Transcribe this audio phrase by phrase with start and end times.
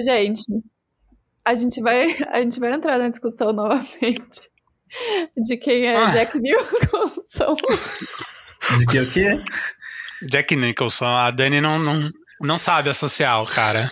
[0.00, 0.42] Gente,
[1.44, 4.48] a gente vai, a gente vai entrar na discussão novamente
[5.36, 6.10] de quem é Ah.
[6.10, 7.56] Jack Nicholson.
[8.78, 9.40] De que o quê?
[10.28, 12.10] Jack Nicholson, a Dani não, não,
[12.40, 13.90] não sabe associar o cara.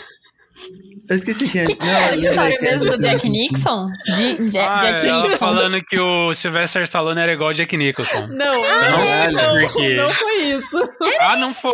[1.09, 1.65] Eu esqueci quem é.
[1.65, 3.87] que, que Não, é a história é mesmo do Jack Nixon?
[4.17, 5.37] De, de- Ah, Jack ela Nixon.
[5.39, 8.27] falando que o Sylvester Stallone era igual o Jack Nicholson.
[8.29, 10.93] Não, não não, não, foi isso.
[11.21, 11.73] Ah, não foi.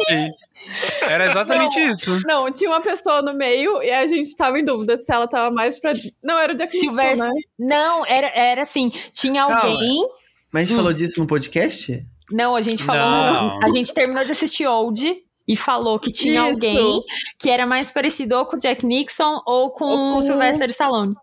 [1.02, 1.90] Era exatamente Não.
[1.92, 2.20] isso.
[2.26, 5.50] Não, tinha uma pessoa no meio e a gente tava em dúvida se ela tava
[5.54, 5.92] mais pra.
[6.24, 7.30] Não, era o Jack Sylvester- né?
[7.58, 9.60] Não, era, era assim, tinha Calma.
[9.74, 10.00] alguém...
[10.52, 10.76] Mas a gente Hum.
[10.78, 12.02] falou disso no podcast?
[12.32, 13.02] Não, a gente falou...
[13.32, 13.62] Não.
[13.62, 15.14] A gente terminou de assistir Old
[15.46, 16.50] e falou que tinha Isso.
[16.50, 17.02] alguém
[17.38, 20.68] que era mais parecido ou com o Jack Nixon ou com Ou com- o Sylvester
[20.70, 21.14] Stallone.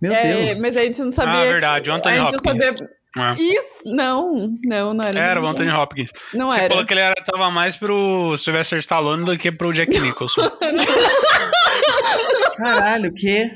[0.00, 0.60] Meu É, Deus.
[0.60, 1.40] mas a gente não sabia.
[1.42, 2.54] Ah, verdade, o Anthony a gente Hopkins.
[2.54, 2.88] não sabia.
[3.14, 3.32] É.
[3.42, 3.82] Isso!
[3.84, 5.20] Não, não, não era.
[5.20, 6.10] Era o Anthony Hopkins.
[6.32, 6.68] Não Você era.
[6.70, 10.48] falou que ele era, tava mais pro Sylvester Stallone do que pro Jack Nicholson.
[12.56, 13.50] Caralho, o quê?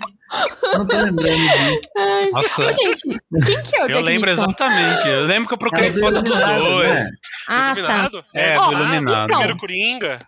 [0.75, 1.89] Não tô lembrando disso.
[2.33, 3.01] Nossa, Ô, gente,
[3.47, 4.45] quem que é o eu Jack lembro Nixon?
[4.45, 5.09] exatamente.
[5.09, 6.95] Eu lembro que eu procurei É do foto dos Iluminado, dois.
[6.95, 7.11] né?
[7.49, 7.71] Ah, tá.
[7.81, 8.25] Iluminado?
[8.35, 9.03] É, Ó, do Iluminado.
[9.05, 9.25] então.
[9.27, 10.19] Primeiro Coringa,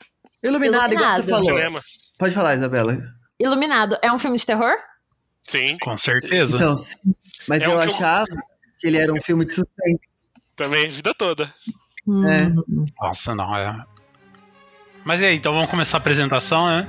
[0.45, 1.29] Iluminado, igual você Iluminado.
[1.45, 1.57] falou.
[1.57, 1.81] cinema.
[2.19, 2.97] Pode falar, Isabela.
[3.41, 4.73] Iluminado é um filme de terror?
[5.45, 6.57] Sim, Com certeza.
[6.57, 6.95] Então, sim.
[7.49, 8.27] Mas É eu um filme- achava
[8.79, 10.01] que ele era um filme de suspense.
[10.55, 11.53] também, a vida toda.
[12.27, 12.49] É.
[13.01, 13.85] Nossa, não, é.
[15.05, 16.89] Mas e aí, então vamos começar a apresentação, né?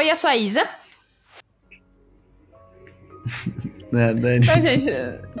[0.00, 0.66] Oi, eu sou a Isa.
[3.92, 4.46] Né, Dani?
[4.46, 4.86] Mas, gente,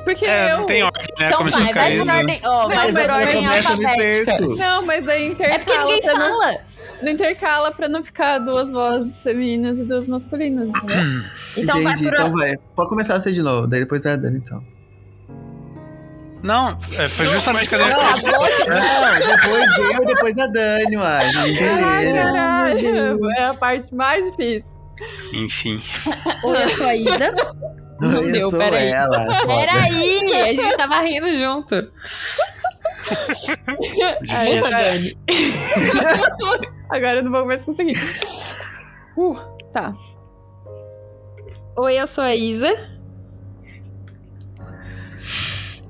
[0.04, 0.58] porque É, eu.
[0.58, 1.28] não tem ordem, né?
[1.28, 2.40] Então Começou vai, a vai ficar por ordem.
[2.44, 4.40] Ó, vai Mas por ordem alfabética.
[4.40, 5.84] Não, mas aí É porque intercala.
[5.86, 6.58] ninguém pra não, fala.
[7.02, 11.22] não intercala pra não ficar duas vozes femininas e duas masculinas, entendeu?
[11.56, 12.56] Então vai Entendi, por então vai.
[12.76, 14.62] Pode começar você de novo, daí depois vai a Dani, então.
[16.42, 20.96] Não, é, foi Não, justamente mas que eu não, Não, depois eu, depois a Dani,
[20.96, 22.32] Entenderam?
[22.32, 24.68] caralho, é a parte mais difícil.
[25.32, 25.82] Enfim.
[26.44, 27.34] Oi, eu sou a Isa.
[28.00, 28.88] Não eu deu, peraí.
[28.88, 29.26] ela.
[29.46, 31.74] Peraí, a gente tava rindo junto.
[34.30, 34.70] Aí, Ufa.
[34.70, 35.16] Dani.
[36.90, 37.98] Agora eu não vou mais conseguir.
[39.16, 39.36] Uh,
[39.72, 39.94] tá.
[41.76, 42.72] Oi, eu sou a Isa.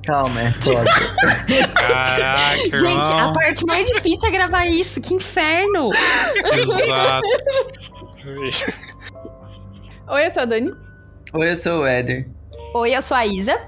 [0.05, 0.84] Calma, é foda.
[1.75, 3.33] Caraca, Gente, a irmão.
[3.33, 5.00] parte mais difícil é gravar isso.
[5.00, 5.91] Que inferno.
[6.53, 7.27] Exato.
[10.09, 10.72] Oi, eu sou a Dani.
[11.34, 12.28] Oi, eu sou o Éder.
[12.75, 13.61] Oi, eu sou a Isa.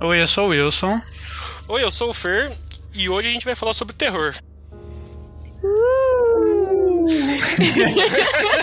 [0.00, 1.00] Oi, eu sou o Wilson.
[1.68, 2.50] Oi, eu sou o Fer
[2.94, 4.34] e hoje a gente vai falar sobre terror.
[7.08, 7.56] Se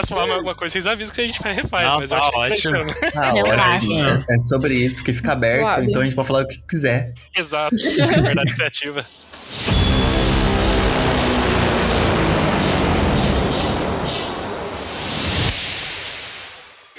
[0.00, 2.16] precisasse falar mais alguma coisa, vocês avisam que a gente vai refaz, Não, mas tá
[2.16, 2.94] eu acho que ótimo.
[2.94, 3.74] tá Ah, Relaxa.
[3.76, 4.24] ótimo.
[4.30, 5.86] É, é sobre isso, porque fica aberto, Suave.
[5.88, 7.12] então a gente pode falar o que quiser.
[7.36, 7.74] Exato,
[8.22, 9.06] verdade criativa.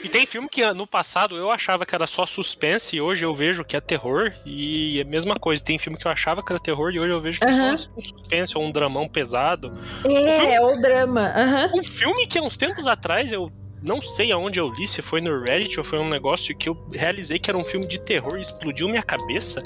[0.06, 3.34] E tem filme que no passado eu achava que era só suspense e hoje eu
[3.34, 4.32] vejo que é terror.
[4.46, 5.64] E é a mesma coisa.
[5.64, 7.90] Tem filme que eu achava que era terror e hoje eu vejo que é só
[7.98, 9.72] um suspense ou um dramão pesado.
[10.06, 11.34] É, é o drama.
[11.74, 13.52] Um filme que há uns tempos atrás eu
[13.82, 16.88] não sei aonde eu li, se foi no Reddit ou foi um negócio que eu
[16.94, 19.60] realizei que era um filme de terror e explodiu minha cabeça,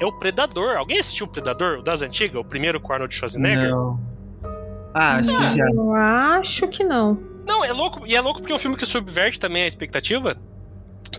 [0.00, 0.74] é o Predador.
[0.78, 3.70] Alguém assistiu o Predador, o das antigas, o primeiro com Arnold Schwarzenegger?
[3.70, 4.00] Não.
[4.94, 5.64] Ah, acho que já.
[5.70, 7.31] Eu acho que não.
[7.46, 10.36] Não, é louco, e é louco porque é um filme que subverte também a expectativa,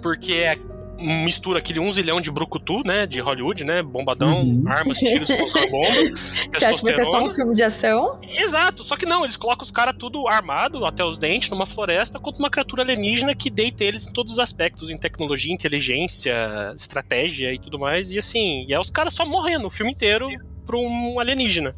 [0.01, 0.57] porque é
[0.95, 4.63] mistura aquele um zilhão de brucutu, né, de Hollywood, né, bombadão, Uhum.
[4.67, 8.19] armas, tiros, explosão, bomba, Você acha que vai ser só um filme de ação?
[8.21, 12.19] Exato, só que não, eles colocam os caras tudo armado até os dentes numa floresta
[12.19, 16.33] contra uma criatura alienígena que deita eles em todos os aspectos, em tecnologia, inteligência,
[16.77, 18.11] estratégia e tudo mais.
[18.11, 20.29] E assim, e é os caras só morrendo o filme inteiro
[20.65, 21.75] pra um alienígena.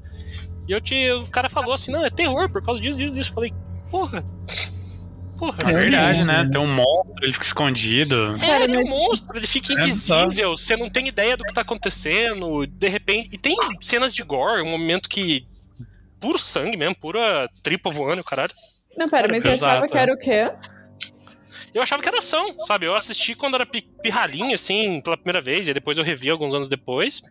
[0.68, 3.30] E eu te, o cara falou assim: não, é terror por causa disso, disso, disso.
[3.32, 3.54] Eu falei,
[3.98, 4.24] porra.
[5.38, 6.44] Porra, É verdade, né?
[6.44, 6.50] né?
[6.52, 8.38] Tem um monstro, ele fica escondido.
[8.42, 11.54] É, ele é um monstro, ele fica É invisível, você não tem ideia do que
[11.54, 13.30] tá acontecendo, de repente.
[13.34, 15.46] E tem cenas de gore, um momento que.
[16.20, 18.54] Puro sangue mesmo, pura tripa voando, caralho.
[18.98, 20.02] Não, pera, mas você Exato, achava que é.
[20.02, 20.52] era o quê?
[21.74, 22.86] Eu achava que era ação, sabe?
[22.86, 26.54] Eu assisti quando era pi- pirralhinho, assim, pela primeira vez, e depois eu revi alguns
[26.54, 27.22] anos depois.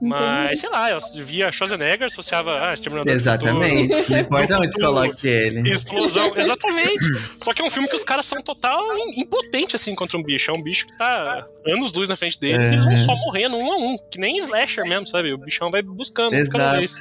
[0.00, 3.94] Mas, sei lá, eu via Schwarzenegger, associava, ah, Exterminador do Exatamente.
[4.10, 5.70] Não importa onde coloque ele.
[5.70, 7.04] Explosão, exatamente.
[7.42, 10.22] Só que é um filme que os caras são total im- impotentes, assim, contra um
[10.22, 10.50] bicho.
[10.50, 12.96] É um bicho que tá anos luz na frente deles e eles vão É.
[12.98, 13.96] só morrendo um a um.
[14.10, 15.32] Que nem slasher mesmo, sabe?
[15.32, 16.78] O bichão vai buscando, cada Exato.
[16.78, 16.96] vez.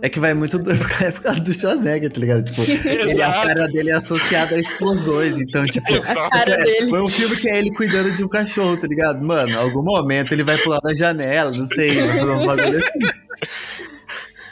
[0.00, 0.70] É que vai muito do,
[1.02, 2.44] é por causa do Schwarzenegger, tá ligado?
[2.44, 5.38] Tipo, ele, a cara dele é associada a explosões.
[5.40, 6.88] Então, tipo, é, dele.
[6.88, 9.20] foi um filme que é ele cuidando de um cachorro, tá ligado?
[9.24, 12.00] Mano, em algum momento ele vai pular da janela, não sei,
[12.46, 13.18] bagulho assim.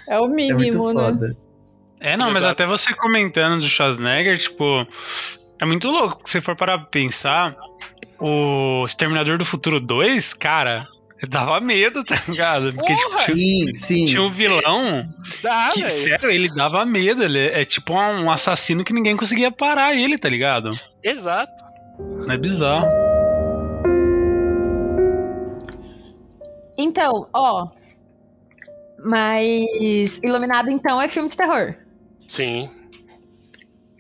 [0.08, 1.04] É o É muito mínimo, né?
[1.04, 1.36] foda.
[2.00, 2.52] É, não, mas Exato.
[2.52, 4.86] até você comentando do Schwarzenegger, tipo,
[5.60, 6.20] é muito louco.
[6.24, 7.56] Se for parar pra pensar,
[8.18, 10.86] o Exterminador do Futuro 2, cara,
[11.28, 12.74] dava medo, tá ligado?
[12.74, 14.06] Porque tipo, tinha, Sim, sim.
[14.06, 15.08] tinha um vilão
[15.42, 15.90] Dá, que, velho.
[15.90, 17.22] sério, ele dava medo.
[17.22, 20.70] Ele é tipo um assassino que ninguém conseguia parar ele, tá ligado?
[21.02, 21.52] Exato.
[22.28, 22.86] É bizarro.
[26.78, 27.68] Então, ó.
[29.04, 31.74] Mas Iluminado, então, é filme de terror.
[32.26, 32.68] Sim.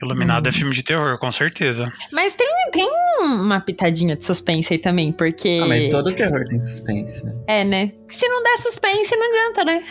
[0.02, 1.90] Iluminado é filme de terror, com certeza.
[2.12, 2.88] Mas tem, tem
[3.20, 5.60] uma pitadinha de suspense aí também, porque.
[5.62, 7.34] Ah, mas todo terror tem suspense, né?
[7.46, 7.92] É, né?
[8.08, 9.82] Se não der suspense, não adianta, né?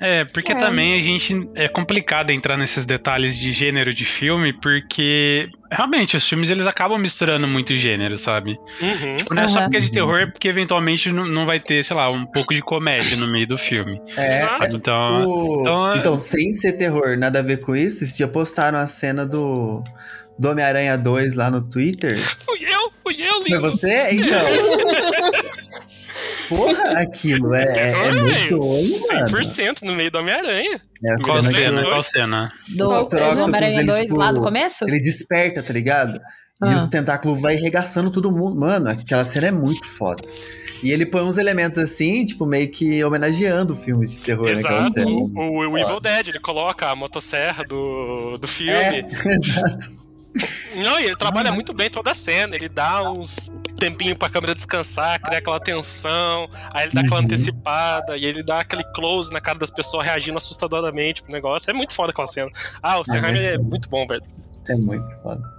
[0.00, 0.56] É, É, porque É.
[0.56, 1.48] também a gente.
[1.54, 6.98] É complicado entrar nesses detalhes de gênero de filme, porque realmente os filmes eles acabam
[6.98, 8.58] misturando muito gênero, sabe?
[8.80, 9.16] Uhum.
[9.16, 9.64] Tipo, não é só Aham.
[9.64, 12.54] porque é de terror, é porque eventualmente não, não vai ter, sei lá, um pouco
[12.54, 14.00] de comédia no meio do filme.
[14.16, 14.38] é.
[14.38, 14.76] Exato.
[14.76, 15.26] Então.
[15.28, 18.78] O- então, Então, é- sem ser terror, nada a ver com isso, esse dia postaram
[18.78, 19.82] a cena do,
[20.38, 22.16] do Homem-Aranha 2 lá no Twitter.
[22.18, 23.60] Fui eu, fui eu, Foi lindo.
[23.60, 24.10] você?
[24.12, 24.44] Então.
[26.48, 29.28] Porra, aquilo é, é, é muito mano.
[29.28, 30.80] 100% no meio do Homem-Aranha.
[31.06, 31.80] É a Qual cena que cena?
[31.80, 31.86] dois.
[31.86, 32.52] Qual cena?
[32.76, 32.90] Do?
[32.90, 34.84] Homem-Aranha Eles, 2 tipo, lá do começo?
[34.84, 36.14] Ele desperta, tá ligado?
[36.64, 36.76] E Ah.
[36.76, 38.56] os tentáculos vai arregaçando todo mundo.
[38.58, 40.22] Mano, aquela cena é muito foda.
[40.82, 44.92] E ele põe uns elementos assim, tipo, meio que homenageando filmes de terror naquela Exato.
[44.92, 45.10] cena.
[45.10, 48.72] O, o Evil Dead, ele coloca a motosserra do, do filme.
[48.72, 48.98] É,
[49.34, 50.03] exato.
[50.74, 52.56] Não, e ele trabalha muito bem toda a cena.
[52.56, 57.24] Ele dá uns tempinho pra câmera descansar, cria aquela tensão, aí ele dá aquela Uhum.
[57.26, 61.70] antecipada, e ele dá aquele close na cara das pessoas reagindo assustadoramente pro negócio.
[61.70, 62.50] É muito foda aquela cena.
[62.82, 63.64] Ah, o muito é bom.
[63.64, 64.22] muito bom, velho.
[64.68, 65.53] É muito foda.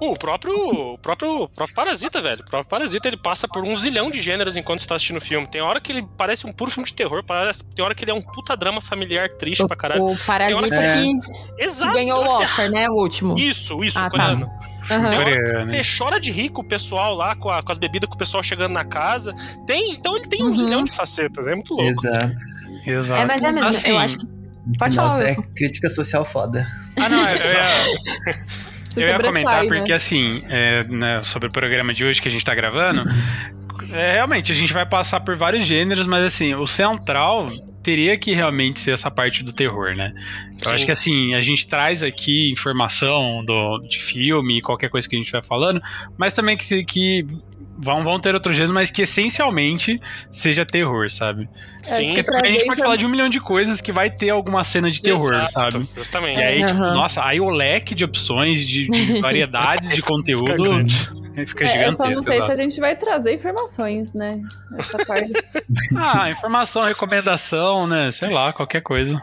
[0.00, 0.54] O próprio,
[0.94, 2.40] o próprio, o próprio Parasita, velho.
[2.40, 5.20] O próprio Parasita, ele passa por um zilhão de gêneros enquanto você tá assistindo o
[5.20, 5.46] filme.
[5.46, 8.10] Tem hora que ele parece um puro filme de terror, parece, tem hora que ele
[8.10, 10.06] é um puta drama familiar triste pra caralho.
[10.06, 11.02] O Parasita É.
[11.02, 11.92] que Exato.
[11.92, 12.88] ganhou o Oscar, né?
[12.88, 13.38] O último.
[13.38, 14.10] Isso, isso, Ah, tá.
[14.10, 14.46] coreano.
[14.88, 15.64] Que Coreano.
[15.66, 18.18] você chora de rir com o pessoal lá, com, a- com as bebidas, com o
[18.18, 19.32] pessoal chegando na casa.
[19.66, 20.56] Tem, então ele tem um Uhum.
[20.56, 21.90] zilhão de facetas, é muito louco.
[21.90, 22.34] Exato.
[22.86, 23.22] Exato.
[23.22, 23.68] É, mas é mesmo.
[23.68, 24.26] Assim, Eu acho que.
[24.78, 26.66] Pode Nossa, falar, é crítica social foda.
[27.00, 29.68] Ah, não, eu ia, Se eu ia comentar né?
[29.68, 33.02] porque, assim, é, né, sobre o programa de hoje que a gente tá gravando,
[33.92, 37.46] é, realmente, a gente vai passar por vários gêneros, mas, assim, o central
[37.82, 40.12] teria que realmente ser essa parte do terror, né?
[40.62, 40.74] Eu Sim.
[40.74, 45.18] acho que, assim, a gente traz aqui informação do, de filme, qualquer coisa que a
[45.18, 45.80] gente vai falando,
[46.18, 47.24] mas também que, que
[47.82, 50.00] vão, vão ter outros gêneros, mas que essencialmente
[50.30, 51.48] seja terror, sabe?
[51.82, 54.30] Sim, Porque pra a gente pode falar de um milhão de coisas que vai ter
[54.30, 55.88] alguma cena de terror, Exato, sabe?
[55.96, 56.38] Justamente.
[56.38, 56.94] E aí, tipo, Aham.
[56.94, 60.84] nossa, aí o leque de opções, de, de variedades de conteúdo
[61.46, 62.52] fica É, eu só não sei se exato.
[62.52, 64.40] a gente vai trazer informações, né?
[64.78, 65.32] Essa parte.
[65.96, 68.10] Ah, informação, recomendação, né?
[68.10, 69.22] Sei lá, qualquer coisa.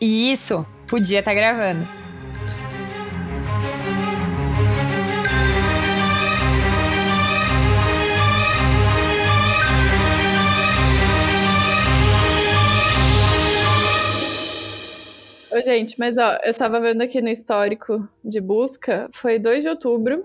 [0.00, 1.86] Isso, podia estar gravando.
[15.56, 19.70] Ô, gente, mas ó, eu tava vendo aqui no histórico de busca, foi 2 de
[19.70, 20.24] outubro,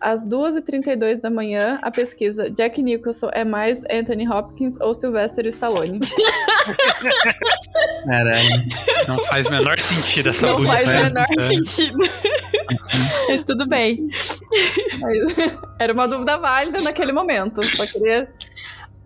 [0.00, 5.98] às 2h32 da manhã, a pesquisa Jack Nicholson é mais Anthony Hopkins ou Sylvester Stallone?
[8.08, 8.64] Caralho.
[9.08, 10.72] Não faz o menor sentido essa Não busca.
[10.76, 11.02] faz o né?
[11.04, 11.48] menor É.
[11.48, 12.04] sentido.
[13.28, 14.06] Mas tudo bem.
[15.00, 15.34] Mas
[15.80, 17.62] era uma dúvida válida naquele momento.
[17.76, 18.30] Só queria.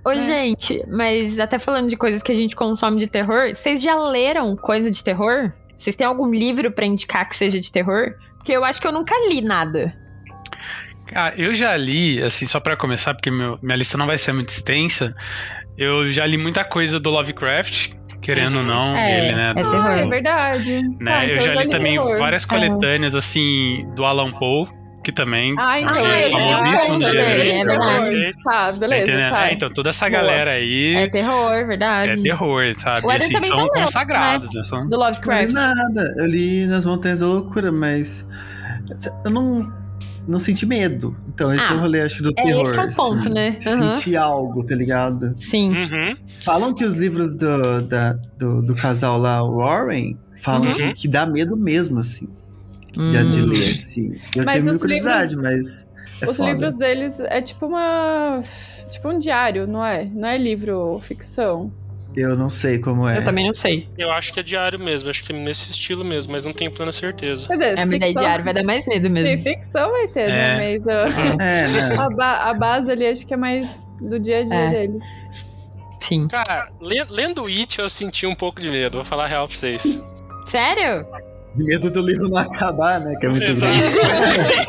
[0.04, 0.20] Ô, É.
[0.20, 4.56] gente, mas até falando de coisas que a gente consome de terror, vocês já leram
[4.56, 5.52] coisa de terror?
[5.76, 8.14] Vocês têm algum livro pra indicar que seja de terror?
[8.36, 9.94] Porque eu acho que eu nunca li nada.
[11.14, 14.32] Ah, eu já li, assim, só pra começar, porque meu- minha lista não vai ser
[14.34, 15.14] muito extensa.
[15.76, 19.50] Eu já li muita coisa do Lovecraft, querendo ou não, É, ele, né?
[19.50, 19.86] é do- terror.
[19.86, 20.82] Ah, é verdade.
[21.00, 21.12] né?
[21.14, 22.18] Ah, eu então já li li também terror.
[22.18, 24.66] várias coletâneas, assim, do Alan Poe,
[25.08, 25.94] que também Ah, então.
[26.04, 28.02] Ah, é ele famosíssimo é no também, gênero de é terror.
[28.02, 28.32] verdade.
[28.44, 29.06] Tá, beleza.
[29.30, 29.48] Tá.
[29.48, 30.20] É, então, toda essa Boa.
[30.20, 32.22] galera aí É é, terror, verdade.
[32.22, 33.06] terror, sabe?
[33.06, 34.62] O Assim, são leu, consagrados, né?
[34.62, 34.84] São...
[34.84, 35.52] Do Não li Lovecraft.
[35.52, 36.14] nada.
[36.18, 38.28] Eu li nas Montanhas da Loucura, mas
[39.24, 39.72] eu não,
[40.26, 41.16] não senti medo.
[41.28, 42.62] Então, esse Ah, é o rolê, acho, do é terror.
[42.64, 43.30] esse que é o ponto, assim.
[43.30, 43.54] né?
[43.66, 43.94] Aham.
[43.94, 45.32] sentir algo, tá ligado?
[45.38, 45.70] Sim.
[45.74, 46.16] Uhum.
[46.44, 50.74] Falam que os livros do, da- do, do casal lá, Warren, falam Uhum.
[50.74, 52.28] que, que dá medo mesmo, assim.
[53.12, 53.46] Já de Hum.
[53.46, 54.12] ler, assim.
[54.34, 55.86] Eu Mas tenho muita os curiosidade, mas
[56.20, 56.50] é Os foda.
[56.50, 58.42] livros deles é tipo uma.
[58.90, 60.04] Tipo um diário, não é?
[60.04, 61.72] Não é livro ficção.
[62.16, 63.18] Eu não sei como é.
[63.18, 63.86] Eu também não sei.
[63.96, 66.70] Eu acho que é diário mesmo, acho que é nesse estilo mesmo, mas não tenho
[66.72, 67.46] plena certeza.
[67.46, 69.44] Quer dizer, É, mas aí ficção- diário vai dar mais medo Sim, mesmo.
[69.44, 70.74] ficção vai ter, né?
[70.74, 70.78] É.
[70.78, 71.06] Mas ó,
[71.40, 71.96] É, né?
[71.98, 74.70] a, ba- a base ali acho que é mais do dia a dia É.
[74.70, 74.98] dele.
[76.00, 76.26] Sim.
[76.26, 79.54] Cara, le- lendo It eu senti um pouco de medo, vou falar a real pra
[79.56, 80.02] vocês.
[80.46, 81.06] Sério?
[81.54, 83.14] De medo do livro não acabar, né?
[83.18, 83.72] Que é muito Exato.
[83.72, 84.68] grande.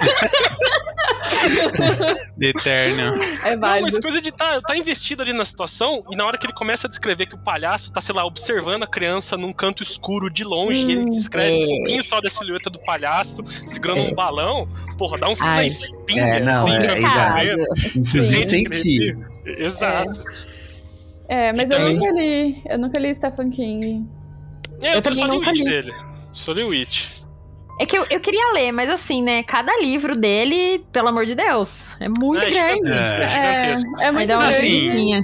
[2.41, 3.15] Eterno.
[3.45, 6.45] É Não, mas coisa de tá, tá investido ali na situação e na hora que
[6.45, 9.83] ele começa a descrever que o palhaço tá, sei lá, observando a criança num canto
[9.83, 11.65] escuro de longe e ele descreve um é.
[11.77, 14.67] pouquinho só da silhueta do palhaço segurando um balão,
[14.98, 15.67] porra, dá um na Ai.
[15.67, 16.86] espinha, É, não, assim, é,
[18.39, 19.17] é, sentir.
[19.45, 20.12] Exato.
[21.27, 22.62] É, mas Então- eu nunca li.
[22.67, 24.05] Eu nunca li Stephen King.
[24.81, 25.63] É, eu, Eu também nunca li.
[25.63, 25.93] dele.
[26.48, 27.19] Li o It.
[27.79, 29.41] É que eu, eu queria ler, mas assim, né?
[29.43, 32.91] Cada livro dele, pelo amor de Deus, é muito É, grande.
[32.91, 33.74] É.
[33.74, 34.83] É Vai muito dar uma Assim, grande.
[34.88, 35.21] preguicinha.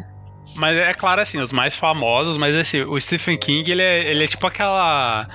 [0.57, 4.24] Mas é claro, assim, os mais famosos, mas assim, o Stephen King, ele é, ele
[4.24, 5.27] é tipo aquela.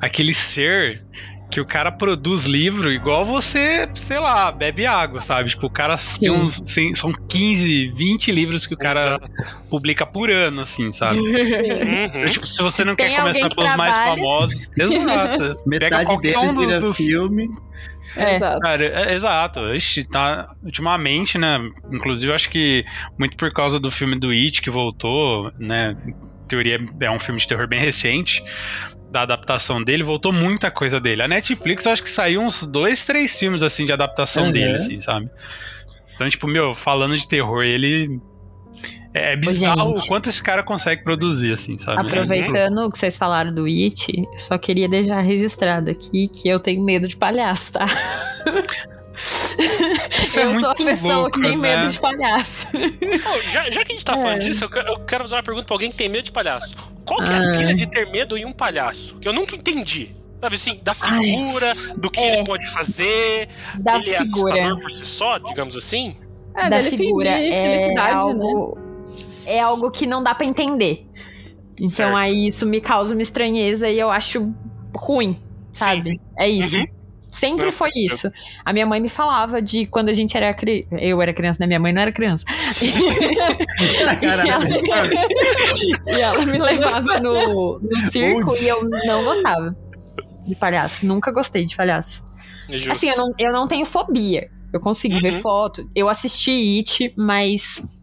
[0.00, 1.02] aquele ser
[1.50, 5.48] que o cara produz livro igual você, sei lá, bebe água, sabe?
[5.48, 6.58] Tipo, o cara tem uns.
[6.60, 9.56] tem- são 15, 20 livros que o cara Exato.
[9.70, 11.18] publica por ano, assim, sabe?
[11.18, 12.26] Uhum.
[12.26, 14.70] Tipo, se você não Tem quer começar que pelos mais famosos.
[14.78, 15.38] Exato.
[15.38, 17.48] Pega Metade deles um do- vira dos- filme.
[18.16, 18.36] É.
[18.36, 18.60] Exato.
[18.60, 19.60] Cara, é- exato.
[19.74, 20.50] Ixi, tá.
[20.62, 21.58] Ultimamente, né?
[21.92, 22.84] Inclusive, acho que
[23.18, 25.96] muito por causa do filme do It que voltou, né?
[26.06, 26.14] Em
[26.48, 28.42] teoria é um filme de terror bem recente.
[29.10, 31.22] Da adaptação dele, voltou muita coisa dele.
[31.22, 34.52] A Netflix, eu acho que saiu uns dois, três filmes assim de adaptação Uhum.
[34.52, 35.30] dele, assim, sabe?
[36.14, 38.20] Então, tipo, meu, falando de terror, ele.
[39.14, 40.04] É bizarro gente.
[40.04, 42.00] o quanto esse cara consegue produzir, assim, sabe?
[42.06, 46.82] Aproveitando que vocês falaram do It, eu só queria deixar registrado aqui que eu tenho
[46.84, 47.86] medo de palhaço, tá?
[49.16, 51.76] Isso é eu sou a pessoa louco, que tem né?
[51.78, 52.66] medo de palhaço.
[52.70, 54.16] Pô, já, já que a gente tá É.
[54.22, 56.76] falando disso, eu, eu quero fazer uma pergunta pra alguém que tem medo de palhaço.
[57.08, 57.56] Qual que é a Ah.
[57.58, 59.16] pilha de ter medo em um palhaço?
[59.16, 60.14] Que eu nunca entendi.
[60.40, 62.34] Sabe assim, da Ai, figura, do que é.
[62.36, 63.48] ele pode fazer.
[63.80, 64.52] Da ele é figura.
[64.54, 66.16] assustador por si só, digamos assim?
[66.54, 68.32] É, da dele figura fingir é felicidade, né?
[68.44, 68.78] algo,
[69.46, 71.06] é algo que não dá pra entender.
[71.76, 72.16] Então Certo.
[72.16, 74.52] aí isso me causa uma estranheza e eu acho
[74.96, 75.36] ruim,
[75.72, 76.20] sabe?
[76.36, 76.76] É isso.
[76.76, 76.86] Uhum.
[77.30, 78.30] Sempre Não, foi isso.
[78.64, 80.86] A minha mãe me falava de quando a gente era criança.
[80.98, 81.66] Eu era criança, né?
[81.66, 82.44] Minha mãe não era criança.
[82.82, 84.50] e, Caralho.
[84.50, 85.06] ela...
[86.18, 88.64] e ela me levava no, no circo Onde?
[88.64, 89.76] e eu não gostava
[90.46, 91.06] de palhaço.
[91.06, 92.24] Nunca gostei de palhaço.
[92.70, 92.90] É.
[92.90, 94.50] Assim, eu não, eu não tenho fobia.
[94.72, 95.20] Eu consigo Uhum.
[95.20, 95.90] ver foto.
[95.94, 98.02] Eu assisti It, mas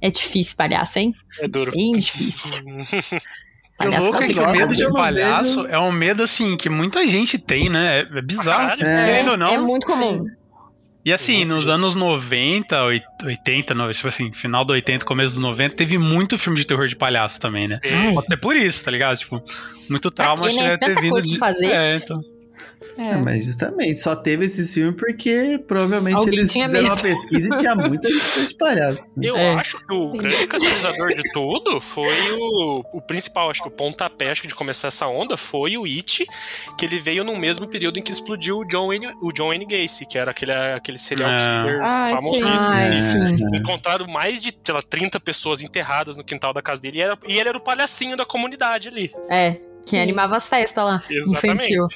[0.00, 1.14] é difícil palhaço, hein?
[1.40, 1.72] É duro.
[1.72, 2.62] Bem difícil.
[3.80, 5.66] E o Palhaço louco é que o medo de palhaço vejo.
[5.68, 8.00] é um medo, assim, que muita gente tem, né?
[8.00, 8.46] É, é bizarro.
[8.68, 8.84] Caralho.
[8.84, 9.04] É.
[9.06, 9.54] Querendo ou não.
[9.54, 10.24] é muito comum.
[11.04, 15.40] E assim, nos anos 90, oit- 80, no- tipo assim, final do 80, começo do
[15.40, 17.78] 90, teve muito filme de terror de palhaço também, né?
[17.82, 18.12] É.
[18.12, 19.16] Pode ser por isso, tá ligado?
[19.16, 19.42] Tipo,
[19.88, 20.76] muito trauma que né?
[20.76, 21.38] deve ter vindo coisa de.
[21.38, 21.66] fazer.
[21.72, 22.20] É, então.
[22.98, 23.10] É.
[23.10, 26.86] É, mas justamente, só teve esses filmes porque provavelmente Alguém eles fizeram medo.
[26.86, 29.12] uma pesquisa e tinha muita gente de palhaço.
[29.22, 29.54] Eu É.
[29.54, 34.30] acho que o grande catalisador de tudo foi o, o principal, acho que o pontapé
[34.30, 36.26] acho que de começar essa onda foi o It,
[36.76, 39.64] que ele veio no mesmo período em que explodiu o John Wayne, o John Wayne
[39.66, 41.60] Gacy, que era aquele, aquele serial Ah.
[41.62, 41.78] killer
[42.08, 42.14] sim.
[42.16, 43.38] famosíssimo.
[43.38, 43.56] Sim.
[43.56, 47.18] Encontraram mais de, sei lá, 30 pessoas enterradas no quintal da casa dele e, era-
[47.26, 49.10] e ele era o palhacinho da comunidade ali.
[49.30, 51.02] É, quem animava as festas lá.
[51.08, 51.72] Exatamente.
[51.72, 51.86] Infantil.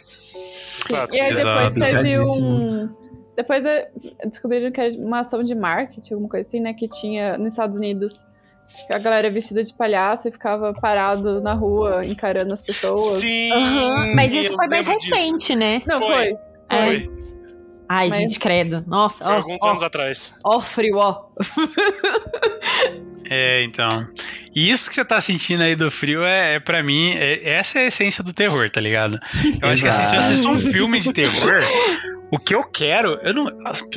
[0.89, 1.15] Exato.
[1.15, 2.03] E aí depois Exato.
[2.03, 2.89] teve um.
[3.37, 3.65] Depois
[4.27, 6.75] descobriram que era uma ação de marketing, alguma coisa assim, né?
[6.75, 8.27] Que tinha nos Estados Unidos.
[8.87, 13.03] Que a galera vestida de palhaço e ficava parado na rua encarando as pessoas.
[13.21, 13.51] Sim!
[13.53, 15.15] Aham, Mas isso foi mais lembro disso.
[15.15, 15.83] recente, né?
[15.87, 16.09] Não, Foi.
[16.11, 16.39] foi.
[16.71, 16.77] É.
[17.01, 17.11] Foi,
[17.89, 18.83] Ai, Mas- gente, credo.
[18.87, 20.35] Nossa, foi ó, alguns ó, anos atrás.
[20.45, 21.27] ó, frio, ó.
[23.29, 24.07] É, então.
[24.55, 27.79] E isso que você tá sentindo aí do frio é, é para mim, é- essa
[27.79, 29.19] é a essência do terror, tá ligado?
[29.61, 31.63] Eu acho que assim, se eu assisto um filme de terror,
[32.31, 33.47] o que eu quero, eu não.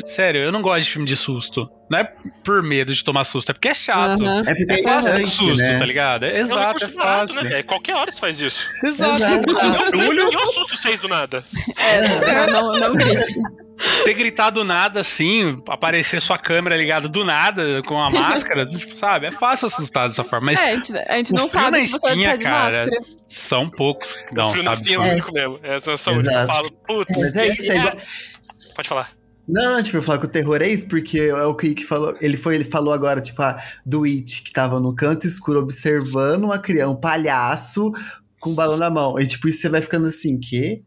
[0.08, 1.70] Sério, eu não gosto de filme de susto.
[1.90, 2.04] Não é
[2.44, 4.24] por medo de tomar susto, é porque é chato.
[4.24, 4.42] Aham.
[4.48, 5.78] É porque é É fácil irritante, susto, né?
[5.78, 6.24] tá ligado?
[6.26, 7.36] É, É exato, é fácil.
[7.44, 7.64] né, velho?
[7.66, 8.68] Qualquer hora você faz isso.
[8.84, 9.22] Exato.
[9.22, 9.52] Exato.
[9.96, 11.44] Não, eu assusto vocês do nada.
[11.78, 13.34] É, não, não grite.
[13.78, 18.96] Você gritar do nada assim, aparecer sua câmera ligada do nada com a máscara, tipo,
[18.96, 19.28] sabe?
[19.28, 21.84] É fácil assustar dessa forma, mas É, a gente, a gente o não sabe na
[21.84, 23.02] que você espinha, tá de cara, máscara.
[23.28, 25.60] são poucos que o dão, frio na espinha é o único mesmo.
[25.62, 27.20] É a sensação que eu falo, putz.
[27.20, 27.98] Mas é isso, é igual-
[28.78, 29.10] Pode falar.
[29.48, 32.16] Não, tipo, eu falo que o terror é isso, porque é o que falou.
[32.20, 36.46] Ele foi, ele falou agora, tipo, ah, do It, que tava no canto escuro observando
[36.46, 37.92] uma criança, um palhaço
[38.40, 39.20] com um balão na mão.
[39.20, 40.82] E, tipo, isso você vai ficando assim, quê?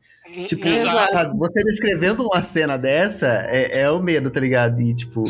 [0.44, 1.12] Tipo, Exato.
[1.12, 4.80] sabe, você descrevendo uma cena dessa é, é o medo, tá ligado?
[4.80, 5.24] E, tipo,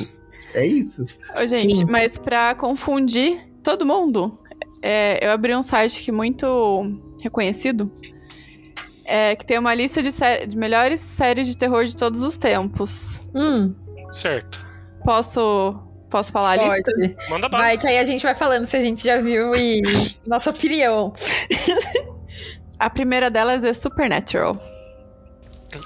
[0.55, 1.07] é isso.
[1.37, 1.85] Ô, gente, Sim.
[1.85, 4.39] mas pra confundir todo mundo,
[4.83, 7.91] é, eu abri um site que muito reconhecido.
[9.11, 12.37] É, que tem uma lista de, sé- de melhores séries de terror de todos os
[12.37, 13.21] tempos.
[13.35, 13.75] Hum,
[14.13, 14.67] Certo.
[15.05, 15.75] Posso,
[16.11, 16.93] posso falar a lista?
[16.95, 17.17] pode.
[17.31, 17.65] Manda bala.
[17.65, 19.81] Vai, que aí a gente vai falando se a gente já viu e
[20.29, 21.13] nossa opinião.
[22.79, 24.61] A primeira delas é Supernatural.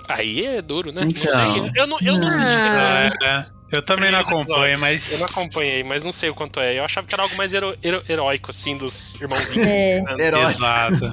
[0.08, 1.02] Aí é duro, né?
[1.04, 1.56] Então.
[1.56, 1.72] Não sei.
[1.76, 3.42] Eu não, eu não assisti Ah.
[3.72, 4.80] É, eu também não acompanho, episódios.
[4.80, 5.12] mas.
[5.12, 6.78] Eu não acompanhei, mas não sei o quanto é.
[6.78, 9.66] Eu achava que era algo mais hero, hero- heróico, assim, dos irmãozinhos.
[9.68, 10.00] É.
[10.02, 10.14] né?
[10.26, 10.42] Herói.
[10.50, 11.10] Exato.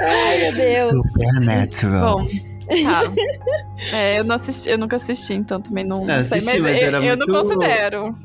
[0.00, 0.96] Ai, meu Deus.
[1.12, 2.18] Supernatural.
[2.18, 2.28] Bom,
[2.66, 3.02] tá.
[3.92, 6.38] É, eu, não assisti, eu nunca assisti, então também não, Não, não sei.
[6.38, 8.18] assisti, mas eu, era eu muito- não considero.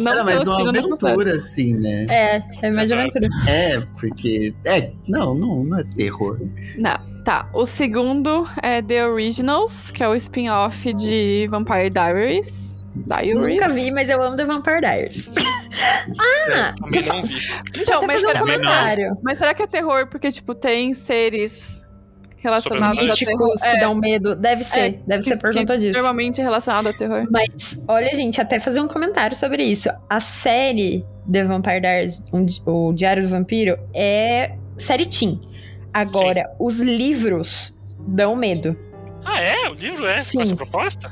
[0.00, 2.06] Não Era mais uma aventura, assim, né?
[2.10, 3.02] É, é mais Exato.
[3.16, 3.28] aventura.
[3.50, 4.52] É, porque.
[4.64, 6.40] É, não, não, não é terror.
[6.76, 7.48] Não, tá.
[7.54, 12.82] O segundo é The Originals, que é o spin-off de Vampire Diaries.
[13.06, 13.34] Diaries.
[13.34, 15.30] Nunca vi, mas eu amo The Vampire Diaries.
[16.18, 17.34] ah, Também não vi.
[17.34, 19.16] eu Então, até mas um comentário.
[19.22, 21.80] mas será que é terror porque, tipo, tem seres
[22.46, 23.54] relacionados a terror?
[23.60, 24.34] Que dão medo.
[24.34, 25.92] Deve ser, É, deve ser por que conta disso.
[25.92, 27.26] Normalmente é relacionado a terror.
[27.30, 29.88] Mas, olha, gente, até fazer um comentário sobre isso.
[30.08, 35.40] A série The Vampire Diaries, um o Diário do Vampiro, é série teen.
[35.92, 38.78] Agora, os livros dão medo.
[39.24, 39.68] Ah, é?
[39.68, 40.18] O livro é?
[40.18, 40.38] Sim.
[40.38, 41.10] Com essa proposta?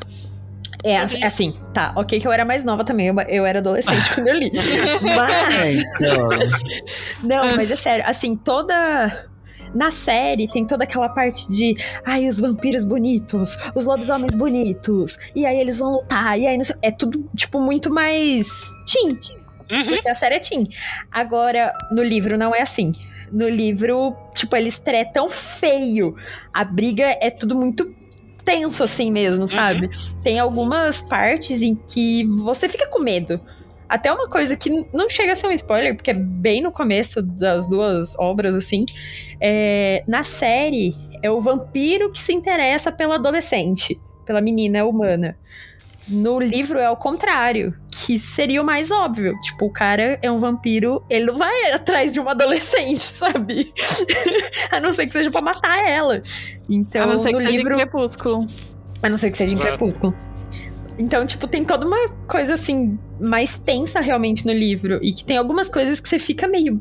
[0.85, 4.29] É assim, tá, ok que eu era mais nova também, eu, eu era adolescente quando
[4.29, 4.53] eu li.
[5.03, 6.29] Mas, É, então.
[7.25, 9.27] não, mas é sério, assim, toda...
[9.75, 15.45] Na série tem toda aquela parte de ai, os vampiros bonitos, os lobisomens bonitos, e
[15.45, 18.49] aí eles vão lutar, e aí não sei, é tudo, tipo, muito mais
[18.87, 19.19] teen.
[19.71, 19.85] Uhum.
[19.85, 20.69] Porque a série é teen.
[21.11, 22.93] Agora, no livro não é assim.
[23.33, 26.15] No livro, tipo, eles tretam feio.
[26.53, 27.85] A briga é tudo muito
[28.45, 29.91] tenso assim mesmo, sabe?
[30.23, 33.41] Tem algumas partes em que você fica com medo.
[33.95, 37.23] Até uma coisa que não chega a ser um spoiler, porque é bem no começo
[37.23, 38.85] das duas obras, assim.
[39.41, 43.97] É, na série, é o vampiro que se interessa pela adolescente,
[44.27, 45.39] pela menina humana.
[46.09, 49.41] No livro é o contrário, que seria o mais óbvio.
[49.41, 53.73] Tipo, o cara é um vampiro, ele não vai atrás de uma adolescente, sabe?
[54.73, 56.21] a não ser que seja pra matar ela.
[56.69, 57.75] Então, a não ser que no seja livro.
[57.75, 58.45] em Crepúsculo.
[59.01, 59.57] A não ser que seja em.
[59.57, 60.13] Crepúsculo.
[60.99, 64.99] Então, tipo, tem toda uma coisa assim, mais tensa realmente no livro.
[65.03, 66.81] E que tem algumas coisas que você fica meio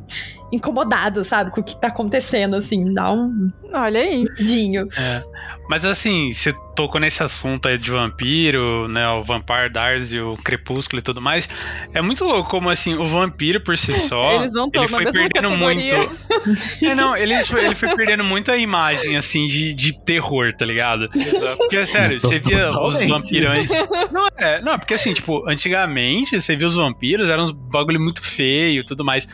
[0.52, 1.50] incomodado, sabe?
[1.50, 4.24] Com o que tá acontecendo, assim, dá um Olha aí.
[4.38, 4.88] medinho.
[4.96, 5.24] É.
[5.68, 9.08] Mas assim, você tocou nesse assunto aí de vampiro, né?
[9.10, 11.50] O Vampire Diaries e o Crepúsculo e tudo mais.
[11.94, 14.34] É muito louco como assim, o vampiro por si só.
[14.38, 15.98] Eles não ele foi perdendo categoria.
[15.98, 16.24] muito.
[16.84, 20.66] É, não, ele foi, ele foi perdendo muito a imagem, assim, de, de terror, tá
[20.66, 21.10] ligado?
[21.16, 21.58] Exato.
[21.58, 23.70] Porque, é sério, você via os vampirões.
[24.12, 28.22] Não, é, não, porque assim, tipo, antigamente você via os vampiros, eram uns bagulho muito
[28.22, 29.28] feio e tudo mais.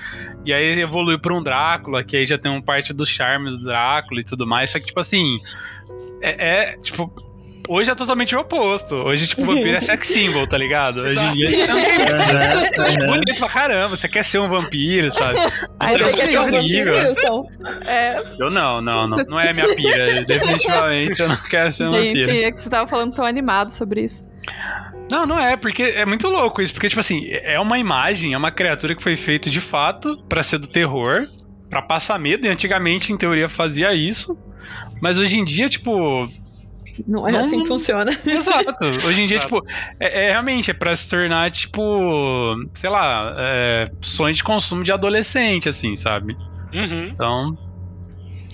[0.45, 3.63] E aí evoluiu pra um Drácula, que aí já tem uma parte dos charmes do
[3.63, 4.69] Drácula e tudo mais.
[4.71, 5.37] Só que, tipo assim.
[6.21, 7.11] É, é, tipo.
[7.67, 8.95] Hoje é totalmente o oposto.
[8.95, 11.01] Hoje, tipo, vampiro é sex symbol, tá ligado?
[11.01, 15.37] Hoje em dia você não tem bonito pra caramba, você quer ser um vampiro, sabe?
[15.79, 16.95] Aí você quer ser um horrível.
[16.95, 17.47] Wilson.
[17.85, 19.17] É, Eu não, não, não.
[19.27, 20.23] Não é minha pira.
[20.25, 22.31] Definitivamente eu não quero ser um vampiro.
[22.31, 24.23] gente, é que você tava falando tão animado sobre isso.
[25.09, 26.73] Não, não é, porque é muito louco isso.
[26.73, 30.43] Porque, tipo assim, é uma imagem, é uma criatura que foi feita de fato pra
[30.43, 31.17] ser do terror,
[31.69, 34.37] pra passar medo, e antigamente, em teoria, fazia isso.
[35.01, 36.27] Mas hoje em dia, tipo.
[37.07, 38.11] Não é Não- assim que funciona.
[38.27, 38.83] Exato.
[39.07, 39.55] Hoje em dia, Exato.
[39.61, 39.65] tipo,
[39.99, 41.81] é, é realmente é pra se tornar, tipo,
[42.73, 46.33] sei lá, é, sonho de consumo de adolescente, assim, sabe?
[46.73, 47.05] Uhum.
[47.07, 47.57] Então,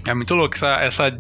[0.06, 1.20] é muito louco essa, essa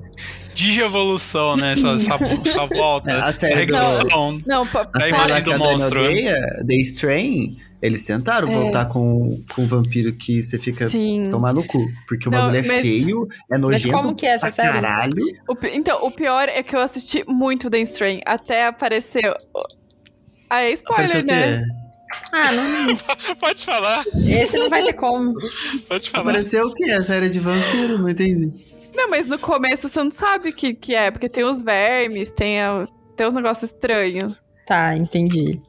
[0.55, 1.73] digievolução, né?
[1.73, 2.15] Essa, essa,
[2.49, 3.11] essa volta.
[3.11, 4.41] É, a série do- regressão.
[4.45, 6.01] Não, pa- A série imagem do monstro.
[6.03, 6.35] Odeia,
[6.67, 11.27] The Strain, eles tentaram voltar com, com um vampiro que você fica sim.
[11.29, 11.85] tomar no cu.
[12.07, 14.73] Porque o Não, bagulho é mas- feio, é nojento como que é essa pra série?
[14.73, 15.23] caralho.
[15.47, 19.35] O então, o pior é que eu assisti muito The Strain, até apareceu...
[20.49, 21.63] Ah, é Apareceu spoiler, o né?
[22.31, 22.95] Ah, não,
[23.41, 25.33] Pode falar, esse não vai ter como.
[25.89, 26.21] pode falar.
[26.29, 26.91] Apareceu o quê?
[26.91, 27.97] A série de vampiro?
[27.97, 28.47] Não entendi.
[28.95, 32.31] Não, mas no começo você não sabe o que, que é, porque tem os vermes,
[32.31, 34.37] tem, a- tem uns negócios estranhos.
[34.65, 35.59] Tá, entendi.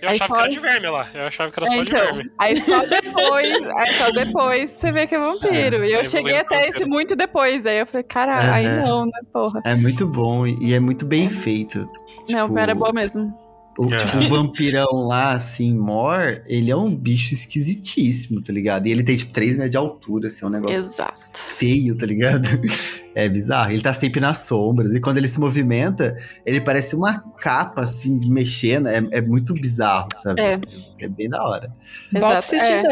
[0.00, 1.06] Eu Aí achava que fora- era de verme lá.
[1.14, 2.30] Eu achava que era É, só de então, verme.
[2.38, 5.84] aí só depois, aí só depois você vê que é vampiro.
[5.84, 7.64] E eu Aí cheguei até esse muito depois.
[7.66, 8.84] Aí eu falei, cara, aí Aham.
[8.86, 9.60] não, né, porra.
[9.64, 11.88] É muito bom e é muito bem feito.
[12.30, 13.34] não, Tipo, pera, é boa mesmo.
[13.78, 13.96] O, É.
[13.96, 18.86] tipo, o vampirão lá, assim, Mor, ele é um bicho esquisitíssimo, tá ligado?
[18.86, 21.22] E ele tem, tipo, 3 metros de altura, assim, é um negócio Exato.
[21.34, 22.46] feio, tá ligado?
[23.18, 23.70] É bizarro.
[23.72, 24.94] Ele tá sempre nas sombras.
[24.94, 28.88] E quando ele se movimenta, ele parece uma capa, assim, mexendo.
[28.88, 30.42] É, é muito bizarro, sabe?
[30.42, 30.60] É.
[30.98, 31.72] É bem da hora.
[32.14, 32.82] Exato, assistir é.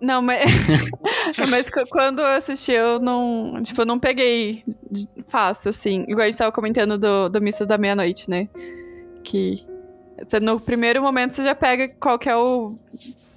[0.00, 0.40] Não, mas,
[1.50, 3.60] mas qu- quando eu assisti, eu não.
[3.62, 4.64] Tipo, eu não peguei
[5.28, 6.04] fácil, assim.
[6.08, 8.48] Igual a gente tava comentando do, do Missa da Meia-Noite, né?
[9.22, 9.56] Que
[10.26, 12.74] você, no primeiro momento você já pega qual que é o.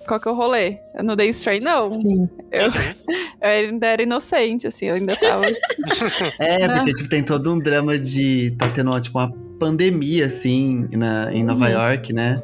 [0.08, 0.78] Qual que é o rolê?
[1.04, 1.91] No Day Stray, não.
[1.91, 2.30] Sim.
[2.52, 2.67] Eu,
[3.41, 5.45] eu ainda era inocente, assim, eu ainda tava.
[6.39, 6.78] É, Né?
[6.78, 8.52] porque, tipo, tem todo um drama de.
[8.52, 11.71] Tá tendo, tipo, uma pandemia, assim, na, em Nova Uhum.
[11.71, 12.41] York, né?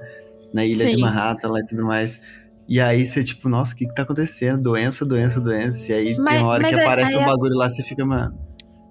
[0.54, 1.02] Na ilha de Sim.
[1.02, 2.20] Manhattan lá e tudo mais.
[2.68, 4.64] E aí você, tipo, nossa, o que que tá acontecendo?
[4.64, 5.92] Doença, doença, doença.
[5.92, 8.04] E aí Mas- tem uma hora que é- aparece um é- bagulho lá, você fica,
[8.06, 8.36] mano.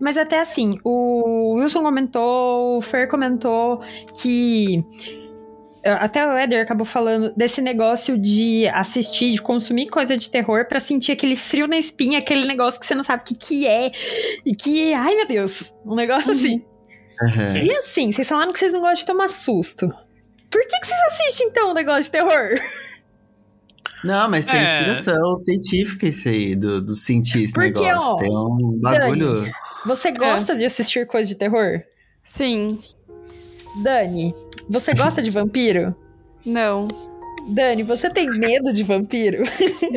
[0.01, 3.81] Mas até assim, o Wilson comentou, o Fer comentou
[4.23, 4.83] que.
[5.85, 10.79] Até o Eder acabou falando desse negócio de assistir, de consumir coisa de terror pra
[10.79, 13.91] sentir aquele frio na espinha, aquele negócio que você não sabe o que, que é.
[14.45, 16.63] E que, ai meu Deus, um negócio assim.
[17.47, 17.59] Sim.
[17.61, 19.87] E assim, vocês falaram que vocês não gostam de tomar susto.
[20.51, 22.51] Por que, que vocês assistem então um negócio de terror?
[24.03, 24.65] Não, mas tem É.
[24.65, 28.07] explicação científica isso aí, do, do sentir esse Porque, negócio.
[28.09, 29.53] ó, tem um bagulho.
[29.87, 31.83] Você gosta de assistir coisa de terror?
[32.25, 32.83] Sim,
[33.83, 34.35] Dani,
[34.71, 35.95] você gosta de vampiro?
[36.47, 36.87] não,
[37.49, 39.43] Dani, você tem medo de vampiro?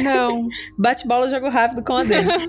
[0.03, 0.47] não.
[0.77, 2.29] Bate bola, jogo rápido com a Dani.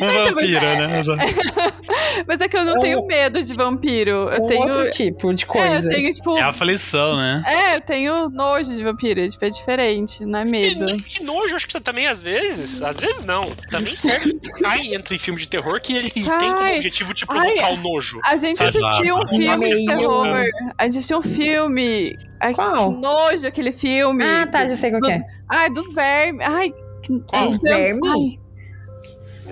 [0.00, 1.02] Um vampiro, é- né?
[2.26, 4.10] Mas é que eu não É um- tenho medo de vampiro.
[4.30, 4.62] Eu um tenho.
[4.62, 5.88] outro tipo de É, coisa.
[5.88, 6.36] eu tenho, tipo.
[6.38, 7.42] É a aflição, né?
[7.44, 10.88] É, eu tenho nojo de vampiro, tipo, é diferente, não é medo.
[10.90, 13.42] E, e nojo, acho que também às vezes, às vezes não.
[13.70, 14.38] Também serve.
[14.62, 18.20] Cai entre filme de terror que ele tem como objetivo de Ai, provocar o nojo.
[18.24, 20.44] A gente assistiu um filme de terror.
[20.78, 22.16] A gente assistiu um filme.
[22.40, 22.92] Ai, Qual?
[23.14, 24.22] Nojo aquele filme.
[24.24, 25.22] Ah, tá, já sei qual que é.
[25.48, 26.46] Ai, dos vermes.
[26.46, 26.70] Ai,
[27.02, 28.38] que Dos vermes?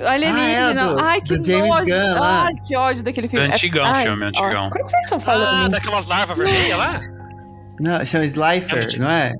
[0.04, 0.82] Alienígena.
[0.82, 1.84] Ah, é, do- Ai, que do James nojo.
[1.84, 2.44] Gunn lá.
[2.46, 3.46] Ai, que ódio daquele É filme.
[3.48, 4.28] antigão Ai, filme, ó.
[4.28, 4.70] antigão.
[4.70, 5.70] Como que vocês estão Ah, falando?
[5.70, 7.00] daquelas larvas vermelhas lá?
[7.80, 9.32] Não, chama É Slifer, muito- não é?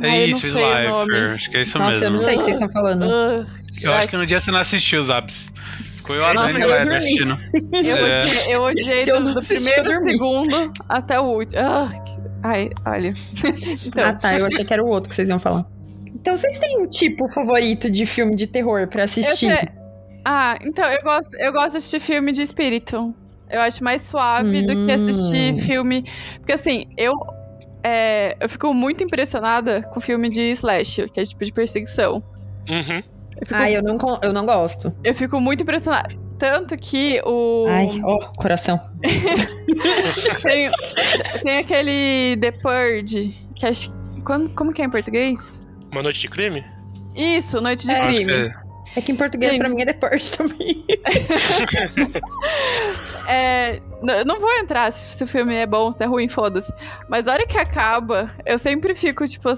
[0.00, 0.46] É Ai, isso.
[0.46, 1.32] Slifer.
[1.34, 2.04] Acho que é isso Nossa, mesmo.
[2.06, 3.04] eu não sei o que vocês estão falando.
[3.10, 3.44] Ah,
[3.82, 5.52] Eu acho que no dia você não assistiu os apps.
[5.96, 7.36] Ficou eu, a Nossa, eu assistindo.
[7.72, 8.22] Eu É.
[8.24, 11.60] odiei, eu odiei do, do primeiro segundo até o último.
[11.60, 13.12] Ah, que- ai, olha.
[13.86, 15.66] Então, Ah, tá, eu achei que era o outro que vocês iam falar.
[16.06, 19.54] Então vocês têm um tipo favorito de filme de terror pra eu assistir?
[19.56, 19.68] sei-
[20.24, 23.14] Ah, então, eu gosto, eu gosto de assistir filme de espírito.
[23.50, 24.94] Eu acho mais suave do que Hum.
[24.94, 26.04] assistir filme.
[26.38, 27.14] Porque assim, eu.
[27.82, 32.22] é, eu fico muito impressionada com filme de slasher, que é tipo de perseguição.
[32.68, 33.02] Uhum.
[33.40, 34.92] Eu fico, Ah, eu não, eu não gosto.
[35.04, 36.12] eu fico muito impressionada.
[36.38, 37.66] Tanto que o.
[37.68, 38.80] Ai, ó, coração.
[40.42, 40.70] Tem,
[41.42, 43.92] tem aquele The Purge, que acho.
[44.24, 45.60] Como, como que é em português?
[45.92, 46.64] Uma noite de crime?
[47.14, 48.00] Isso, Noite de É.
[48.06, 48.50] Crime.
[48.50, 49.58] que- É que em português Sim.
[49.58, 50.84] pra mim é The Purge também.
[53.30, 53.78] É,
[54.24, 56.72] não vou entrar se, se o filme é bom, se é ruim, foda-se.
[57.10, 59.48] Mas a hora que acaba, eu sempre fico, tipo.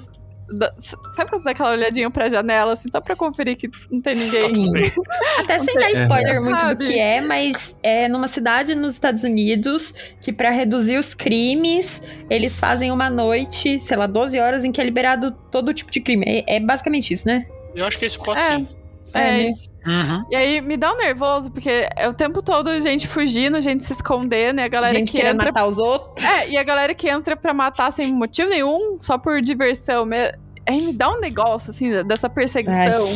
[0.78, 4.14] Sabe quando você dá aquela olhadinha pra janela, assim, só pra conferir que não tem
[4.16, 4.52] ninguém?
[5.38, 6.40] Até sem dar spoiler É.
[6.40, 6.86] muito do Sabe?
[6.86, 12.58] que é, mas é numa cidade nos Estados Unidos que pra reduzir os crimes, eles
[12.58, 16.24] fazem uma noite, sei lá, 12 horas em que é liberado todo tipo de crime.
[16.26, 17.46] É, é basicamente isso, né?
[17.74, 18.56] Eu acho que esse pode É.
[18.58, 18.66] ser.
[19.14, 19.68] É, É, isso.
[19.86, 20.22] Uhum.
[20.30, 23.92] E aí me dá um nervoso, porque é o tempo todo gente fugindo, gente se
[23.92, 25.46] escondendo, e a galera Gente que entra.
[25.46, 26.24] matar os outros.
[26.24, 30.04] É, e a galera que entra pra matar sem motivo nenhum, só por diversão.
[30.04, 30.32] Me...
[30.68, 33.08] Aí me dá um negócio, assim, dessa perseguição.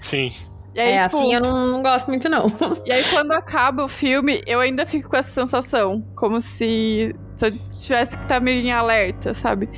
[0.00, 0.30] Sim.
[0.74, 2.44] E aí, é, tipo, assim eu não, não gosto muito, não.
[2.84, 6.04] E aí, quando acaba o filme, eu ainda fico com essa sensação.
[6.14, 9.70] Como se, se eu tivesse que estar meio em alerta, sabe?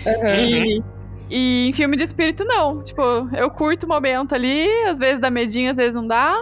[0.43, 0.83] E,
[1.31, 2.83] e em filme de espírito, não.
[2.83, 3.03] Tipo,
[3.37, 6.37] eu curto o momento ali, às vezes dá medinho, às vezes não dá.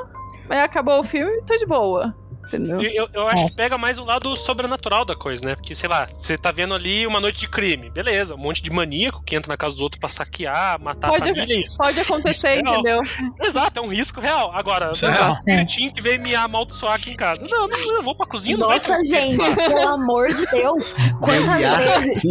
[0.48, 2.14] Mas acabou o filme tô de boa.
[2.46, 2.80] Entendeu?
[2.82, 3.48] Eu, eu- acho Nossa.
[3.56, 5.54] que pega mais o lado sobrenatural da coisa, né?
[5.56, 7.90] Porque, sei lá, você tá vendo ali uma noite de crime.
[7.90, 11.22] Beleza, um monte de maníaco que entra na casa dos outros pra saquear, matar Pode-
[11.30, 11.60] a família.
[11.62, 11.76] Isso.
[11.76, 13.00] Pode acontecer, é entendeu?
[13.42, 14.52] Exato, é um risco real.
[14.54, 17.46] Agora, Isso é o espiritinho que veio me amaldiçoar aqui em casa.
[17.48, 20.46] Não, não, eu vou pra cozinha, não vai um Nossa, espírito gente, pelo amor de
[20.46, 20.94] Deus.
[21.20, 22.22] Quantas vezes?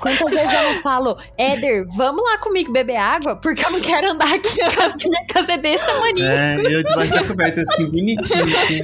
[0.00, 3.36] Quantas vezes eu não falo, Éder, vamos lá comigo beber água?
[3.36, 6.22] Porque eu não quero andar aqui em casa, que minha casa é desse tamanho.
[6.22, 8.80] É, eu debaixo da coberta, assim, bonitinho, assim.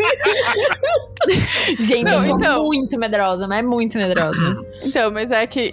[1.80, 4.56] Gente, Não, eu sou então- muito medrosa, mas é muito medrosa.
[4.82, 5.72] Então, mas é que.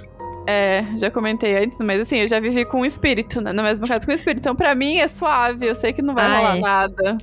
[0.49, 3.51] É, já comentei antes, mas assim, eu já vivi com um espírito, né?
[3.51, 4.39] Na mesma casa com um espírito.
[4.39, 5.65] Então, pra mim, é suave.
[5.67, 6.59] Eu sei que não vai Ah, rolar é.
[6.61, 7.17] nada.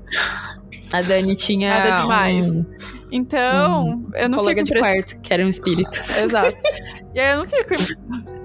[0.92, 1.70] A Dani tinha.
[1.70, 2.48] Nada demais.
[2.50, 2.64] um-
[3.10, 5.98] Então, eu não Colega fico de impress- quarto, que era um espírito.
[6.22, 6.54] Exato.
[7.14, 7.74] E aí eu não fico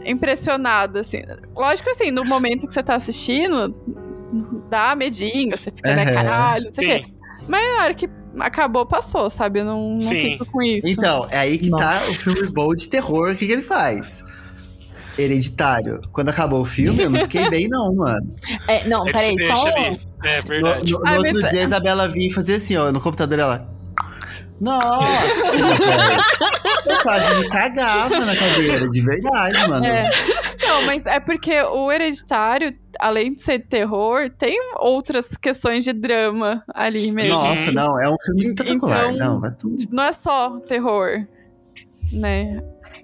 [0.05, 1.23] impressionada, assim.
[1.55, 3.73] Lógico assim, no momento que você tá assistindo,
[4.69, 6.13] dá medinho, você fica, né, Aham.
[6.13, 7.11] caralho, não sei o quê.
[7.49, 8.07] Mas na hora que
[8.39, 9.59] acabou, passou, sabe?
[9.61, 10.31] Eu não, não Sim.
[10.33, 10.87] fico com isso.
[10.87, 12.11] Então, é aí que tá Nossa.
[12.11, 13.31] o filme bom de terror.
[13.31, 14.23] O que, que ele faz?
[15.17, 15.99] Hereditário.
[16.11, 18.27] Quando acabou o filme, eu não fiquei bem, não, mano.
[18.67, 19.67] É, não, peraí, só.
[19.67, 19.99] ali.
[20.23, 20.91] É No, verdade.
[20.93, 23.68] no- no Ai, outro dia, a Isabela vinha e fazia assim, ó, no computador, ela.
[24.59, 25.57] Nossa.
[26.85, 29.85] Eu quase me cagava na cadeira, de verdade, mano.
[29.85, 30.09] É.
[30.67, 36.63] Não, mas é porque o Hereditário, além de ser terror, tem outras questões de drama
[36.73, 37.35] ali mesmo.
[37.37, 39.13] Nossa, não, é um filme espetacular.
[39.13, 39.75] Então- não, vai tudo.
[39.91, 41.25] Não é só terror,
[42.11, 42.61] né?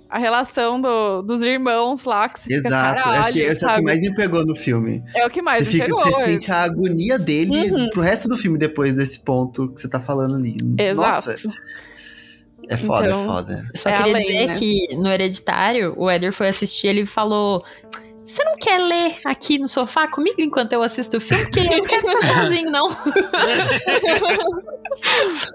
[0.10, 2.96] A relação do- dos irmãos lá, que você fica, Exato.
[3.04, 5.04] caralho, Acho que esse é o que mais me pegou no filme.
[5.16, 6.02] É o que mais você, me fica, pegou.
[6.04, 7.90] você sente a agonia dele Uhum.
[7.90, 10.56] pro resto do filme depois desse ponto que você tá falando ali.
[10.78, 11.02] Exato.
[11.02, 11.36] Nossa,
[12.70, 13.64] é foda, Então, é foda.
[13.76, 14.54] Só É queria além, dizer né?
[14.60, 17.64] que no Hereditário, o Éder foi assistir ele falou.
[18.26, 21.44] Você não quer ler aqui no sofá comigo enquanto eu assisto o filme?
[21.44, 22.90] Porque eu não quero ficar sozinho, não.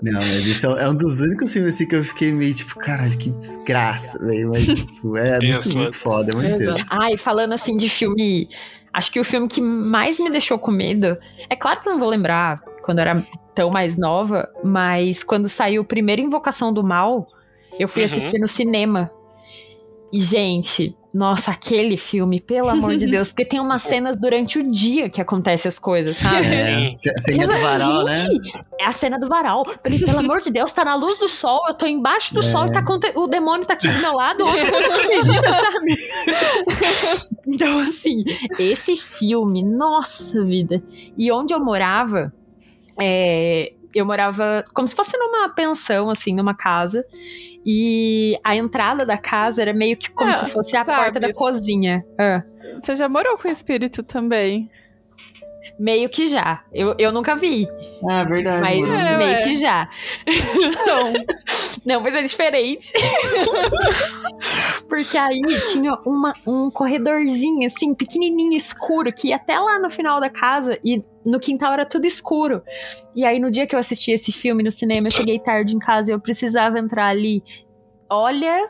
[0.03, 2.77] Não, mas esse é, é um dos únicos filmes assim que eu fiquei meio tipo,
[2.77, 4.51] caralho, que desgraça, velho.
[4.51, 6.87] Mas, tipo, é muito, muito foda, é muito tenso.
[6.91, 8.49] Ai, falando assim de filme.
[8.93, 11.17] Acho que o filme que mais me deixou com medo.
[11.49, 13.23] É claro que eu não vou lembrar quando eu era
[13.55, 17.27] tão mais nova, mas quando saiu o primeiro Invocação do Mal,
[17.79, 18.07] eu fui Uhum.
[18.07, 19.11] assistir no cinema.
[20.13, 24.71] E, gente, nossa, aquele filme, pelo amor de Deus, porque tem umas cenas durante o
[24.71, 26.47] dia que acontecem as coisas, sabe?
[26.47, 28.15] É, ce- cena do varal, né?
[28.15, 29.65] Gente, é a cena do varal.
[29.83, 32.43] Pelo, pelo amor de Deus, tá na luz do sol, eu tô embaixo do É.
[32.43, 35.97] sol e tá o demônio tá aqui do meu lado, tô protegida, sabe?
[37.47, 38.25] então, assim,
[38.59, 40.83] esse filme, nossa vida.
[41.17, 42.33] E onde eu morava,
[43.01, 47.05] é, eu morava como se fosse numa pensão, assim, numa casa.
[47.65, 51.33] E a entrada da casa era meio que como Ah, se fosse a porta da
[51.33, 52.05] cozinha.
[52.19, 52.43] Ah.
[52.81, 54.71] Você já morou com o espírito também?
[55.79, 56.63] Meio que já.
[56.73, 57.67] Eu, eu nunca vi,
[58.09, 58.61] Ah, verdade.
[58.63, 58.91] mas.
[58.91, 59.43] É, meio ué.
[59.43, 59.89] que já.
[60.87, 61.13] Não.
[61.87, 62.93] Não, mas é diferente.
[64.91, 70.21] Porque aí tinha uma, um corredorzinho, assim, pequenininho, escuro, que ia até lá no final
[70.21, 72.61] da casa e no quintal era tudo escuro.
[73.15, 75.79] E aí, no dia que eu assisti esse filme no cinema, eu cheguei tarde em
[75.79, 77.41] casa e eu precisava entrar ali.
[78.11, 78.69] Olha,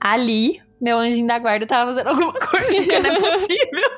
[0.00, 3.90] ali, meu anjinho da guarda tava fazendo alguma coisa que não é possível.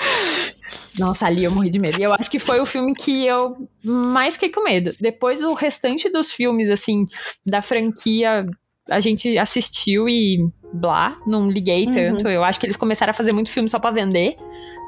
[0.98, 1.98] Nossa, ali eu morri de medo.
[1.98, 4.92] E eu acho que foi o filme que eu mais fiquei com medo.
[5.00, 7.06] Depois, o restante dos filmes, assim,
[7.44, 8.44] da franquia,
[8.88, 10.38] a gente assistiu e
[10.72, 11.92] blá, não liguei Uhum.
[11.92, 12.28] tanto.
[12.28, 14.36] Eu acho que eles começaram a fazer muito filme só pra vender.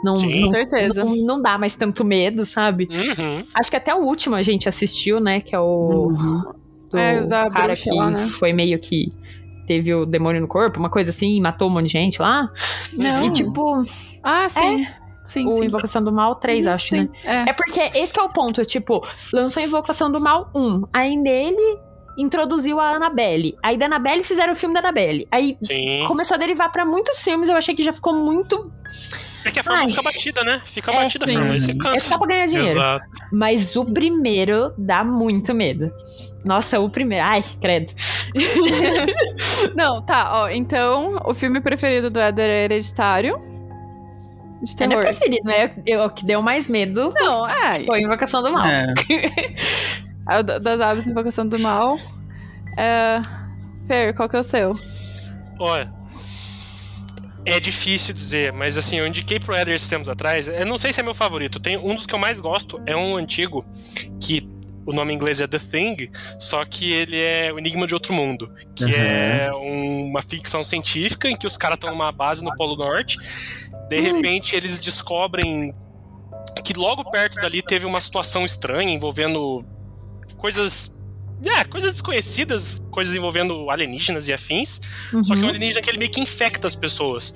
[0.04, 0.30] Não, Sim.
[0.32, 1.04] Com não, certeza.
[1.04, 2.86] não, não dá mais tanto medo, sabe?
[2.90, 3.46] Uhum.
[3.54, 5.40] Acho que até o último a gente assistiu, né?
[5.40, 6.52] Que é o Uhum.
[6.90, 8.18] do É, da cara bruxa que lá, né?
[8.26, 9.08] foi meio que
[9.66, 12.50] teve o demônio no corpo, uma coisa assim, matou um monte de gente lá.
[12.98, 13.22] Não.
[13.24, 13.82] E tipo,
[14.22, 14.86] Ah, sim.
[15.24, 15.64] Sim, o sim.
[15.64, 17.00] Invocação do Mal 3, Uhum, acho, sim.
[17.00, 17.08] né?
[17.24, 17.50] É.
[17.50, 21.16] É porque esse que é o ponto, é tipo, lançou Invocação do Mal 1, aí
[21.16, 21.78] nele
[22.16, 23.56] introduziu a Annabelle.
[23.62, 25.26] Aí da Annabelle fizeram o filme da Annabelle.
[25.30, 26.04] Aí Sim.
[26.06, 28.70] começou a derivar pra muitos filmes, eu achei que já ficou muito.
[29.44, 29.88] É que a forma Ai.
[29.88, 30.60] fica batida, né?
[30.64, 32.08] Fica É, batida a forma, aí você É cansa.
[32.10, 32.70] só pra ganhar dinheiro.
[32.70, 33.04] Exato.
[33.32, 35.92] Mas o primeiro dá muito medo.
[36.44, 37.24] Nossa, o primeiro.
[37.24, 37.92] Ai, credo.
[39.74, 40.48] Não, tá, ó.
[40.48, 43.36] Então, o filme preferido do Éder é Hereditário.
[44.62, 45.02] De É meu terror.
[45.14, 45.70] preferido, né?
[45.86, 47.84] Eu- O que deu mais medo Não, é.
[47.84, 48.64] foi Invocação do Mal.
[48.66, 48.86] É.
[50.28, 51.98] É das aves, Invocação do Mal.
[52.76, 53.20] É...
[53.86, 54.78] Fer, qual que é o seu?
[55.58, 55.92] Olha.
[57.44, 60.48] É difícil dizer, mas assim, eu indiquei pro Eder esses tempos atrás.
[60.48, 61.60] Eu não sei se é meu favorito.
[61.60, 63.64] Tem um dos que eu mais gosto, é um antigo,
[64.20, 64.48] que
[64.84, 66.10] o nome em inglês é The Thing,
[66.40, 68.52] só que ele é o Enigma de Outro Mundo.
[68.74, 68.90] Que Uhum.
[68.90, 73.16] é uma ficção científica em que os caras estão numa base no Polo Norte.
[73.88, 75.72] De repente, eles descobrem
[76.64, 79.64] que logo perto dali teve uma situação estranha envolvendo
[80.36, 80.94] coisas.
[81.44, 84.80] É, coisas desconhecidas, coisas envolvendo alienígenas e afins.
[85.22, 85.48] Só que é um Uhum.
[85.50, 87.34] alienígena que ele meio que infecta as pessoas.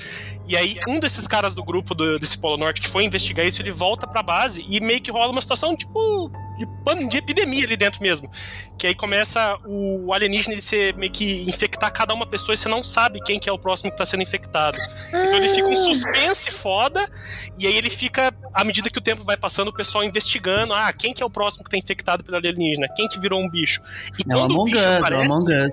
[0.48, 3.60] E aí, um desses caras do grupo do- desse Polo Norte que foi investigar isso,
[3.60, 7.76] ele volta pra base e meio que rola uma situação, tipo, de, de epidemia ali
[7.76, 8.30] dentro mesmo.
[8.78, 12.68] Que aí começa o alienígena ele ser meio que infectar cada uma pessoa e você
[12.68, 14.78] não sabe quem que é o próximo que tá sendo infectado.
[15.08, 17.10] Então ele fica um suspense foda,
[17.58, 20.92] e aí ele fica, à medida que o tempo vai passando, o pessoal investigando, ah,
[20.92, 22.88] quem que é o próximo que tá infectado pelo alienígena?
[22.94, 23.80] Quem que virou um bicho?
[24.18, 25.72] E É o Among Us, é o Among Us.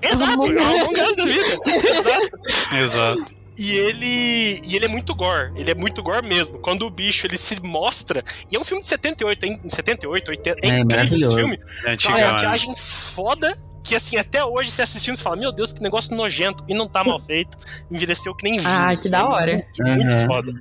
[0.00, 1.58] Exato, é o Among Us da vida.
[1.88, 2.76] Exato.
[2.76, 3.38] Exato.
[3.58, 5.50] E ele, e ele é muito gore.
[5.56, 6.58] Ele é muito gore mesmo.
[6.60, 8.22] Quando o bicho ele se mostra.
[8.50, 9.60] E é um filme de 78, hein?
[9.68, 10.60] 78, 80.
[10.62, 11.56] É, É, incrível esse filme.
[11.84, 13.58] É antigão, uma maquiagem foda.
[13.82, 16.62] Que assim, até hoje, você assistindo, você fala: Meu Deus, que negócio nojento.
[16.68, 17.58] E não tá mal feito.
[17.90, 18.70] Envelheceu que nem vinho.
[18.70, 19.52] Ah, que assim, da hora.
[19.52, 20.26] Muito, muito Aham.
[20.26, 20.52] foda.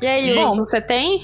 [0.00, 0.50] E aí, Bom.
[0.50, 1.20] Wilson, você tem?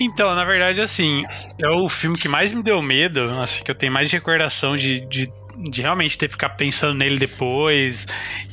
[0.00, 1.22] Então, na verdade, assim,
[1.60, 4.76] é o filme que mais me deu medo, assim, que eu tenho mais de recordação
[4.76, 8.06] de, de, de realmente ter que ficar pensando nele depois,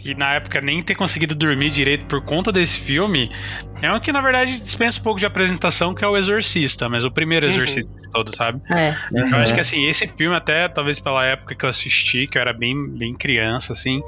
[0.03, 3.31] e na época nem ter conseguido dormir direito por conta desse filme.
[3.81, 7.05] É um que, na verdade, dispensa um pouco de apresentação, que é o Exorcista, mas
[7.05, 7.53] o primeiro Uhum.
[7.53, 8.61] Exorcista de todos, sabe?
[8.71, 8.93] É.
[9.13, 12.41] Eu acho que assim, esse filme, até talvez pela época que eu assisti, que eu
[12.41, 14.01] era bem, bem criança, assim,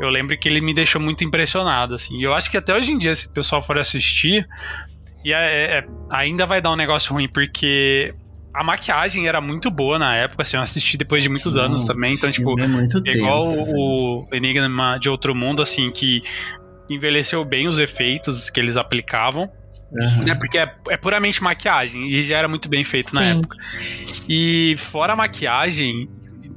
[0.00, 2.18] eu lembro que ele me deixou muito impressionado, assim.
[2.18, 4.46] E eu acho que até hoje em dia, se o pessoal for assistir,
[5.24, 8.10] e é- é- ainda vai dar um negócio ruim, porque
[8.52, 11.94] a maquiagem era muito boa na época, assim, eu assisti depois de muitos anos Nossa,
[11.94, 16.20] também, então, tipo, é muito é igual o, Enigma de Outro Mundo, assim, que
[16.88, 19.50] envelheceu bem os efeitos que eles aplicavam.
[19.92, 20.24] Aham.
[20.24, 23.38] Né, porque é, é puramente maquiagem e já era muito bem feito na Sim.
[23.38, 23.56] época.
[24.28, 26.08] E fora a maquiagem,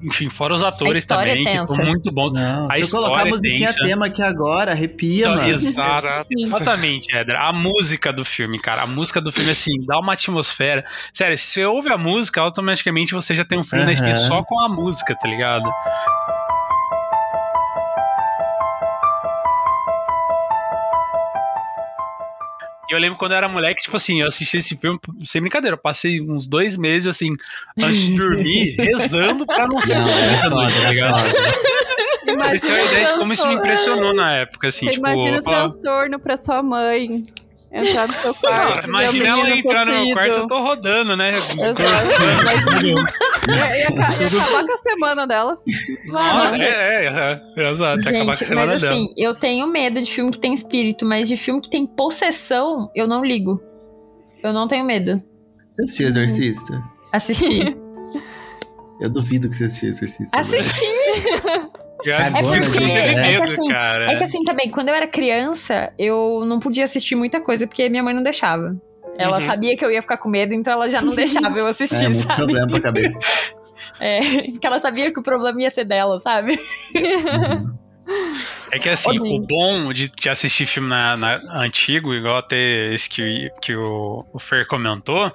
[0.03, 1.75] enfim, fora os atores é também, que tensa.
[1.75, 2.33] foram muito bons.
[2.33, 3.83] Não, A se eu colocar a é musiquinha tensa.
[3.83, 5.49] tema aqui agora, arrepia, Então, mano.
[5.49, 7.47] exato, exatamente, Edra.
[7.47, 8.83] A música do filme, cara.
[8.83, 10.85] A música do filme, assim, dá uma atmosfera.
[11.11, 14.27] Sério, se você ouve a música, automaticamente você já tem um frio na espinha Aham.
[14.27, 15.69] só com a música, tá ligado?
[22.93, 25.82] Eu lembro quando eu era moleque, tipo assim, eu assisti esse filme, sem brincadeira, eu
[25.82, 27.29] passei uns dois meses, assim,
[27.79, 31.23] antes de dormir, rezando pra não ser é à noite, foda, tá é ligado?
[32.25, 34.99] você ter uma ideia de como isso me impressionou na época, assim, tipo...
[34.99, 37.23] Imagina o eu falava, transtorno pra sua mãe
[37.73, 38.88] entrar no seu quarto.
[38.88, 40.13] Imagina ela entrar no meu possuído.
[40.13, 41.29] quarto, eu tô rodando, né?
[41.31, 42.86] Exato.
[43.49, 45.57] Ia, ia acabar com a semana dela.
[46.09, 48.03] Nossa, é, é, é, exato.
[48.03, 48.93] Ia acabar com a Gente, semana mas dela.
[48.93, 52.89] assim, eu tenho medo de filme que tem espírito, mas de filme que tem possessão,
[52.95, 53.62] eu não ligo.
[54.43, 55.21] Eu não tenho medo.
[55.71, 56.83] Você assistiu Exorcista?
[57.12, 57.77] Assistir.
[59.01, 60.38] Eu duvido que você assistiu Exorcista.
[60.38, 61.69] né?
[62.09, 64.11] É que porque- é que assim, cara.
[64.11, 67.87] É que assim também, quando eu era criança, eu não podia assistir muita coisa porque
[67.89, 68.75] minha mãe não deixava.
[69.17, 69.45] Ela Uhum.
[69.45, 72.03] sabia que eu ia ficar com medo, então ela já não deixava eu É, assistir,
[72.09, 72.35] muito sabe?
[72.37, 73.19] problema pra cabeça.
[73.99, 74.19] É,
[74.51, 76.59] porque ela sabia que o problema ia ser dela, sabe?
[78.71, 79.35] É que assim, Odeio.
[79.35, 84.25] o bom de, de assistir filme na, na- antigo, igual até esse que, que o,
[84.33, 85.31] o Fer comentou,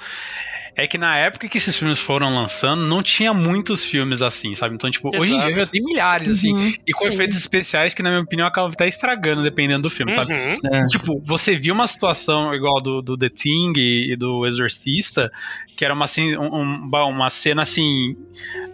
[0.79, 4.75] é que na época que esses filmes foram lançando, não tinha muitos filmes assim, sabe?
[4.77, 5.65] Então, tipo, hoje em dia Exato.
[5.67, 6.73] já tem milhares, assim, Uhum.
[6.87, 10.33] e com efeitos especiais que, na minha opinião, acabam até estragando, dependendo do filme, sabe?
[10.35, 10.57] Uhum.
[10.73, 10.87] É.
[10.87, 15.31] Tipo, você viu uma situação igual do, do The Thing e, e do Exorcista,
[15.77, 18.17] que era uma, assim, um- um- uma cena assim.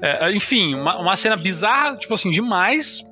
[0.02, 3.02] é, enfim, uma, uma cena bizarra, tipo assim, demais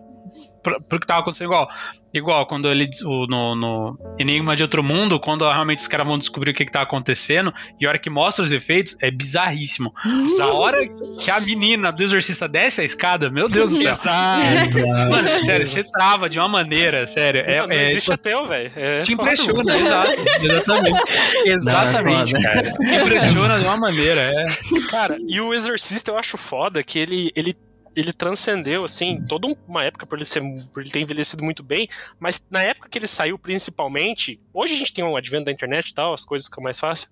[0.62, 1.46] pro, pro que tava acontecendo.
[1.48, 1.68] Igual,
[2.14, 2.88] igual quando ele.
[3.04, 6.64] o- no, no Enigma de Outro Mundo, quando realmente os caras vão descobrir o que,
[6.64, 9.92] que tá acontecendo, e a hora que mostra os efeitos, é bizarríssimo.
[10.40, 10.78] A hora
[11.22, 13.90] que a menina do Exorcista desce a escada, meu Deus do céu.
[13.90, 14.78] Exato.
[15.10, 17.42] Mano, sério, você trava de uma maneira, sério.
[17.42, 18.72] É, não, não é, existe até, velho.
[18.76, 20.12] É te impressiona, exato.
[20.42, 21.02] Exatamente.
[21.44, 22.72] Exatamente, Não, é cara.
[22.72, 24.44] Te impressiona de uma maneira, é.
[24.90, 27.56] Cara, e o Exorcista eu acho foda que ele, ele,
[27.94, 31.88] ele transcendeu, assim, toda uma época por ele, ser, por ele ter envelhecido muito bem,
[32.18, 35.88] mas na época que ele saiu, principalmente, hoje a gente tem o advento da internet
[35.88, 37.08] e tal, as coisas ficam mais fácil,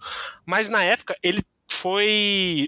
[0.46, 2.66] mas na época ele foi.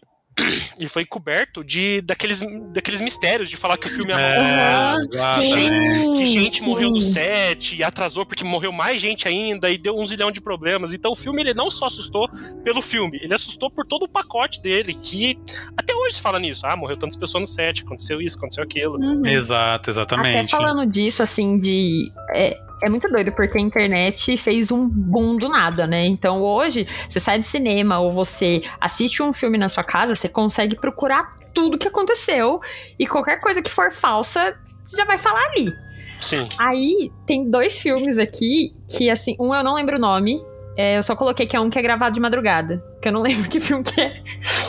[0.79, 2.41] Ele foi coberto de daqueles,
[2.73, 6.19] daqueles mistérios de falar que o filme é amaldiçoado, exatamente.
[6.19, 7.13] que gente morreu no sim.
[7.13, 10.95] set e atrasou porque morreu mais gente ainda e deu um zilhão de problemas.
[10.95, 12.29] Então o filme ele não só assustou
[12.65, 15.39] pelo filme, ele assustou por todo o pacote dele, que
[15.77, 16.67] até hoje se fala nisso.
[16.67, 18.99] Ah, morreu tantas pessoas no set, aconteceu isso, aconteceu aquilo.
[18.99, 19.27] Uhum.
[19.27, 20.51] Exato, Até exatamente.
[20.51, 22.11] falando disso, assim, de.
[22.35, 26.05] É, é muito doido, porque a internet fez um boom do nada, né?
[26.05, 30.29] Então hoje, você sai do cinema ou você assiste um filme na sua casa, você
[30.29, 32.61] consegue procurar tudo que aconteceu
[32.99, 35.73] e qualquer coisa que for falsa, você já vai falar ali.
[36.19, 36.49] Sim.
[36.59, 40.41] Aí tem dois filmes aqui que, assim, um eu não lembro o nome.
[40.77, 42.83] é, eu só coloquei que é um que é gravado de madrugada.
[43.03, 44.23] Que eu não lembro que filme que é.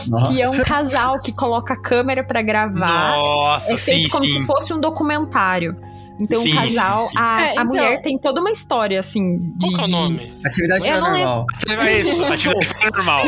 [0.10, 0.34] Nossa.
[0.34, 3.16] Que é um casal que coloca a câmera pra gravar.
[3.16, 4.42] Nossa, É sim, feito como sim.
[4.42, 5.78] se fosse um documentário.
[6.20, 7.14] Então, Sim, o casal, sim.
[7.18, 9.72] a, É, a então- mulher tem toda uma história, assim, de.
[9.72, 10.34] Qual que é o de- nome?
[10.46, 11.46] Atividade paranormal.
[11.68, 13.20] Vai isso, atividade paranormal.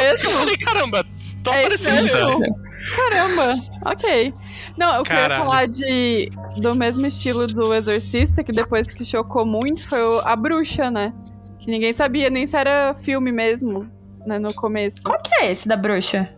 [0.00, 1.06] É isso Eu falei, caramba,
[1.42, 2.02] tô É aparecendo.
[2.04, 2.56] mesmo?
[2.96, 3.54] Caramba,
[3.86, 4.34] ok.
[4.76, 5.42] Não, eu Caralho.
[5.42, 10.36] falar de, do mesmo estilo do Exorcista, que depois que chocou muito, foi o- a
[10.36, 11.12] bruxa, né?
[11.58, 13.90] Que ninguém sabia nem se era filme mesmo,
[14.26, 15.02] né, no começo.
[15.02, 16.28] Qual que é esse da bruxa?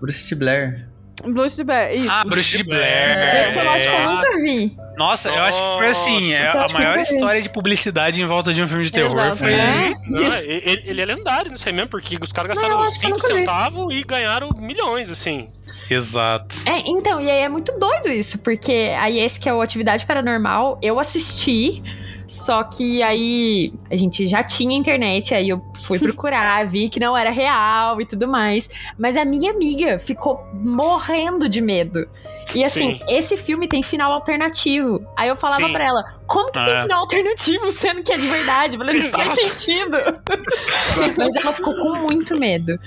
[0.00, 0.88] Bruce de Blair.
[1.24, 2.10] Bruxa de Bear, isso.
[2.10, 3.46] Ah, Bruxa de Blair.
[3.48, 4.04] Esse eu acho que eu É.
[4.14, 4.76] nunca vi.
[4.96, 8.62] Nossa, eu acho que foi assim, é a maior história de publicidade em volta de
[8.62, 9.14] um filme de terror.
[9.14, 9.36] Exato.
[9.36, 9.52] Foi...
[9.52, 9.94] É.
[10.06, 13.06] Não, ele, ele é lendário, não sei mesmo, porque os caras gastaram eu acho que
[13.06, 13.40] eu 5 nunca vi.
[13.40, 15.48] centavos e ganharam milhões, assim.
[15.90, 16.54] Exato.
[16.64, 20.04] É, então, e aí é muito doido isso, porque aí esse que é o Atividade
[20.06, 21.82] Paranormal, eu assisti,
[22.26, 27.16] só que aí a gente já tinha internet, aí eu fui procurar, vi que não
[27.16, 28.68] era real e tudo mais.
[28.98, 32.08] Mas a minha amiga ficou morrendo de medo.
[32.54, 33.00] E assim, Sim.
[33.08, 35.04] esse filme tem final alternativo.
[35.16, 35.72] Aí eu falava Sim.
[35.72, 36.82] pra ela, como que tem Ah.
[36.82, 38.76] final alternativo, sendo que é de verdade?
[38.76, 39.96] Eu falei, não faz sentido.
[41.18, 42.78] Mas ela ficou com muito medo.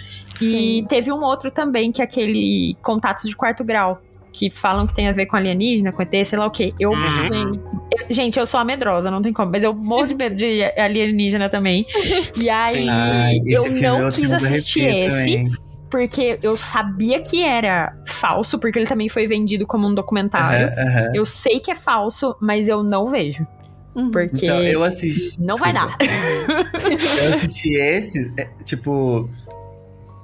[0.42, 4.02] E teve um outro também, que é aquele Contatos de Quarto Grau.
[4.32, 6.72] Que falam que tem a ver com alienígena, com ET, sei lá o quê.
[6.80, 7.06] Eu, Uhum.
[7.34, 7.52] Sim.
[7.98, 9.52] eu- gente, eu sou a medrosa, não tem como.
[9.52, 11.86] Mas eu morro de medo de alienígena também.
[12.40, 12.90] E aí, Sim.
[12.90, 15.18] Ai, eu não eu quis assistir esse.
[15.18, 15.48] também.
[15.90, 20.68] Porque eu sabia que era falso, porque ele também foi vendido como um documentário.
[20.68, 21.16] Aham, aham.
[21.16, 23.46] Eu sei que é falso, mas eu não vejo.
[23.96, 24.12] Uhum.
[24.12, 25.42] Porque Então, eu assisti.
[25.42, 25.98] não vai desculpa.
[25.98, 27.24] dar.
[27.24, 29.28] Eu assisti esse, é, tipo,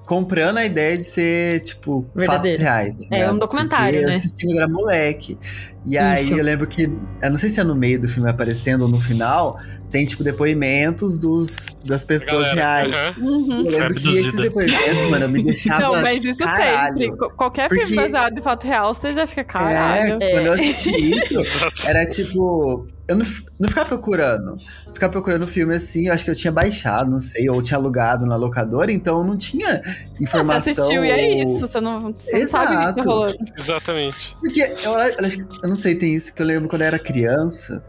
[0.05, 2.57] comprando a ideia de ser, tipo, Verdadeiro.
[2.57, 3.11] fatos reais.
[3.11, 3.31] É né?
[3.31, 4.11] um documentário, Porque né?
[4.11, 5.37] Eu assisti quando era moleque.
[5.85, 6.33] E aí Isso.
[6.33, 6.83] eu lembro que,
[7.21, 9.59] eu não sei se é no meio do filme aparecendo ou no final,
[9.91, 13.17] tem, tipo, depoimentos dos, das pessoas Galera, reais.
[13.17, 13.63] Uhum.
[13.65, 14.27] Eu lembro que Abduzida.
[14.29, 15.93] esses depoimentos, mano, me deixavam.
[15.93, 16.93] Não, mas isso caralho.
[16.99, 17.17] sempre.
[17.17, 20.17] Qu- Qualquer Porque- filme baseado em fato real, você já fica caralho.
[20.21, 21.35] É, quando eu assisti isso,
[21.87, 22.87] era tipo.
[23.07, 23.25] Eu não,
[23.59, 24.57] não ficava procurando.
[24.93, 28.25] Ficava procurando filme assim, eu acho que eu tinha baixado, não sei, ou tinha alugado
[28.25, 30.71] na locadora, então não tinha Você informação.
[30.73, 33.09] assistiu e é ou- isso, você não, você não sabe o que tá Exato.
[33.09, 33.37] rolando.
[33.57, 34.35] Exatamente.
[34.39, 37.85] Porque eu, eu eu não sei, tem isso que eu lembro quando eu era criança,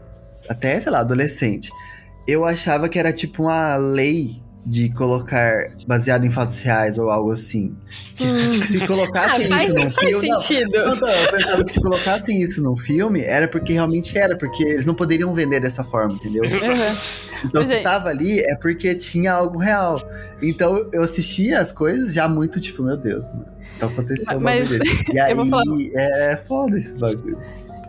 [0.49, 1.71] até, sei lá, adolescente.
[2.27, 7.31] Eu achava que era tipo uma lei de colocar baseado em fatos reais ou algo
[7.31, 7.73] assim.
[8.17, 10.27] Que se, tipo, se Ah, colocassem faz, isso num filme.
[10.27, 10.71] não, sentido.
[10.73, 14.61] Não, não, eu pensava que se colocassem isso num filme, era porque realmente era, porque
[14.63, 16.43] eles não poderiam vender dessa forma, entendeu?
[16.43, 16.97] Uhum.
[17.45, 17.83] Então se Gente.
[17.83, 20.01] tava ali, é porque tinha algo real.
[20.41, 23.45] Então eu assistia as coisas já muito, tipo, meu Deus, mano.
[23.77, 24.69] Então aconteceu um Mas-.
[25.13, 25.63] E aí, falar-
[25.95, 27.37] é foda esse bagulho.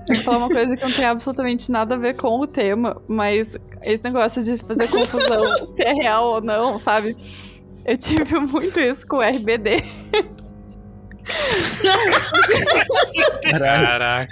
[0.08, 3.00] Eu vou falar uma coisa que não tem absolutamente nada a ver com o tema,
[3.06, 7.16] mas esse negócio de fazer confusão se é real ou não, sabe?
[7.84, 9.82] Eu tive muito isso com o RBD.
[13.58, 14.28] Caraca.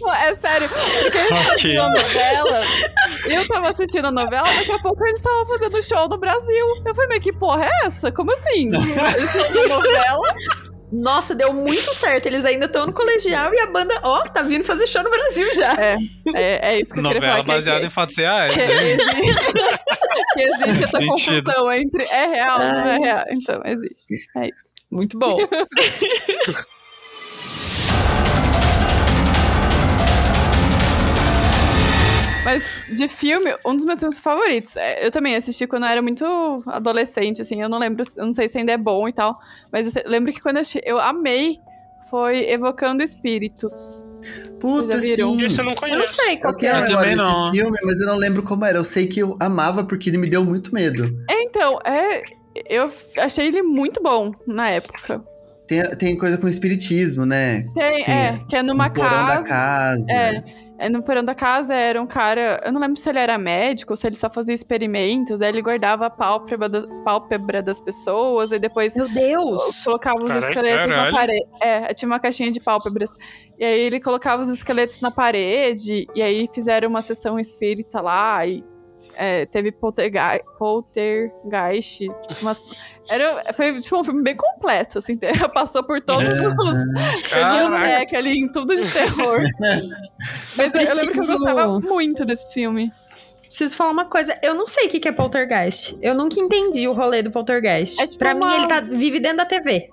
[0.00, 1.44] Não, É sério, porque eles Ok.
[1.52, 2.60] faziam novela,
[3.28, 6.66] e eu tava assistindo a novela, daqui a pouco eles estavam fazendo show no Brasil.
[6.84, 8.10] Eu falei, mas que porra é essa?
[8.10, 8.68] Como assim?
[8.68, 10.34] Eles faziam novela,
[10.92, 12.26] Nossa, deu muito certo.
[12.26, 15.52] Eles ainda estão no colegial e a banda, ó, tá vindo fazer show no Brasil
[15.54, 15.72] já.
[16.34, 17.40] é, é isso que eu queria Novela falar.
[17.44, 18.56] que- baseada que- em fatos reais.
[18.56, 18.64] né?
[20.36, 21.44] existe, existe essa Sentido.
[21.44, 23.24] confusão entre é real ou não é real.
[23.30, 24.14] Então, existe.
[24.36, 24.70] É isso.
[24.90, 25.38] Muito bom.
[32.44, 34.76] Mas de filme, um dos meus filmes favoritos.
[34.76, 37.60] é, Eu também assisti quando eu era muito adolescente, assim.
[37.60, 39.38] Eu não lembro, eu não sei se ainda é bom e tal.
[39.72, 41.60] Mas eu lembro que quando eu, assisti, eu amei
[42.10, 43.72] foi Evocando Espíritos.
[44.58, 45.12] Puta, sim.
[45.12, 46.14] Esse eu não Eu não conheço.
[46.14, 46.78] sei qual Eu que é.
[46.80, 47.52] Eu desse não.
[47.52, 48.78] filme, mas eu não lembro como era.
[48.78, 51.04] Eu sei que eu amava porque ele me deu muito medo.
[51.30, 52.22] É, então, é.
[52.68, 55.22] Eu achei ele muito bom na época.
[55.68, 57.64] Tem, tem coisa com espiritismo, né?
[57.74, 59.40] Tem, Tem é, que é numa casa.
[59.40, 60.12] da casa.
[60.12, 60.42] É,
[60.88, 62.60] no porão da casa era um cara.
[62.64, 65.42] Eu não lembro se ele era médico, se ele só fazia experimentos.
[65.42, 69.84] Aí ele guardava a pálpebra, da- pálpebra das pessoas e depois Meu Deus!
[69.84, 71.14] colocava os Caralho, esqueletos na caralho.
[71.16, 71.48] parede.
[71.60, 73.10] É, tinha uma caixinha de pálpebras.
[73.58, 76.06] E aí ele colocava os esqueletos na parede.
[76.14, 78.46] E aí fizeram uma sessão espírita lá.
[78.46, 78.64] E
[79.20, 80.44] é, teve poltergeist.
[80.58, 82.08] poltergeist
[82.40, 82.62] umas-
[83.08, 85.18] era, foi tipo, um filme bem completo, assim.
[85.54, 86.46] Passou por todos É.
[86.46, 87.24] os.
[87.28, 89.42] Fez um check ali em tudo de terror.
[90.56, 92.92] Mas eu, eu lembro que eu gostava muito desse filme.
[93.42, 94.38] Preciso falar uma coisa.
[94.42, 95.98] Eu não sei o que que é poltergeist.
[96.00, 98.00] Eu nunca entendi o rolê do poltergeist.
[98.00, 99.90] É tipo pra uma- mim, ele tá, vive dentro da TV.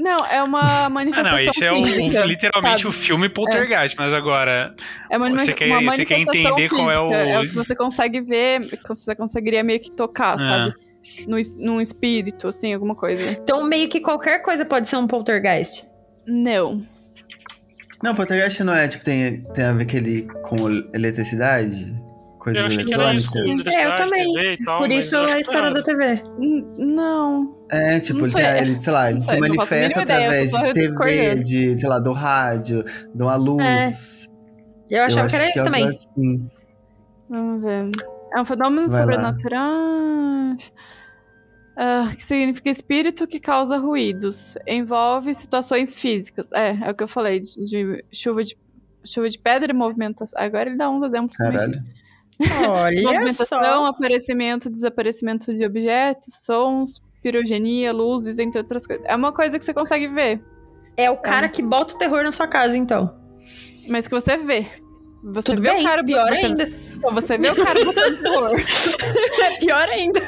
[0.00, 2.24] Não, é uma Ah, manifestação não, esse é o, física.
[2.24, 2.86] literalmente sabe?
[2.86, 4.74] o filme Poltergeist, mas agora.
[5.10, 7.54] É uma, Você quer- uma você quer manifestação entender qual é o- física, o que
[7.54, 10.38] você consegue ver, você conseguiria meio que tocar, Ah.
[10.38, 10.74] sabe?
[11.26, 13.30] No, num espírito, assim, alguma coisa.
[13.32, 15.84] Então, meio que qualquer coisa pode ser um poltergeist.
[16.26, 16.82] Não.
[18.02, 21.94] Não, poltergeist não é, tipo, tem, tem a ver aquele com eletricidade?
[22.40, 23.30] Coisas Eu achei que era isso.
[23.36, 24.32] É, eu também.
[24.32, 24.78] TV e tal.
[24.78, 26.22] Por isso eu a história tá da TV.
[26.40, 27.56] N- Não.
[27.70, 28.58] É, tipo, Não ele, tem, sei.
[28.62, 31.88] ele, sei lá, ele Não se manifesta ideia, através eu só de TV, de, sei
[31.88, 32.82] lá, do rádio,
[33.14, 34.28] de uma luz.
[34.90, 35.86] Eu achava acho que era isso é também.
[35.86, 36.50] assim.
[37.28, 37.90] Vamos ver.
[38.34, 40.56] É um fenômeno Vai sobrenatural.
[41.76, 44.54] Ah, que significa espírito que causa ruídos.
[44.66, 46.48] Envolve situações físicas.
[46.52, 48.56] É, é o que eu falei, de, de chuva de
[49.04, 50.38] chuva de pedra e movimentação.
[50.40, 51.36] Agora ele dá uns exemplos.
[51.36, 51.72] Caralho.
[52.68, 53.86] Olha Movimentação, só.
[53.86, 59.04] aparecimento, desaparecimento de objetos, sons, pirogenia, luzes, entre outras coisas.
[59.06, 60.42] É uma coisa que você consegue ver,
[60.96, 63.14] É o cara que bota o terror na sua casa, então.
[63.88, 64.66] mas que você vê.
[65.22, 66.72] Você Tudo vê bem, o cara pior você, ainda.
[66.96, 68.50] Então, você vê o cara botando terror.
[69.42, 70.20] É pior ainda.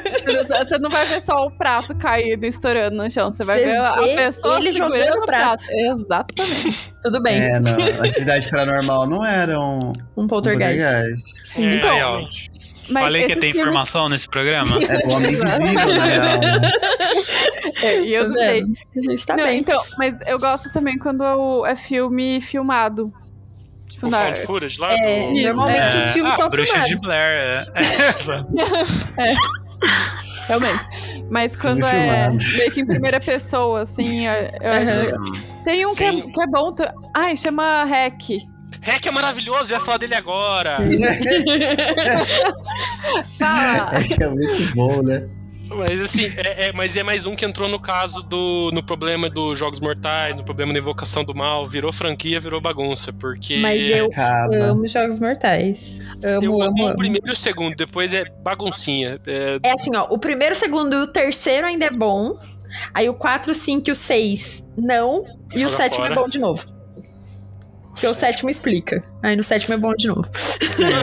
[0.65, 3.31] Você não vai ver só o prato caído, estourando no chão.
[3.31, 5.63] Você vai Você ver a pessoa ele segurando o prato.
[5.63, 5.71] prato.
[5.71, 6.93] Exatamente.
[7.01, 7.41] Tudo bem.
[7.41, 8.03] É, não.
[8.05, 10.83] Atividade paranormal não era um, um Um poltergeist.
[10.85, 11.41] poltergeist.
[11.57, 12.27] É, Então, aí, ó.
[12.89, 14.77] Mas Falei que tem filmes- informação nesse programa.
[14.83, 16.39] É o homem invisível, na real.
[16.39, 16.71] né?
[17.81, 18.63] É, e eu Tá não sei.
[18.63, 19.59] A gente tá Não, bem.
[19.59, 23.11] então, mas eu gosto também quando é filme filmado.
[23.93, 24.17] Tipo, O na...
[24.17, 25.33] found footage lá É, do...
[25.41, 27.01] normalmente os filmes ah, são Bruxas filmados.
[27.01, 27.63] de Blair.
[29.23, 29.35] É.
[30.47, 30.85] Realmente.
[31.29, 32.43] Mas quando Filme é filmado.
[32.57, 35.63] meio que em primeira pessoa, assim, eu acho.
[35.63, 36.73] Tem um que é, que é bom.
[36.73, 38.21] ta- Ai, chama Hack.
[38.81, 40.79] Hack é maravilhoso, eu ia falar dele agora.
[43.39, 43.91] Fala!
[43.99, 45.27] É que é muito bom, né?
[45.77, 49.29] Mas assim, é, é- mas é mais um que entrou no caso do no problema
[49.29, 53.79] dos jogos mortais, no problema da invocação do mal, virou franquia, virou bagunça, porque Mas
[53.79, 54.55] eu Acaba.
[54.55, 55.99] amo Jogos Mortais.
[56.23, 59.19] Amo, eu amo, amo o primeiro e o segundo, depois é baguncinha.
[59.25, 62.37] É, É assim, ó, o primeiro, o segundo e o terceiro ainda é bom.
[62.93, 65.25] Aí o 4, o 5 e o 6 não.
[65.53, 66.13] E o Joga sétimo fora.
[66.13, 66.65] é bom de novo.
[67.91, 69.03] Porque o sétimo explica.
[69.23, 70.25] Aí no sétimo é bom de novo.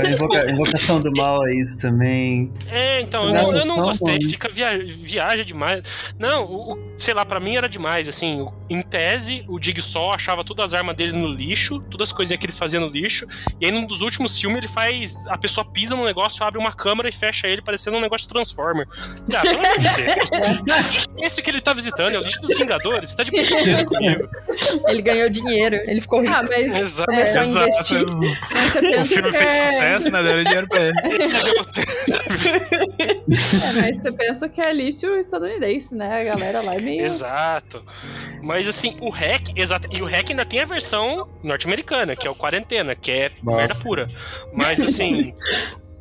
[0.05, 2.53] É, invoca- invocação do mal é isso também.
[2.69, 4.29] É, então, eu Não, eu não gostei, não.
[4.31, 5.83] fica via, viaja demais.
[6.19, 10.45] Não, o, o- sei lá, pra mim era demais, assim, em tese, o Jigsaw achava
[10.45, 13.27] todas as armas dele no lixo, todas as coisinhas que ele fazia no lixo,
[13.61, 16.73] e aí num dos últimos filmes ele faz, a pessoa pisa no negócio, abre uma
[16.73, 18.87] câmera e fecha ele, parecendo um negócio de Transformer.
[19.35, 21.07] Ah, pelo amor de Deus.
[21.23, 24.29] Esse que ele tá visitando é o lixo dos Vingadores, você tá de brincadeira comigo.
[24.89, 26.33] Ele ganhou dinheiro, ele ficou rico.
[26.35, 27.11] Ah, mas, Exato.
[27.11, 28.10] Começou a Exato.
[28.17, 29.73] O pensa filme que fez é...
[29.73, 30.23] sucesso, né?
[30.23, 30.93] Deram dinheiro pra ele.
[32.99, 36.21] é, mas você pensa que é lixo estadunidense, né?
[36.21, 37.03] A galera lá é meio...
[37.03, 37.85] Exato.
[38.43, 39.89] Mas assim, o hack, exato.
[39.91, 43.59] E o hack ainda tem a versão norte-americana, que é o quarentena, que é Nossa.
[43.59, 44.09] merda pura.
[44.53, 45.35] Mas assim.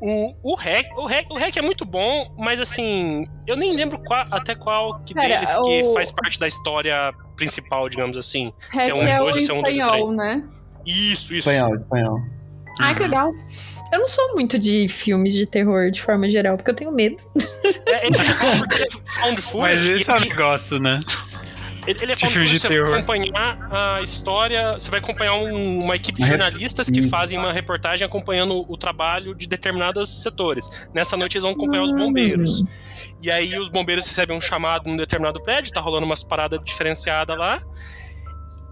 [0.01, 3.99] O, o, hack, o, hack, o hack é muito bom, mas assim, eu nem lembro
[4.05, 8.53] qual- até qual que Pera, deles que o- faz parte da história principal, digamos assim.
[8.71, 10.11] Hack se é um é de o dois ou se é um dois de espanhol,
[10.13, 10.43] né?
[10.85, 11.39] Isso, isso.
[11.39, 12.21] Espanhol, espanhol.
[12.79, 13.31] Ai, que legal.
[13.91, 17.17] Eu não sou muito de filmes de terror de forma geral, porque eu tenho medo.
[17.87, 18.21] É, ele é
[19.05, 21.01] found footage, Mas esse é ele- negócio, né?
[21.87, 22.89] Ele, ele é found filme de footage, você terror.
[22.91, 27.09] vai acompanhar a história, você vai acompanhar um- uma equipe de jornalistas que Isso.
[27.09, 30.87] fazem uma reportagem acompanhando o trabalho de determinados setores.
[30.93, 32.63] Nessa noite eles vão acompanhar os bombeiros.
[33.21, 37.37] E aí os bombeiros recebem um chamado num determinado prédio, tá rolando umas paradas diferenciadas
[37.37, 37.61] lá.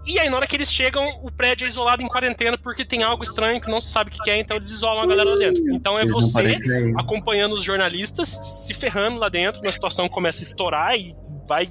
[0.08, 3.02] E aí, na hora que eles chegam, o prédio é isolado em quarentena porque tem
[3.02, 5.36] algo estranho que não se sabe o que é, então eles isolam a galera lá
[5.36, 5.62] dentro.
[5.70, 6.56] Então é Eles você
[6.96, 11.14] acompanhando os jornalistas, se ferrando lá dentro, a situação começa a estourar e
[11.48, 11.66] vai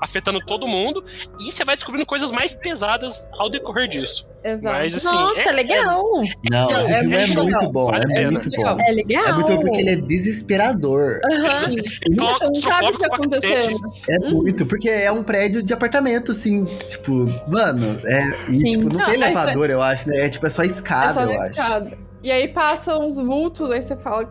[0.00, 1.04] afetando todo mundo,
[1.40, 4.28] e você vai descobrindo coisas mais pesadas ao decorrer disso.
[4.44, 4.76] Exato.
[4.76, 6.02] Mas assim, Nossa, é, legal.
[6.50, 7.72] Não, Não, esse é filme é muito muito legal.
[7.72, 8.76] bom, Vale é muito Legal.
[8.76, 8.82] bom.
[8.82, 9.24] É legal.
[9.26, 11.20] É muito bom porque ele é desesperador.
[11.32, 11.54] Aham.
[11.54, 11.78] Sim.
[11.78, 13.76] é clau- Você não sabe o que claustrofóbico pra cacete.
[14.10, 17.12] É muito, porque é um prédio de apartamento, assim, tipo,
[17.48, 18.70] mano, é, e Sim.
[18.70, 20.26] tipo, não, Não, tem mas elevador, eu acho, né?
[20.26, 21.60] É tipo, é só É escada, só eu na acho.
[21.60, 21.98] escada.
[22.24, 24.28] E aí passam uns vultos, aí você fala.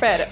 [0.00, 0.28] Pera,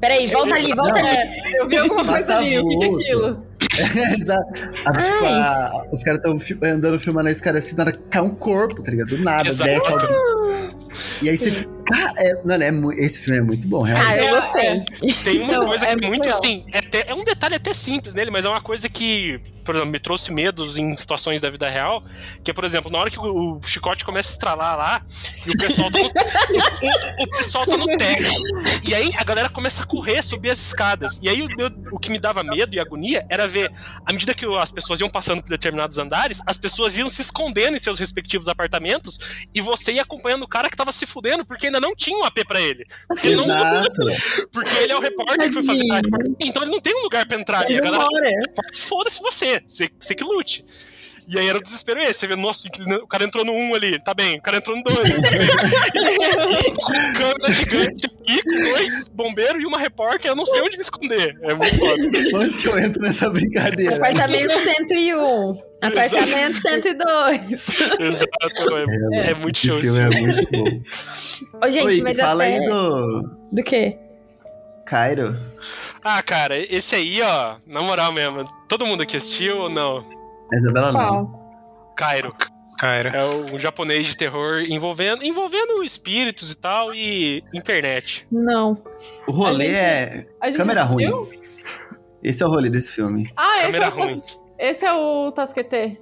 [0.00, 1.08] Peraí, volta ali, volta Não.
[1.08, 1.18] ali.
[1.58, 3.46] eu vi alguma coisa ali, o que que é aquilo?
[4.20, 4.46] Exato.
[4.84, 8.22] Ah, tipo, a- os caras estão andando filmando a escada assim, na hora que cai
[8.22, 9.08] um corpo, tá ligado?
[9.08, 9.64] Do nada, Exato.
[9.70, 10.08] desce alguém.
[11.22, 11.75] E aí você fica.
[11.86, 14.24] Cara, é, mano, é, esse filme é muito bom, Ah, realmente.
[14.24, 14.84] eu gostei.
[15.24, 16.38] Tem uma Não, coisa é que muito muito, legal.
[16.38, 19.74] assim, é, até- é um detalhe até simples nele, mas é uma coisa que, por
[19.74, 22.02] exemplo, me trouxe medos em situações da vida real,
[22.42, 25.02] que é, por exemplo, na hora que o, o chicote começa a estralar lá,
[25.46, 26.06] e o pessoal tá no,
[27.20, 28.24] o, o pessoal tá no teto,
[28.88, 31.98] e aí a galera começa a correr, subir as escadas, e aí o, meu- o
[31.98, 33.70] que me dava medo e agonia era ver,
[34.04, 37.76] à medida que as pessoas iam passando por determinados andares, as pessoas iam se escondendo
[37.76, 41.70] em seus respectivos apartamentos, e você ia acompanhando o cara que tava se fudendo, porque
[41.76, 42.84] ainda não tinha um AP pra ele.
[43.08, 44.48] Porque ele não Exato.
[44.52, 45.84] porque ele é o repórter que foi fazer.
[46.40, 47.74] Então ele não tem um lugar pra entrar ali.
[48.80, 49.62] Foda-se você.
[49.66, 50.64] Você, você que lute.
[51.28, 52.20] E aí era o desespero esse.
[52.20, 52.68] Você vê, nossa,
[53.02, 54.38] o cara entrou no 1 ali, tá bem.
[54.38, 56.74] O cara entrou no 2, tá bem.
[56.76, 60.82] com câmera gigante aqui, com dois bombeiros e uma repórter, eu não sei onde me
[60.82, 61.36] esconder.
[61.42, 62.02] É muito foda.
[62.34, 63.96] Onde que eu entro nessa brincadeira?
[63.96, 65.62] Apartamento 101.
[65.82, 67.66] Apartamento 102.
[68.00, 68.76] Exato,
[69.12, 71.66] é, é muito Esse show esse filme é muito bom.
[71.66, 72.54] Ô, gente, Oi, mas fala até...
[72.54, 73.98] aí do Do quê?
[74.84, 75.36] Cairo.
[76.04, 80.15] Ah, cara, esse aí, ó, na moral mesmo, todo mundo aqui assistiu ou não?
[80.52, 81.46] A Isabela não.
[81.96, 82.34] Cairo.
[82.78, 83.08] Cara.
[83.08, 88.26] É um japonês de terror envolvendo, envolvendo espíritos e tal e internet.
[88.30, 88.76] Não.
[89.26, 91.24] O rolê gente- é câmera assistiu?
[91.24, 91.40] ruim.
[92.22, 93.32] Esse é o rolê desse filme.
[93.36, 94.22] Ah, esse Câmera é, o, ruim.
[94.58, 95.98] esse é o Tasquete.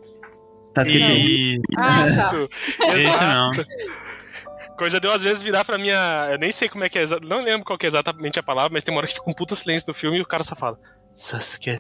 [0.73, 2.07] Tá escrito E Ah, tá.
[2.09, 2.49] Isso.
[2.89, 3.25] esse Exato.
[3.25, 4.77] não.
[4.77, 6.27] Coisa deu às vezes virar pra minha.
[6.33, 7.05] Eu nem sei como é que é.
[7.23, 9.33] Não lembro qual que é exatamente a palavra, mas tem uma hora que fica um
[9.35, 10.77] puta silêncio no filme e o cara só fala.
[11.13, 11.79] Sasuke.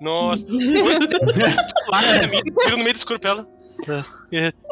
[0.00, 0.44] Nossa.
[2.28, 3.48] Mim, viro no meio do escuro pra ela.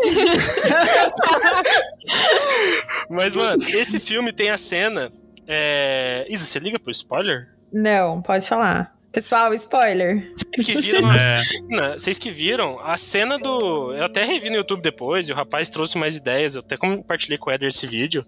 [3.09, 5.13] Mas, mano, esse filme tem a cena.
[5.47, 6.27] É...
[6.29, 7.49] Isa, você liga pro spoiler?
[7.73, 8.95] Não, pode falar.
[9.13, 10.27] Pessoal, spoiler.
[10.33, 11.43] Vocês que viram a É.
[11.43, 13.93] cena, vocês que viram a cena do.
[13.95, 17.37] Eu até revi no YouTube depois, e o rapaz trouxe mais ideias, eu até compartilhei
[17.37, 18.25] com o Eder esse vídeo.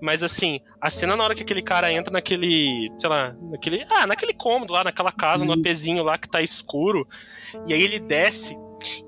[0.00, 2.90] Mas assim, a cena na hora que aquele cara entra naquele.
[2.98, 3.86] sei lá, naquele.
[3.88, 7.06] Ah, naquele cômodo lá, naquela casa, no apezinho lá que tá escuro,
[7.66, 8.56] e aí ele desce.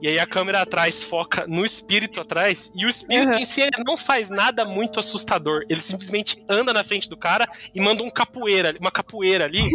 [0.03, 3.39] E aí a câmera atrás foca no espírito atrás, e o espírito Uhum.
[3.39, 5.65] em si ele não faz nada muito assustador.
[5.69, 9.63] Ele simplesmente anda na frente do cara e manda um capoeira, uma capoeira ali.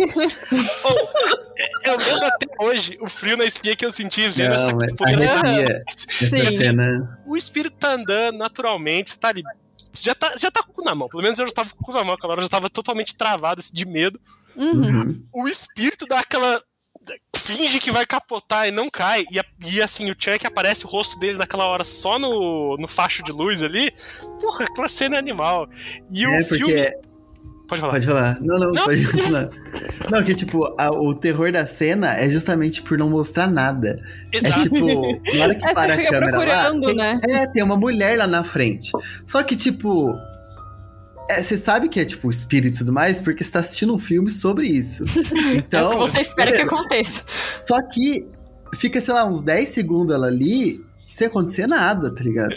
[0.85, 4.77] Oh, eu lembro até hoje o frio na espinha que eu senti vendo essa Não,
[4.77, 5.31] mas capoeira.
[5.39, 7.19] arrepia essa cena.
[7.25, 9.43] O espírito tá andando naturalmente, você tá ali.
[9.93, 11.07] Você já tá, você já tá com o cu na mão.
[11.07, 12.69] Pelo menos eu já tava com o cu na mão, aquela hora eu já tava
[12.69, 14.19] totalmente travado assim, de medo.
[14.55, 14.71] Uhum.
[15.01, 15.27] Uhum.
[15.33, 16.61] O espírito dá aquela.
[17.43, 19.25] Finge que vai capotar e não cai.
[19.31, 19.41] E,
[19.75, 23.31] e assim, o Chuck aparece o rosto dele naquela hora só no, no facho de
[23.31, 23.91] luz ali.
[24.41, 25.67] Porra, aquela cena é animal.
[26.11, 26.63] E É, o porque.
[26.65, 27.13] filme.
[27.67, 27.93] Pode falar.
[27.93, 28.37] Pode falar.
[28.41, 28.83] Não, não, Não.
[28.85, 29.49] pode continuar.
[30.11, 33.99] Não, que tipo, a- o terror da cena é justamente por não mostrar nada.
[34.31, 34.59] Exato.
[34.59, 34.77] É tipo,
[35.37, 36.31] na hora que É, você para a câmera lá.
[36.31, 37.19] procurando, Tem, né?
[37.29, 38.91] É, tem uma mulher lá na frente.
[39.25, 40.13] Só que, tipo.
[41.30, 43.99] É, Você sabe que é tipo espírito e tudo mais, porque você tá assistindo um
[43.99, 45.03] filme sobre isso.
[45.55, 45.91] Então.
[45.91, 46.76] é o que você espera que beleza.
[46.76, 47.24] aconteça.
[47.59, 48.28] Só que
[48.76, 52.55] fica, sei lá, uns 10 segundos ela ali, sem acontecer nada, tá ligado?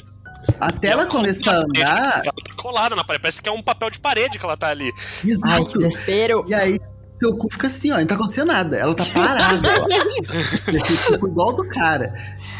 [0.60, 2.22] Até ela começar a andar.
[2.24, 3.22] Ela tá colada na parede.
[3.22, 4.86] Parece que é um papel de parede que ela tá ali.
[4.86, 4.92] Ai,
[5.22, 5.78] que Exato.
[5.78, 6.44] desespero.
[6.48, 6.78] E aí,
[7.18, 8.76] seu cu fica assim, ó, não tá acontecendo nada.
[8.76, 9.86] Ela tá parada, ó.
[11.06, 12.12] Tipo igual do cara.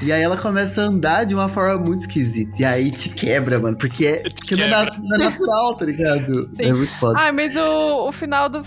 [0.02, 2.62] E aí ela começa a andar de uma forma muito esquisita.
[2.62, 3.76] E aí te quebra, mano.
[3.76, 6.50] Porque, é, porque não, é não é natural, tá ligado?
[6.54, 6.62] Sim.
[6.62, 7.18] É muito foda.
[7.18, 8.62] Ah, mas o, o final do.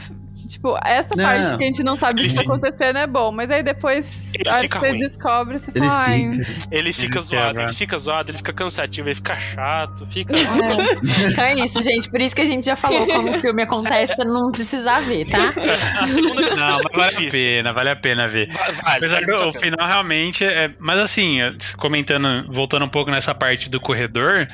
[0.50, 1.24] Tipo, essa Não.
[1.24, 4.18] parte que a gente não sabe o que tá acontecendo é bom, mas aí depois,
[4.34, 5.00] Ele a hora fica que você ruim.
[5.00, 6.68] descobre, você Ele fala, fica.
[6.72, 7.64] Ele fica Ele zoado, quebra.
[7.64, 10.34] ele fica zoado, ele fica cansativo, ele fica chato, fica.
[11.30, 12.10] Então é isso, gente.
[12.10, 15.26] Por isso que a gente já falou como o filme acontece, pra não precisar ver,
[15.30, 15.54] tá?
[16.02, 18.50] A segunda Não, mas vale a pena, vale a pena ver.
[18.52, 19.60] Vale, Apesar vale que o pena.
[19.60, 20.74] final realmente é.
[20.80, 21.40] Mas assim,
[21.78, 24.48] comentando, voltando um pouco nessa parte do corredor.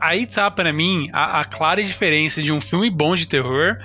[0.00, 3.76] Aí tá pra mim a, a clara diferença de um filme bom de terror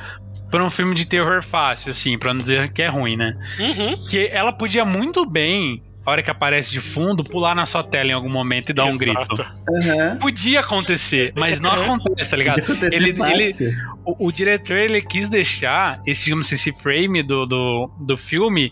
[0.50, 3.36] pra um filme de terror fácil, assim, pra não dizer que é ruim, né?
[3.60, 4.06] Uhum.
[4.08, 8.10] Que ela podia muito bem, a hora que aparece de fundo, pular na sua tela
[8.10, 9.00] em algum momento e dar um Exato.
[9.36, 9.41] grito.
[9.78, 10.18] Aham.
[10.18, 12.60] Podia acontecer, mas não acontece, tá ligado?
[12.91, 13.72] Ele- fácil.
[14.06, 18.72] O, o diretor ele quis deixar esse, digamos, esse frame do, do, do filme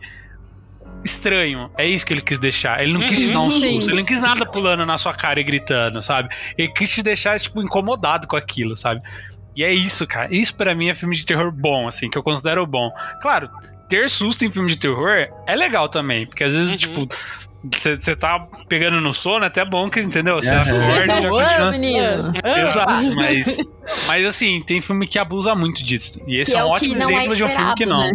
[1.03, 1.69] estranho.
[1.77, 2.81] É isso que ele quis deixar.
[2.81, 5.39] Ele não quis te dar um susto, ele não quis nada pulando na sua cara
[5.39, 6.29] e gritando, sabe?
[6.57, 9.01] Ele quis te deixar, tipo, incomodado com aquilo, sabe?
[9.57, 10.33] E é isso, cara.
[10.33, 12.91] Isso pra mim é filme de terror bom, assim, que eu considero bom.
[13.21, 13.49] Claro,
[13.89, 16.77] ter susto em filme de terror é legal também, porque às vezes, Uhum.
[16.77, 17.07] tipo,
[17.75, 20.35] você tá pegando no sono, é até bom que, entendeu?
[20.35, 20.61] Você Aham.
[20.61, 22.33] acorda e já continua menino.
[22.45, 23.57] Exato, mas,
[24.05, 26.21] mas assim, tem filme que abusa muito disso.
[26.27, 27.85] E esse Que é é um o ótimo não é exemplo de um filme que
[27.87, 28.01] não.
[28.01, 28.13] né?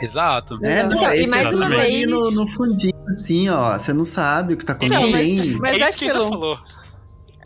[0.00, 0.58] Exato.
[0.64, 3.72] É, não, Então, e mais é tudo uma ali vez- no, no fundinho, assim, ó.
[3.78, 5.36] Você não sabe o que tá Então, acontecendo.
[5.38, 6.58] mas- mas é é isso que você falou.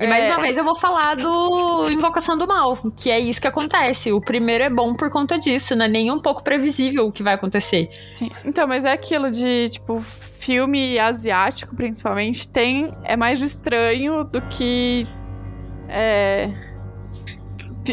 [0.00, 0.28] E mais É.
[0.30, 4.12] uma vez eu vou falar do Invocação do Mal, que é isso que acontece.
[4.12, 7.22] O primeiro é bom por conta disso, não é nem um pouco previsível o que
[7.22, 7.88] vai acontecer.
[8.12, 8.28] Sim.
[8.44, 12.92] Então, mas é aquilo de, tipo, filme asiático, principalmente, tem.
[13.04, 15.06] É mais estranho do que.
[15.88, 16.50] É.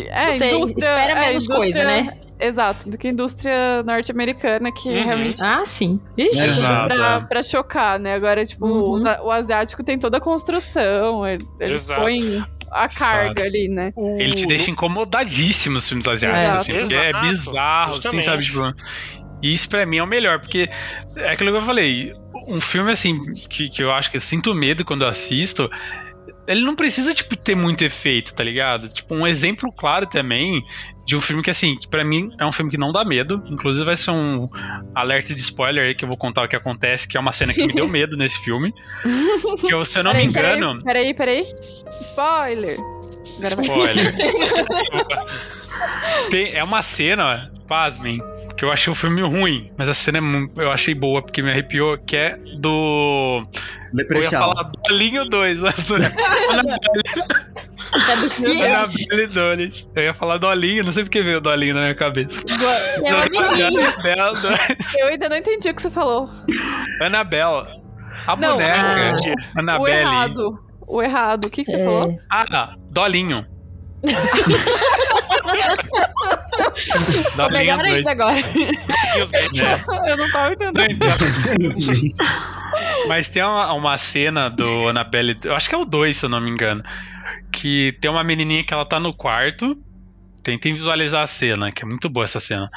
[0.09, 2.17] É, Você espera é, menos indústria- coisa, né?
[2.41, 5.03] Exato, do que a indústria norte-americana, que Uhum.
[5.05, 5.43] realmente.
[5.43, 5.99] Ah, sim.
[6.17, 6.39] Ixi.
[6.39, 6.93] Exato.
[6.95, 8.15] Pra, pra chocar, né?
[8.15, 9.03] Agora, tipo, Uhum.
[9.03, 12.01] o, o asiático tem toda a construção, ele- eles Exato.
[12.01, 13.91] põem a carga ali, né?
[14.17, 16.57] Ele te deixa incomodadíssimo os filmes asiáticos, Exato.
[16.57, 18.43] assim, porque é Exato, bizarro, assim, sabe?
[18.45, 18.73] Tipo,
[19.43, 20.69] e isso pra mim é o melhor, porque
[21.17, 22.13] é aquilo que eu falei,
[22.47, 23.19] um filme assim,
[23.49, 25.69] que, que eu acho que eu sinto medo quando eu assisto,
[26.47, 28.87] ele não precisa, tipo, ter muito efeito, tá ligado?
[28.89, 30.61] Tipo, um exemplo claro também
[31.11, 33.43] de um filme que, assim, que pra mim é um filme que não dá medo.
[33.47, 34.47] Inclusive vai ser um
[34.95, 37.53] alerta de spoiler aí que eu vou contar o que acontece, que é uma cena
[37.53, 38.73] que me deu medo nesse filme.
[39.59, 40.81] Que eu, se eu não me Peraí, engano.
[40.81, 41.43] Peraí, peraí.
[42.01, 42.77] Spoiler!
[43.37, 43.67] Agora vai.
[46.29, 48.21] Tem- é uma cena, pasmem,
[48.57, 51.49] que eu achei o filme ruim, mas a cena é eu achei boa porque me
[51.49, 53.43] arrepiou, que é do.
[54.09, 56.01] Eu ia falar Dolinho 2, mas não é.
[57.93, 58.63] É do quê?
[58.63, 59.87] Annabelle 2.
[59.95, 62.41] Eu ia falar Dolinho, não sei porque veio o Dolinho na minha cabeça.
[63.03, 63.67] É uma menina.
[63.67, 64.93] Annabelle 2.
[64.97, 66.29] Eu ainda não entendi o que você falou.
[67.01, 67.67] Annabelle.
[68.27, 68.99] A Não, boneca.
[69.55, 69.99] O Annabelle.
[69.99, 70.59] errado.
[70.87, 71.45] O errado.
[71.45, 71.83] O que, que você É.
[71.85, 72.19] falou?
[72.29, 73.45] Ah, Dolinho.
[77.35, 77.93] Dolinho melhor 2.
[77.93, 78.37] ainda agora.
[78.39, 80.11] É.
[80.11, 80.99] Eu não tava entendendo.
[83.07, 86.29] Mas tem uma, uma cena do Annabelle, eu acho que é o 2, se eu
[86.29, 86.83] não me engano,
[87.51, 89.77] que tem uma menininha que ela tá no quarto,
[90.43, 92.69] tentem visualizar a cena, que é muito boa essa cena.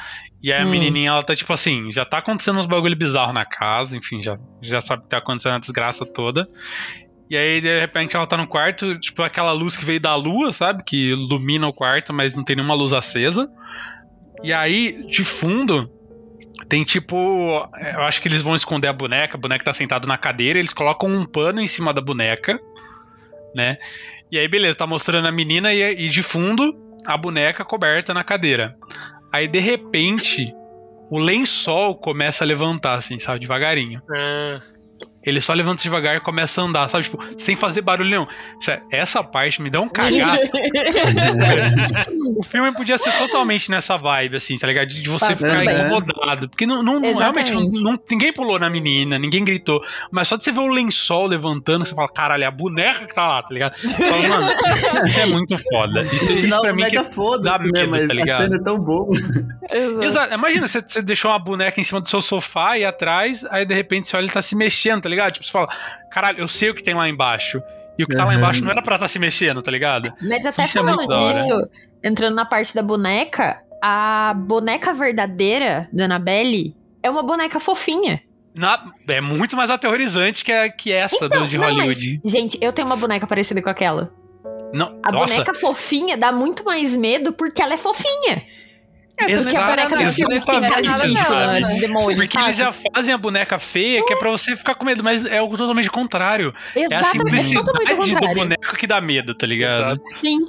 [0.43, 0.69] E aí a Hum.
[0.69, 4.37] menininha, ela tá tipo assim, já tá acontecendo uns bagulho bizarro na casa, enfim, já,
[4.61, 6.47] já sabe que tá acontecendo a desgraça toda.
[7.29, 10.53] E aí, de repente, ela tá no quarto, tipo aquela luz que veio da lua,
[10.53, 10.83] sabe?
[10.83, 13.49] Que ilumina o quarto, mas não tem nenhuma luz acesa.
[14.43, 15.89] E aí, de fundo,
[16.69, 17.67] tem tipo.
[17.95, 20.73] Eu acho que eles vão esconder a boneca, a boneca tá sentada na cadeira, eles
[20.73, 22.59] colocam um pano em cima da boneca,
[23.55, 23.77] né?
[24.31, 28.23] E aí, beleza, tá mostrando a menina e, e de fundo a boneca coberta na
[28.23, 28.75] cadeira.
[29.31, 30.53] Aí, de repente,
[31.09, 33.39] o lençol começa a levantar, assim, sabe?
[33.39, 34.01] Devagarinho.
[34.11, 34.61] Ah,
[35.25, 37.05] Ele só levanta devagar e começa a andar, sabe?
[37.05, 38.27] Tipo, sem fazer barulho nenhum.
[38.59, 40.49] Sé- Essa parte me dá um cagaço.
[42.37, 44.87] o filme podia ser totalmente nessa vibe, assim, tá ligado?
[44.87, 45.75] De você Tá, ficar também.
[45.75, 46.49] incomodado.
[46.49, 49.81] Porque não, não- realmente não- não- ninguém pulou na menina, ninguém gritou.
[50.11, 53.13] Mas só de você ver o lençol levantando, você fala, caralho, é a boneca que
[53.15, 53.75] tá lá, tá ligado?
[53.77, 54.51] Você fala, mano,
[55.05, 56.01] isso é muito foda.
[56.03, 56.95] Isso, No isso final, pra mim que.
[57.41, 57.69] dá né?
[57.71, 58.43] medo, Mas tá a ligado?
[58.43, 59.05] cena é tão boa.
[59.71, 60.03] Exato.
[60.03, 60.33] Exato.
[60.33, 63.73] Imagina, você, você deixou uma boneca em cima do seu sofá e atrás, aí de
[63.73, 65.14] repente você olha e ele tá se mexendo, tá ligado?
[65.31, 65.67] Tipo, você fala,
[66.11, 67.61] caralho, eu sei o que tem lá embaixo.
[67.97, 68.39] E o que tá lá Aham.
[68.39, 70.13] embaixo não era pra estar se mexendo, tá ligado?
[70.21, 71.33] Mas até Isso é falando hora.
[71.41, 71.69] disso,
[72.03, 78.21] entrando na parte da boneca, a boneca verdadeira da Annabelle é uma boneca fofinha.
[78.53, 82.19] Na- é muito mais aterrorizante que, a, que essa do, de Então, Não, Hollywood.
[82.23, 84.11] mas, gente, eu tenho uma boneca parecida com aquela.
[84.73, 88.43] Não, A nossa, boneca fofinha dá muito mais medo porque ela é fofinha.
[89.17, 90.21] É, Exato, a exatamente,
[91.17, 91.61] sabe?
[91.61, 91.79] né?
[91.79, 92.75] demônio, porque eles sabe?
[92.75, 95.55] já fazem a boneca feia, que é pra você ficar com medo, mas é algo
[95.57, 96.53] totalmente contrário.
[96.75, 99.81] É a Exatamente, é simplicidade totalmente o do boneco que dá medo, tá ligado?
[99.95, 100.01] Exato.
[100.19, 100.39] Sim.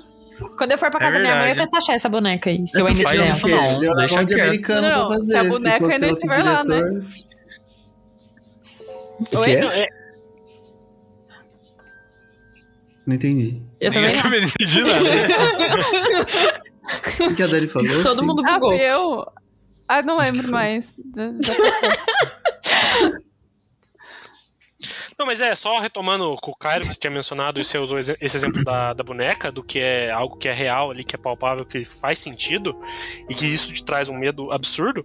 [0.59, 2.67] Quando eu for pra É casa da minha mãe, eu tento achar essa boneca aí,
[2.69, 3.31] se eu É ainda tiver.
[3.31, 4.41] isso tem não, é deixa quieto.
[4.43, 5.33] americano Não, pra fazer.
[5.33, 6.81] se a boneca ainda estiver lá, né?
[9.35, 9.45] Oi?
[9.47, 9.61] quê?
[9.61, 9.87] Não, é-
[13.07, 13.63] Não entendi.
[13.81, 15.01] Eu Eu também não entendi nada.
[17.31, 18.03] O que a Dani falou?
[18.03, 18.71] Todo mundo Ah, bugou.
[18.71, 19.27] fui eu?
[19.89, 20.95] Ah, não Acho lembro mais.
[25.19, 27.99] Não, mas é, só retomando com o Cairo, que você tinha mencionado, e você usou
[27.99, 31.19] esse exemplo da, da boneca, do que é algo que é real ali, que é
[31.19, 32.79] palpável, que faz sentido,
[33.27, 35.03] e que isso te traz um medo absurdo.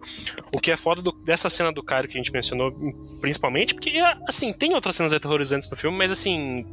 [0.53, 2.75] O que é foda do- dessa cena do Cairo que a gente mencionou,
[3.21, 3.93] principalmente, porque,
[4.27, 6.65] assim, tem outras cenas aterrorizantes no filme, mas assim.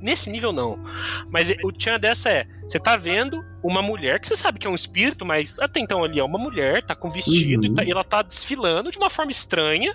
[0.00, 0.78] Nesse nível não.
[1.30, 4.70] Mas o tchan dessa é: você tá vendo uma mulher que você sabe que é
[4.70, 7.72] um espírito, mas até então ali é uma mulher, tá com vestido Uhum.
[7.72, 9.94] e, tá- e ela tá desfilando de uma forma estranha.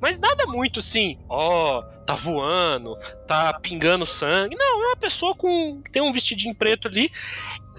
[0.00, 2.96] Mas nada muito assim, ó, tá voando,
[3.26, 4.56] tá pingando sangue.
[4.56, 5.80] Não, é uma pessoa com.
[5.92, 7.08] tem um vestidinho preto ali.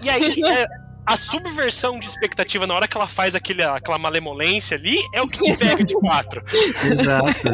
[0.02, 0.66] E aí, é,
[1.06, 5.26] a subversão de expectativa na hora que ela faz aquele, aquela malemolência ali é o
[5.26, 6.42] que te pega de quatro.
[6.90, 7.48] Exato.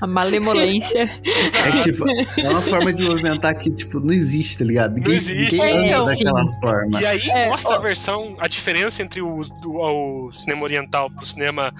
[0.00, 1.02] A malemolência.
[1.02, 2.04] É que, tipo,
[2.40, 4.94] é uma forma de movimentar que, tipo, não existe, tá ligado?
[4.96, 5.56] Ninguém, existe.
[5.60, 6.24] ninguém É, anda sim.
[6.24, 7.00] daquela forma.
[7.00, 7.80] E aí É, mostra a ó.
[7.80, 11.72] versão, a diferença entre o, do- o cinema oriental pro cinema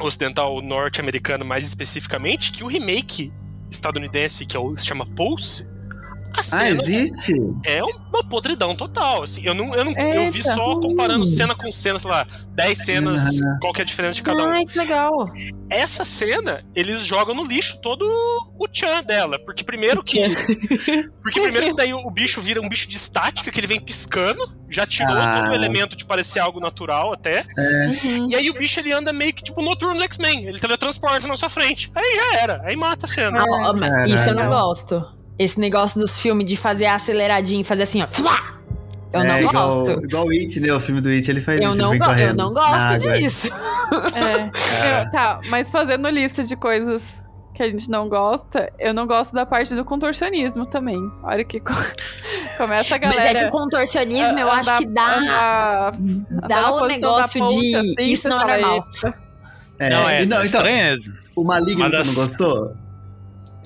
[0.00, 3.32] ocidental norte-americano mais especificamente, que o remake
[3.70, 5.68] estadunidense, que é o, se chama Pulse,
[6.38, 7.32] a Ah, cena existe?
[7.64, 9.22] é uma podridão total.
[9.24, 12.78] Assim, eu, não, eu, não, eu vi só comparando cena com cena, sei lá, 10
[12.78, 13.58] cenas, Uhum.
[13.60, 14.50] qual que é a diferença de cada um.
[14.50, 15.26] Ai, que legal.
[15.70, 18.02] Essa cena, eles jogam no lixo todo
[18.58, 19.38] o tchan dela.
[19.44, 20.18] Porque primeiro que.
[21.22, 24.40] Porque primeiro que daí o bicho vira um bicho de estática, que ele vem piscando,
[24.70, 25.40] já tirou Ah.
[25.42, 27.44] todo o elemento de parecer algo natural até.
[27.58, 28.30] Uhum.
[28.30, 30.46] E aí o bicho ele anda meio que tipo noturno do X-Men.
[30.46, 31.90] Ele teletransporta na sua frente.
[31.94, 32.62] Aí já era.
[32.64, 33.40] Aí mata a cena.
[33.42, 35.17] Ah, isso eu não gosto.
[35.38, 38.06] Esse negócio dos filmes de fazer aceleradinho, fazer assim, ó.
[39.12, 40.04] Eu é, não igual, gosto.
[40.04, 40.72] Igual o It, né?
[40.72, 41.78] O filme do It, ele faz Eu isso.
[41.78, 43.48] não, go- eu não gosto disso.
[44.14, 44.50] É.
[45.04, 47.02] Eu- tá, mas fazendo lista de coisas
[47.54, 50.98] que a gente não gosta, eu não gosto da parte do contorcionismo também.
[51.22, 51.72] A hora que co-
[52.58, 53.38] começa a Mas é galera.
[53.40, 55.92] que o contorcionismo eu acho que dá, andar-
[56.46, 57.76] dá o negócio ponte, de.
[57.76, 58.84] assim, isso não é normal.
[59.80, 61.10] É, Não, é, não, é então, estranheza.
[61.36, 62.76] o Maligno você não gostou?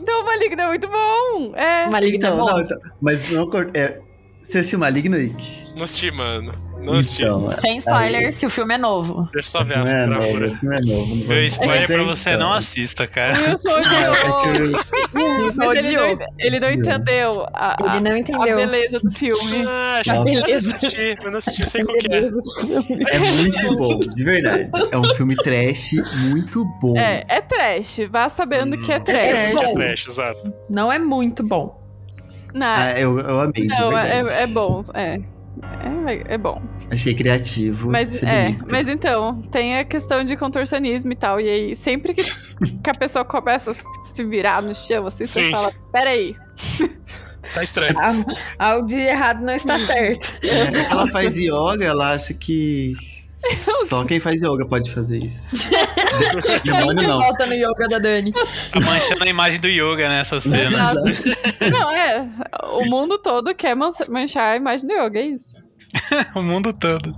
[0.02, 1.52] Então o Maligno é muito bom.
[1.54, 1.86] É.
[1.88, 2.46] Maligno é Então, bom.
[2.50, 4.00] não, então, mas não é,
[4.42, 5.72] Você assistiu Maligno, Ick?
[5.76, 6.52] Não assisti, mano.
[6.82, 6.98] Não.
[7.00, 7.54] Então, é.
[7.56, 9.28] Sem spoiler, que o filme é novo.
[9.32, 11.16] Deixa eu só ver Esse filme a é novo, esse filme é novo.
[11.16, 12.40] não Meu spoiler pra é você então.
[12.40, 13.38] não assista, O cara.
[13.38, 14.84] Wilson É odiou.
[15.56, 16.18] Mas ele não, Odiou.
[16.38, 18.56] ele não entendeu a, a- Ele não a entendeu.
[18.56, 19.64] beleza do filme.
[19.66, 20.22] Ah, já eu
[20.56, 23.14] assisti, eu não assisti, eu sei qual que é.
[23.14, 24.68] É muito bom, de verdade.
[24.90, 25.92] É um filme trash
[26.26, 26.96] muito bom.
[26.96, 28.00] É, é trash.
[28.10, 29.18] Vá sabendo que é trash.
[29.28, 29.62] trash.
[29.62, 29.74] É Bom.
[29.74, 30.52] trash, exato.
[30.68, 31.80] Não é muito bom.
[32.54, 34.28] Não, Ah, eu, eu amei, de não verdade.
[34.30, 34.84] é, é bom.
[34.94, 35.20] É.
[35.84, 36.62] É, é bom.
[36.90, 37.90] Achei criativo.
[37.90, 38.66] Mas, achei é, bonito.
[38.70, 41.40] mas então, tem a questão de contorcionismo e tal.
[41.40, 42.22] E aí, sempre que,
[42.82, 46.36] que a pessoa começa a se virar no chão, assim, você fala: peraí.
[47.54, 47.94] Tá estranho.
[48.58, 50.32] Algo de errado não está certo.
[50.42, 52.94] É, ela faz yoga, ela acha que
[53.86, 55.68] só quem faz yoga pode fazer isso.
[56.64, 57.20] Demônio não.
[57.20, 58.32] Volta no yoga da Dani.
[58.32, 60.94] Tá manchando a imagem do yoga nessa cena.
[61.70, 62.28] Não, é.
[62.74, 65.61] O mundo todo quer man- manchar a imagem do yoga, é isso.
[66.34, 67.14] o mundo todo.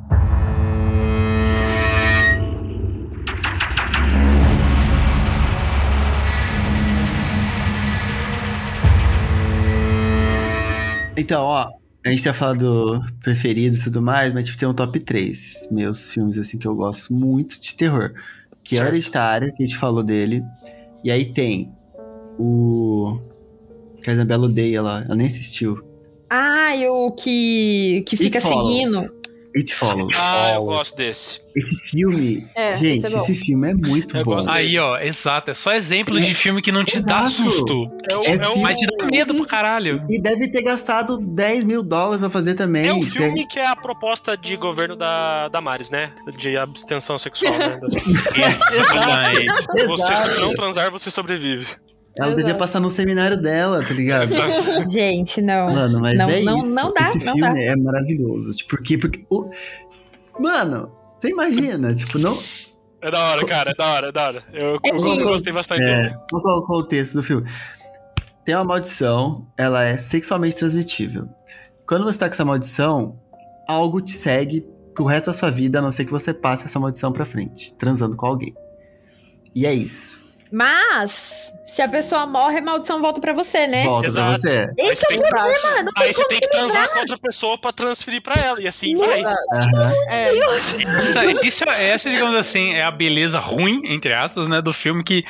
[11.17, 11.71] Então, ó,
[12.05, 15.69] a gente já falado do preferidos e tudo mais, mas tipo, tem um top 3
[15.71, 18.13] meus filmes assim que eu gosto muito de terror.
[18.63, 18.95] Que é o Certo.
[18.95, 20.43] Hereditário, que a gente falou dele.
[21.05, 21.73] E aí tem
[22.39, 23.19] o.
[24.03, 25.94] Que a Isabela odeia lá, ela nem assistiu.
[26.31, 29.25] Ah, e o que, que fica It seguindo.
[29.57, 30.17] It Follows.
[30.19, 31.41] Ah, eu gosto desse.
[31.55, 32.45] Esse filme.
[32.57, 34.43] É, gente, esse é esse filme é muito Eu bom.
[34.51, 35.53] Aí, ó, exato.
[35.53, 37.31] É só exemplo de filme que não te dá Exato.
[37.31, 37.87] susto.
[38.11, 40.05] É, o, É é, Mas te dá medo pro caralho.
[40.11, 42.89] E deve ter gastado 10 mil dólares pra fazer também.
[42.89, 46.11] é porque- filme que é a proposta de governo da, da Maris, né?
[46.37, 47.79] De abstenção sexual, né?
[47.81, 47.95] Das-
[48.75, 49.87] Exatamente.
[49.87, 50.29] Você Exato.
[50.31, 51.65] se não transar, você sobrevive.
[52.17, 52.59] Ela devia Exato.
[52.59, 54.23] passar no seminário dela, tá ligado?
[54.25, 54.89] Exato.
[54.91, 55.73] Gente, não.
[55.75, 56.75] Mano, mas Não, é não, isso.
[56.75, 58.53] não dá, Esse não filme é maravilhoso.
[58.53, 59.51] Tipo, porque, porque o-
[60.39, 62.37] Mano, você imagina, tipo, não.
[63.03, 64.45] É da hora, cara, é da hora, é da hora.
[64.53, 66.17] Eu, É eu gostei bastante É, dele.
[66.31, 67.49] qual qual o contexto do filme?
[68.45, 71.29] Tem uma maldição, ela é sexualmente transmitível.
[71.87, 73.19] Quando você tá com essa maldição,
[73.69, 76.79] algo te segue pro resto da sua vida, a não ser que você passe essa
[76.79, 78.55] maldição pra frente, transando com alguém.
[79.55, 80.24] E é isso.
[80.55, 83.83] Mas, se a pessoa morre, a maldição volta pra você, né?
[83.83, 84.41] Volta Exato.
[84.41, 84.67] pra você.
[84.79, 87.73] Esse é o problema, não tem Aí você tem que transar com outra pessoa pra
[87.73, 88.61] transferir pra ela.
[88.63, 89.21] E assim vai.
[90.13, 90.77] É, Isso,
[91.45, 95.25] isso é- essa, digamos assim, é a beleza ruim, entre aspas, né, do filme, que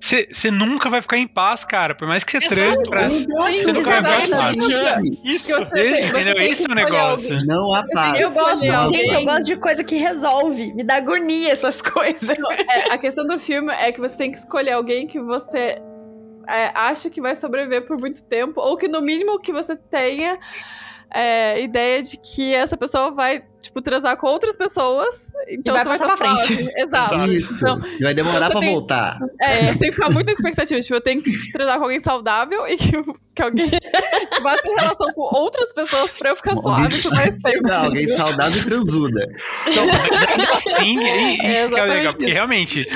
[0.00, 1.94] você nunca vai ficar em paz, cara.
[1.94, 3.08] Por mais que você transe pra.
[3.08, 4.86] Você nunca vai Exatamente.
[4.86, 5.08] a paz.
[5.24, 5.62] Isso.
[5.62, 6.34] Entendeu?
[6.38, 7.32] Esse é o negócio.
[7.32, 7.46] alguém.
[7.46, 8.20] Não há paz.
[8.20, 10.72] Eu gosto, Não gente, eu gosto de coisa que resolve.
[10.74, 12.30] Me dá agonia essas coisas.
[12.30, 15.80] É, a questão do filme é que você tem que escolher alguém que você
[16.48, 20.38] é, acha que vai sobreviver por muito tempo, ou que no mínimo que você tenha
[21.12, 25.26] é, ideia de que essa pessoa vai, tipo, transar com outras pessoas.
[25.48, 26.68] Então vai você vai passar pra frente.
[26.76, 27.32] Exato.
[27.32, 27.58] Isso.
[27.64, 29.18] Então, E vai demorar você pra tem- voltar.
[29.40, 30.80] é, tem que ficar muita expectativa.
[30.80, 32.90] Tipo, eu tenho que transar com alguém saudável e que,
[33.34, 37.36] que alguém que vai ter relação com outras pessoas pra eu ficar suave por mais
[37.42, 37.62] tempo.
[37.66, 39.26] Não, alguém saudável e transuda.
[39.66, 39.84] Então,
[40.52, 42.34] assim, e- isso que é o exatamente legal, porque isso.
[42.34, 42.88] realmente.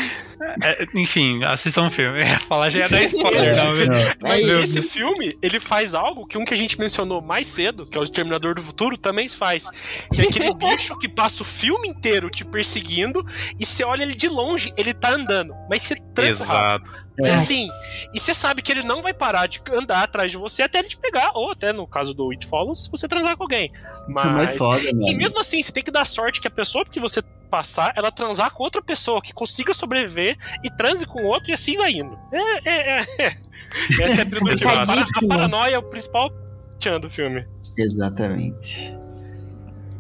[0.63, 2.21] é, enfim, assistam o filme.
[2.21, 3.89] É, falar já ia dar spoiler, não, viu?
[4.21, 7.97] Mas esse filme, ele faz algo que um que a gente mencionou mais cedo, que
[7.97, 9.65] é o Exterminador do Futuro, também faz.
[10.13, 13.25] Que é aquele bicho que passa o filme inteiro te perseguindo
[13.59, 15.55] e você olha ele de longe, ele tá andando.
[15.69, 16.31] Mas você tranca.
[16.31, 17.05] Exato.
[17.23, 17.69] É assim,
[18.13, 20.89] e você sabe que ele não vai parar de andar atrás de você até ele
[20.89, 23.71] te pegar, ou até no caso do It Follows, se você transar com alguém.
[23.89, 24.59] Isso é mais Mas.
[24.59, 25.17] foda, E mano.
[25.17, 28.51] mesmo assim, você tem que dar sorte que a pessoa que você passar, ela transar
[28.51, 32.19] com outra pessoa que consiga sobreviver e transe com outro e assim vai indo.
[32.33, 33.27] É, é, é.
[34.03, 34.73] Essa é a trilogia.
[34.73, 36.33] A, paranoia é o principal
[36.81, 37.47] tchan do filme.
[37.79, 38.97] Exatamente.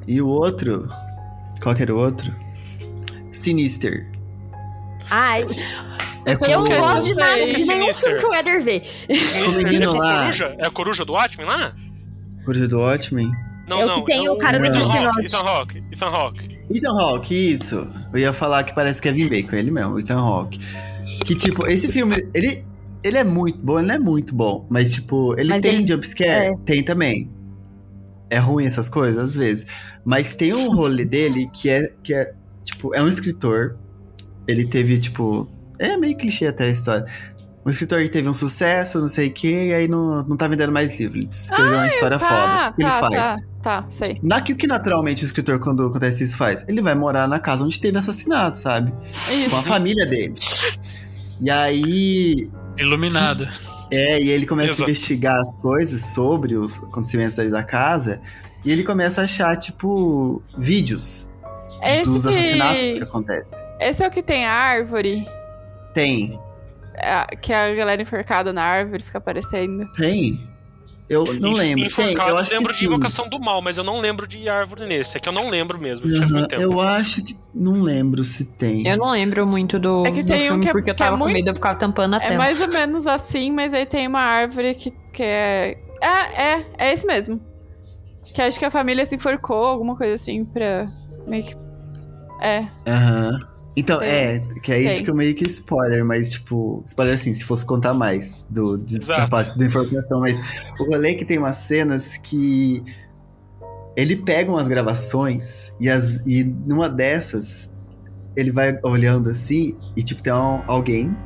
[0.07, 0.88] E o outro.
[1.62, 2.34] Qual que era o outro?
[3.32, 4.07] Sinister.
[5.11, 5.44] Ai,
[6.26, 8.82] É com eu não gosto de nada de nenhum filme que o Eder vê.
[9.09, 10.20] É com lá.
[10.22, 10.57] coruja?
[10.59, 11.74] É a coruja do Watchmen lá?
[12.44, 13.30] Coruja do Watchmen.
[13.68, 14.00] Não, É o não.
[14.05, 15.07] que tem é o cara do Ethan Slipknot.
[15.07, 15.78] Hawke, Ethan Hawke.
[15.92, 16.59] Ethan Hawke.
[16.70, 17.86] Ethan Hawke, isso.
[18.12, 20.59] Eu ia falar que parece Kevin Bacon, ele mesmo, Ethan Hawke.
[21.24, 22.64] Que, tipo, esse filme, ele,
[23.02, 24.66] ele é muito bom, ele não é muito bom.
[24.70, 26.52] Mas, tipo, ele Mas tem ele- jumpscare?
[26.52, 26.55] é.
[26.64, 27.30] Tem também.
[28.31, 29.66] É ruim essas coisas, às vezes.
[30.05, 32.33] Mas tem um rolê dele que é, que é,
[32.64, 33.77] tipo, é um escritor.
[34.47, 35.49] Ele teve, tipo...
[35.79, 37.07] É meio clichê até a história.
[37.66, 40.47] Um escritor que teve um sucesso, não sei o quê, e aí não, não tá
[40.47, 41.16] vendendo mais livro.
[41.16, 42.70] Ele escreveu uma história Tá, foda.
[42.70, 43.14] O que tá, ele faz?
[43.14, 44.20] tá, tá, sei.
[44.22, 46.64] Na que o que naturalmente o escritor, quando acontece isso, faz?
[46.68, 48.91] Ele vai morar na casa onde teve assassinato, sabe?
[48.91, 49.62] Com a Isso.
[49.62, 50.35] família dele.
[51.41, 52.51] E aí.
[52.77, 53.49] Iluminado.
[53.91, 54.82] É, e ele começa Exato.
[54.82, 58.20] a investigar as coisas sobre os acontecimentos dali da casa.
[58.64, 61.30] E ele começa a achar, tipo, vídeos
[61.82, 63.03] Esse dos assassinatos que que...
[63.03, 63.68] acontecem.
[63.78, 65.26] Esse é o que tem a árvore,
[65.93, 66.41] Tem,
[66.95, 69.91] é, que a galera enforcada na árvore fica aparecendo.
[69.93, 70.49] tem.
[71.09, 71.84] Eu não Enf- lembro.
[71.84, 72.86] Enforcado, eu eu acho lembro que de sim.
[72.86, 75.16] Invocação do Mal, mas eu não lembro de árvore nesse.
[75.16, 76.62] É que eu não lembro mesmo, faz Aham, muito tempo.
[76.62, 77.36] Eu acho que.
[77.55, 78.86] Não lembro se tem.
[78.88, 80.94] Eu não lembro muito do, É que do tem um filme, que é- porque eu
[80.94, 82.36] que é tava com muito- medo, eu ficava tampando a É tela.
[82.38, 85.76] mais ou menos assim, mas aí tem uma árvore que, que é.
[86.00, 87.40] É, é, é esse mesmo.
[88.34, 90.86] Que acho que a família se enforcou, alguma coisa assim, pra
[91.26, 91.55] meio que.
[92.40, 92.66] É.
[92.86, 93.38] Aham.
[93.77, 94.09] Então, Tem.
[94.09, 94.97] é, que aí Tem.
[94.99, 99.27] fica meio que spoiler, mas tipo, spoiler assim, se fosse contar mais do, de, da
[99.27, 100.39] parte da informação, mas
[100.79, 102.85] o rolê é que tem umas cenas que
[103.97, 107.72] ele pega umas gravações e, as, e numa dessas
[108.37, 111.16] ele vai olhando assim e tipo, tem um- alguém,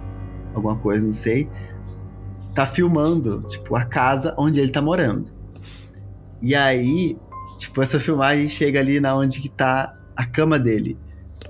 [0.55, 1.49] alguma coisa, não sei,
[2.55, 5.33] tá filmando, tipo, a casa onde ele tá morando.
[6.41, 7.17] E aí,
[7.57, 10.97] tipo, essa filmagem chega ali na onde que tá a cama dele.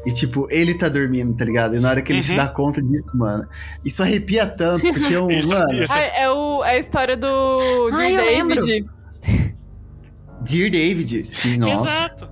[0.06, 1.76] E, tipo, ele tá dormindo, tá ligado?
[1.76, 2.36] E na hora que ele se Uhum.
[2.36, 3.46] dá conta disso, mano,
[3.84, 5.92] isso arrepia tanto, porque, o Isso, mano, isso.
[5.92, 7.90] Ah, é, o, é a história do.
[7.92, 8.54] Ai, eu lembro.
[8.60, 8.88] David.
[10.40, 11.82] Dear David, sim, nossa.
[11.88, 12.28] Exato.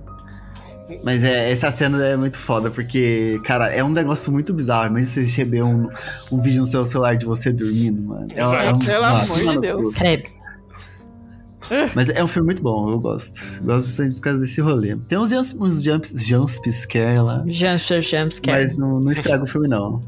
[1.03, 4.89] Mas é, essa cena é muito foda, porque, cara, é um negócio muito bizarro.
[4.93, 5.89] Mas você receber um,
[6.31, 8.27] um vídeo no seu celular de você dormindo, mano.
[8.33, 9.93] É, é um, Pelo amor de Deus.
[9.95, 10.36] Credo.
[11.95, 13.39] Mas é um filme muito bom, eu gosto.
[13.63, 14.95] Gosto bastante por causa desse rolê.
[15.09, 18.63] Tem uns, jump, uns jump, jump scare lá, Jumpscare, jumpscare.
[18.65, 20.01] mas não, não estraga o filme, não.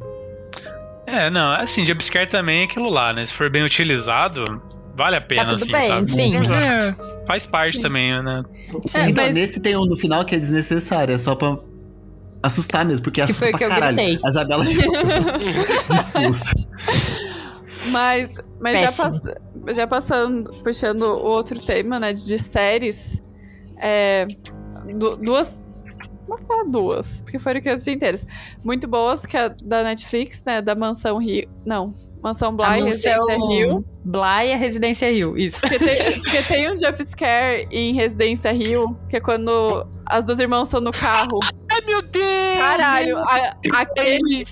[1.06, 3.26] É, não, assim, jumpscare também é aquilo lá, né?
[3.26, 4.44] Se for bem utilizado,
[4.96, 6.10] vale a pena, Tá tudo assim, bem, sabe?
[6.12, 6.36] sim.
[6.54, 6.96] É,
[7.26, 8.44] faz parte também, né?
[8.94, 11.58] É, então, mas- nesse tem um no final que é desnecessário, é só pra
[12.44, 14.20] assustar mesmo, porque assusta foi pra que caralho.
[14.24, 16.56] A Isabela de susto.
[17.92, 19.24] Mas, mas já, pass-
[19.76, 23.22] já passando, puxando o outro tema, né, de séries,
[23.78, 24.26] é,
[24.96, 25.60] du- duas,
[26.28, 28.26] vou falar duas, porque foram que eu assisti inteiras,
[28.64, 33.18] muito boas, que é da Netflix, né, da Mansão Rio, não, Mansão Bly, A Residência
[33.18, 35.62] mansão Rio, Bly é Residência Rio, isso.
[35.62, 40.68] porque tem, porque tem um jumpscare em Residência Rio, que é quando as duas irmãs
[40.68, 41.40] estão no carro,
[41.72, 42.58] Ai, meu Deus!
[42.58, 44.46] caralho, a- aquele,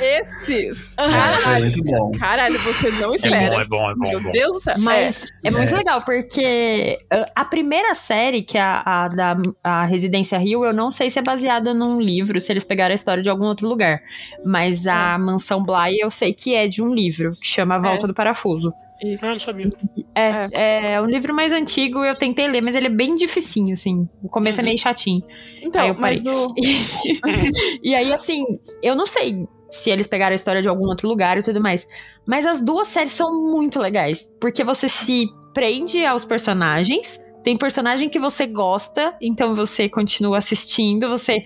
[0.00, 2.12] esses, É caralho, muito bom.
[2.18, 3.50] caralho, você não É espera.
[3.50, 4.06] bom, é bom, é bom.
[4.06, 4.30] é Meu bom.
[4.32, 4.74] Deus do céu.
[4.78, 5.76] Mas é, muito É.
[5.78, 10.72] legal, porque uh, a primeira série, que é a, a da a Residência Rio, eu
[10.72, 13.68] não sei se é baseada num livro, se eles pegaram a história de algum outro
[13.68, 14.00] lugar.
[14.44, 18.06] Mas a Mansão Bly, eu sei que é de um livro, que chama A Volta
[18.06, 18.72] do Parafuso.
[19.02, 19.24] É, isso.
[19.24, 19.70] Ah, não sabia.
[20.14, 21.00] É, é.
[21.00, 24.08] um livro mais antigo, eu tentei ler, mas ele é bem dificinho, assim.
[24.22, 24.66] O começo é Uhum.
[24.66, 25.22] meio chatinho.
[25.62, 26.54] Então, Aí eu mas o.
[27.82, 28.44] e aí, assim,
[28.82, 31.86] eu não sei se eles pegaram a história de algum outro lugar e tudo mais.
[32.26, 34.34] Mas as duas séries são muito legais.
[34.40, 37.18] Porque você se prende aos personagens.
[37.42, 41.42] Tem personagem que você gosta, então você continua assistindo, você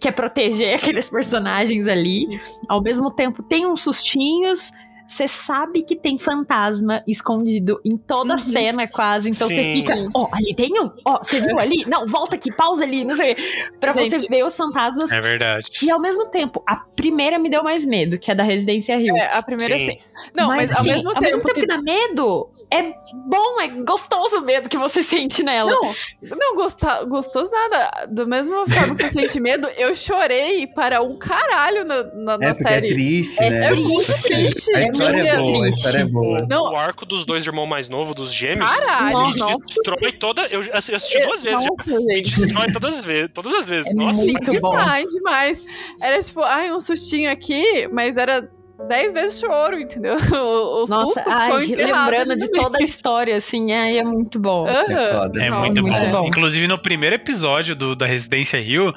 [0.00, 2.40] quer proteger aqueles personagens ali.
[2.68, 4.70] Ao mesmo tempo, tem uns sustinhos.
[5.10, 8.38] Você sabe que tem fantasma escondido em toda a Uhum.
[8.42, 9.30] cena, quase.
[9.30, 10.90] Então você fica, ó, ali tem um.
[11.02, 11.82] Ó, você viu ali?
[11.86, 13.34] Não, volta aqui, pausa ali, não sei.
[13.80, 14.28] Pra você Gente.
[14.28, 15.66] ver os fantasmas É verdade.
[15.82, 19.16] e ao mesmo tempo, a primeira me deu mais medo, que é da Residência Rio.
[19.16, 19.92] É, a primeira Sim.
[19.92, 19.98] sim.
[20.36, 21.54] Não, mas, ao assim, mesmo tempo.
[21.54, 21.66] que...
[21.66, 22.82] dá medo, é
[23.26, 25.70] bom, é gostoso o medo que você sente nela.
[25.70, 25.94] Não,
[26.36, 28.06] não gosta, gostoso nada.
[28.10, 32.48] Do mesmo forma que você sente medo, eu chorei para um caralho na, na, na
[32.48, 32.86] É série.
[32.86, 33.66] é triste, É né?
[33.68, 34.76] É muito triste.
[34.76, 35.78] A é história é muito boa, a triste.
[35.78, 36.46] história é boa.
[36.48, 36.62] Não.
[36.72, 39.56] O arco dos dois irmãos mais novos, dos gêmeos, Caralho, ele nossa.
[39.56, 40.46] destrói toda.
[40.48, 41.64] Eu assi- assisti duas vezes.
[41.64, 43.30] Nossa, destrói todas as vezes.
[43.32, 43.90] Todas as vezes.
[43.90, 44.70] É Nossa, muito bom.
[44.70, 45.64] Demais, demais.
[46.02, 48.48] Era tipo, ai, um sustinho aqui, mas era
[48.86, 50.16] dez vezes choro, entendeu?
[50.32, 54.66] O, o Nossa, ai, lembrando de toda a história, assim, é, é muito bom.
[54.68, 55.18] É Aham.
[55.20, 55.42] foda.
[55.42, 56.12] É Nossa, muito, muito bom.
[56.12, 56.28] bom.
[56.28, 58.94] Inclusive no primeiro episódio do, da Residência Rio,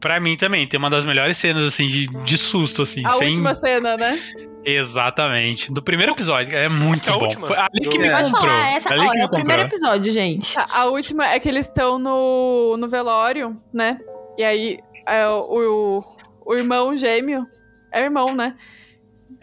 [0.00, 3.04] pra mim também, tem uma das melhores cenas, assim, de, de susto, assim.
[3.06, 3.28] A sem...
[3.28, 4.20] última cena, né?
[4.64, 5.72] Exatamente.
[5.72, 6.56] Do primeiro episódio.
[6.56, 7.24] É muito A bom.
[7.24, 7.46] última?
[7.46, 8.48] Foi ali que me Pode comprou.
[8.50, 10.58] falar, essa, ali ó, que é me o primeiro episódio, gente.
[10.58, 13.98] A, a última é que eles estão no, no velório, né?
[14.38, 16.02] E aí é, o, o,
[16.46, 17.46] o irmão gêmeo.
[17.92, 18.54] É irmão, né?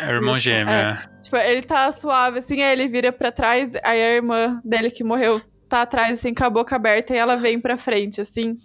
[0.01, 1.03] É o irmão gêmeo, é.
[1.05, 1.21] é.
[1.21, 5.03] Tipo, ele tá suave, assim, aí ele vira pra trás, aí a irmã dele que
[5.03, 5.39] morreu
[5.69, 8.57] tá atrás, assim, com a boca aberta, e ela vem pra frente, assim,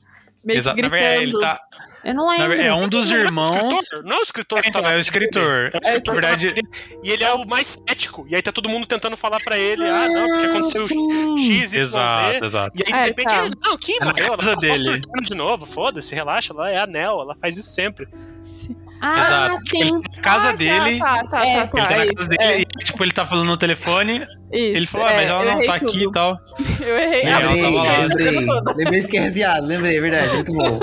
[0.45, 0.76] meio Exato.
[0.76, 1.09] que Na gritando.
[1.11, 1.61] verdade, ele tá.
[2.05, 2.49] Eu não lembro.
[2.49, 3.51] verdade, é um dos Não é o irmãos.
[3.51, 5.70] escritor, Não é o escritor que Então, é o escritor.
[5.74, 6.55] É o escritor Na verdade-.
[7.03, 8.24] E ele é o mais cético.
[8.28, 11.37] E aí tá todo mundo tentando falar pra ele: ah, não, porque aconteceu sim.
[11.39, 12.45] X, Y, Exato, Z.
[12.47, 12.76] exato.
[12.76, 13.45] E aí, de É, repente, tá.
[13.45, 14.84] ele, não, que É na morreu, ela tá só dele.
[14.84, 18.07] surtando de novo, foda-se, relaxa, ela é anel, ela faz isso sempre.
[18.34, 18.76] Sim.
[19.09, 19.57] Ah, Exato.
[19.64, 20.00] Tipo, ele sim.
[20.02, 20.98] tá na casa Ah, dele.
[20.98, 21.66] Tá, tá, tá, É, tá.
[21.66, 24.14] tá, Ele tá na isso, casa dele é, e, tipo, ele tá falando no telefone.
[24.52, 26.12] isso, ele falou, ah, mas é, ela não tá aqui e tudo.
[26.12, 26.38] tal.
[26.80, 27.20] Eu errei.
[27.22, 27.98] É, ela Lembrei, tava lá.
[27.98, 28.46] lembrei.
[28.76, 30.80] Lembrei que é viado, lembrei, é verdade, muito bom.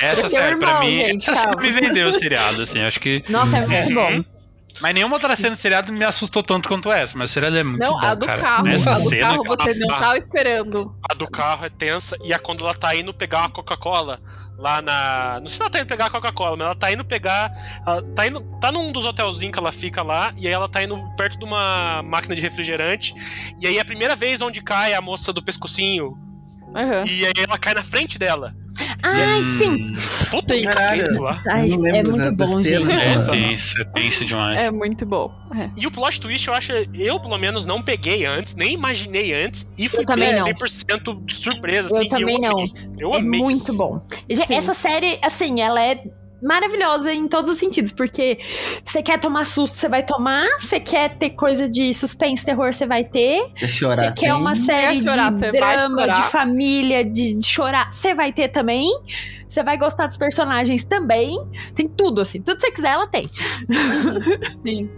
[0.00, 1.62] Essa Porque série, pra mim, gente, essa série calma.
[1.62, 2.82] me vendeu o seriado, assim.
[2.82, 3.22] Acho que.
[3.28, 3.94] Nossa, é muito Uhum.
[4.22, 4.24] bom.
[4.80, 7.16] Mas nenhuma outra cena do seriado me assustou tanto quanto essa.
[7.16, 8.40] Mas o seriado é muito Não, bom, a do cara.
[8.40, 8.68] carro.
[8.68, 9.20] Essa a do cena.
[9.20, 9.98] carro você não Ah.
[10.00, 10.96] tava esperando.
[11.10, 14.20] A do carro é tensa e é quando ela tá indo pegar uma Coca-Cola
[14.58, 15.38] lá na.
[15.40, 17.52] Não sei se ela tá indo pegar a Coca-Cola, mas ela tá indo pegar.
[17.86, 18.40] ela tá indo.
[18.60, 21.44] Tá num dos hotelzinhos que ela fica lá, e aí ela tá indo perto de
[21.44, 23.14] uma máquina de refrigerante.
[23.60, 26.16] E aí é a primeira vez onde cai a moça do pescocinho.
[26.74, 27.04] Aham.
[27.06, 28.54] E aí ela cai na frente dela.
[29.02, 29.96] Ai, Hum, sim.
[30.30, 31.20] Puta que Caralho.
[31.22, 31.42] lá.
[31.48, 32.74] Ai, é muito da- bom, gente.
[32.90, 33.32] É Nossa.
[33.32, 34.60] tenso, é tenso demais.
[34.60, 35.30] É muito bom.
[35.54, 35.68] É.
[35.76, 39.70] E o plot twist, eu acho, eu pelo menos não peguei antes, nem imaginei antes,
[39.76, 40.46] e fui também pego não.
[40.46, 42.08] 100% de surpresa, Eu assim.
[42.08, 42.52] também não.
[42.52, 42.70] amei.
[42.98, 43.76] Eu é amei muito isso.
[43.76, 44.00] bom.
[44.30, 44.54] Sim.
[44.54, 46.02] Essa série, assim, ela é
[46.42, 48.38] maravilhosa em todos os sentidos, porque
[48.84, 52.86] você quer tomar susto, você vai tomar, você quer ter coisa de suspense, terror, você
[52.86, 54.62] vai ter, você quer uma tem?
[54.62, 58.90] série Quer chorar, de drama, de família, de, de chorar, você vai ter também.
[59.48, 61.36] Você vai gostar dos personagens também.
[61.74, 62.40] Tem tudo, assim.
[62.40, 63.28] Tudo que você quiser, ela tem.
[64.66, 64.88] Sim.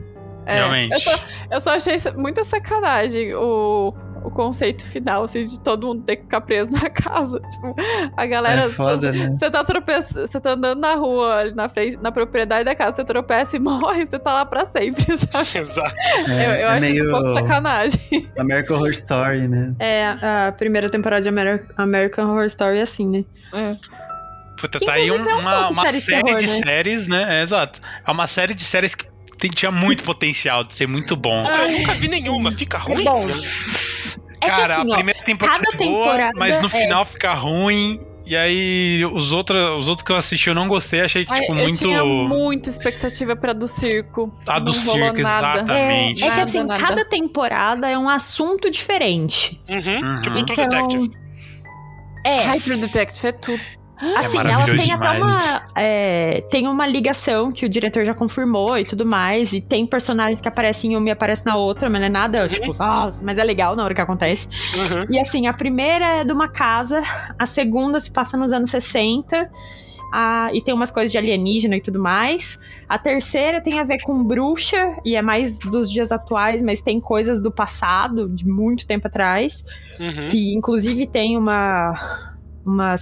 [0.46, 0.92] É, Realmente.
[0.92, 1.10] Eu só,
[1.50, 3.92] eu só achei muita sacanagem o,
[4.24, 7.38] o conceito final, assim, de todo mundo ter que ficar preso na casa.
[7.40, 7.74] Tipo,
[8.16, 8.62] a galera.
[8.62, 9.28] É foda, né?
[9.30, 12.96] Você tá tropeçando, você tá andando na rua, ali na frente, na propriedade da casa,
[12.96, 15.58] você tropeça e morre, você tá lá pra sempre, sabe?
[15.58, 15.94] Exato.
[16.28, 18.30] É, eu eu é acho meio isso um pouco sacanagem.
[18.38, 19.74] American Horror Story, né?
[19.78, 20.06] É,
[20.48, 23.24] a primeira temporada de Amer- American Horror Story é assim, né?
[24.58, 26.58] Puta, Que tá aí um- é um uma, uma série série, de terror, de né?
[26.64, 27.38] séries, né?
[27.38, 27.80] É, exato.
[28.06, 29.06] É uma série de séries que
[29.54, 31.44] tinha muito potencial de ser muito bom.
[31.44, 33.00] Eu nunca vi nenhuma, fica ruim.
[33.00, 33.26] É bom.
[34.46, 36.70] É que Cara, assim, a ó, primeira temporada cada é boa, temporada mas no é-
[36.70, 38.00] final fica ruim.
[38.26, 41.52] E aí, os, outra, os outros que eu assisti eu não gostei, achei, Ai, tipo,
[41.52, 41.76] eu muito.
[41.76, 44.32] tinha muita expectativa pra do circo.
[44.48, 45.58] A do Não rolou circo, nada.
[45.58, 46.22] exatamente.
[46.22, 46.80] É, é que Nada, assim, nada.
[46.80, 49.60] cada temporada é um assunto diferente.
[49.68, 49.76] Uhum.
[49.76, 50.22] Uhum.
[50.22, 51.10] Tipo True Então, Detective.
[52.24, 52.46] É.
[52.46, 53.60] Ai, True Detective é tudo.
[53.96, 55.46] Assim, elas maravilhoso têm até demais.
[55.46, 55.62] uma.
[55.76, 59.52] é, tem uma ligação que o diretor já confirmou e tudo mais.
[59.52, 62.48] E tem personagens que aparecem em uma e aparecem na outra, mas não é nada,
[62.48, 64.48] tipo, nossa, mas é legal na hora que acontece.
[64.74, 65.06] Uhum.
[65.08, 67.02] E assim, a primeira é de uma casa,
[67.38, 69.48] a segunda se passa nos anos 60.
[70.16, 72.56] a- e tem umas coisas de alienígena e tudo mais.
[72.88, 77.00] A terceira tem a ver com bruxa, e é mais dos dias atuais, mas tem
[77.00, 79.64] coisas do passado, de muito tempo atrás.
[79.98, 80.26] Uhum.
[80.26, 82.33] Que inclusive tem uma.
[82.64, 82.94] Uma,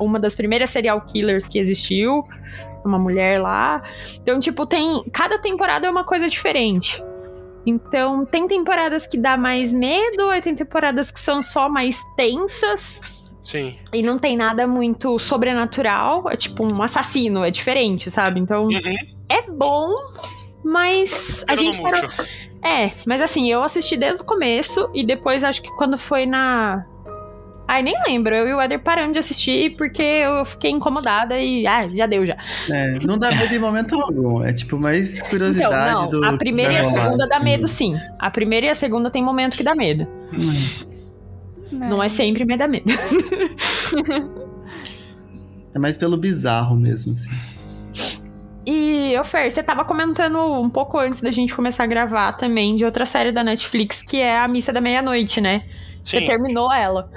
[0.00, 2.24] uma das primeiras serial killers que existiu,
[2.84, 3.82] uma mulher lá.
[4.22, 5.04] Então, tipo, tem.
[5.12, 7.02] Cada temporada é uma coisa diferente.
[7.66, 13.28] Então, tem temporadas que dá mais medo, aí tem temporadas que são só mais tensas.
[13.44, 13.72] Sim.
[13.92, 16.28] E não tem nada muito sobrenatural.
[16.30, 18.40] É tipo um assassino, é diferente, sabe?
[18.40, 18.96] Então, Uhum.
[19.28, 19.94] é bom,
[20.64, 22.08] mas a Eu gente parou,
[22.62, 26.84] é, mas assim, eu assisti desde o começo e depois acho que quando foi na.
[27.70, 28.34] Ai, nem lembro.
[28.34, 31.64] Eu e o Eder paramos de assistir porque eu fiquei incomodada e.
[31.68, 32.36] Ah, já deu já.
[32.68, 34.42] É, não dá medo em momento algum.
[34.42, 36.20] É tipo mais curiosidade então, do.
[36.20, 36.34] não.
[36.34, 37.28] A primeira e a da segunda romance.
[37.30, 37.92] dá medo, sim.
[38.18, 40.04] A primeira e a segunda tem momento que dá medo.
[41.70, 42.90] Não é sempre, mas dá medo.
[45.72, 47.30] É mais pelo bizarro mesmo, assim.
[48.72, 52.76] E, ô Fer, você tava comentando um pouco antes da gente começar a gravar também
[52.76, 55.68] de outra série da Netflix que é A Missa da Meia-Noite, né?
[56.04, 57.10] Você Sim, terminou ela.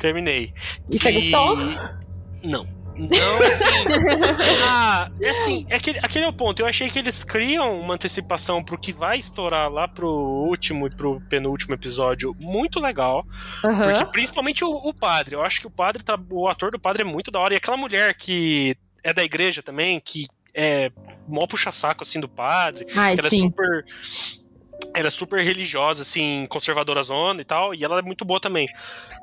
[0.00, 0.54] terminei.
[0.90, 1.56] E você gostou?
[2.42, 2.66] Não.
[2.96, 3.64] Não, assim.
[4.66, 6.60] ah, é assim, é aquele, aquele é o ponto.
[6.60, 10.90] Eu achei que eles criam uma antecipação pro que vai estourar lá pro último e
[10.90, 13.26] pro penúltimo episódio muito legal.
[13.60, 15.34] Porque principalmente o, o padre.
[15.34, 16.18] Eu acho que o padre tá.
[16.30, 17.52] O ator do padre é muito da hora.
[17.52, 20.90] E aquela mulher que é da igreja também, que é
[21.28, 22.86] mó puxa-saco assim do padre.
[22.96, 23.40] Ai, que ela é sim.
[23.40, 23.84] super.
[24.96, 28.66] Ela é super religiosa, assim, conservadora zona e tal, e ela é muito boa também.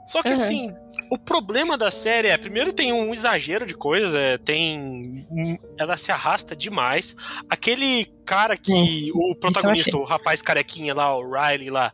[0.06, 0.34] Só que, Uhum.
[0.36, 0.72] assim,
[1.12, 5.26] o problema da série é, primeiro tem um exagero de coisas, é, tem.
[5.30, 7.16] um- Ela se arrasta demais.
[7.50, 9.12] Aquele cara que.
[9.14, 11.92] o protagonista, o rapaz carequinha lá, o Riley lá.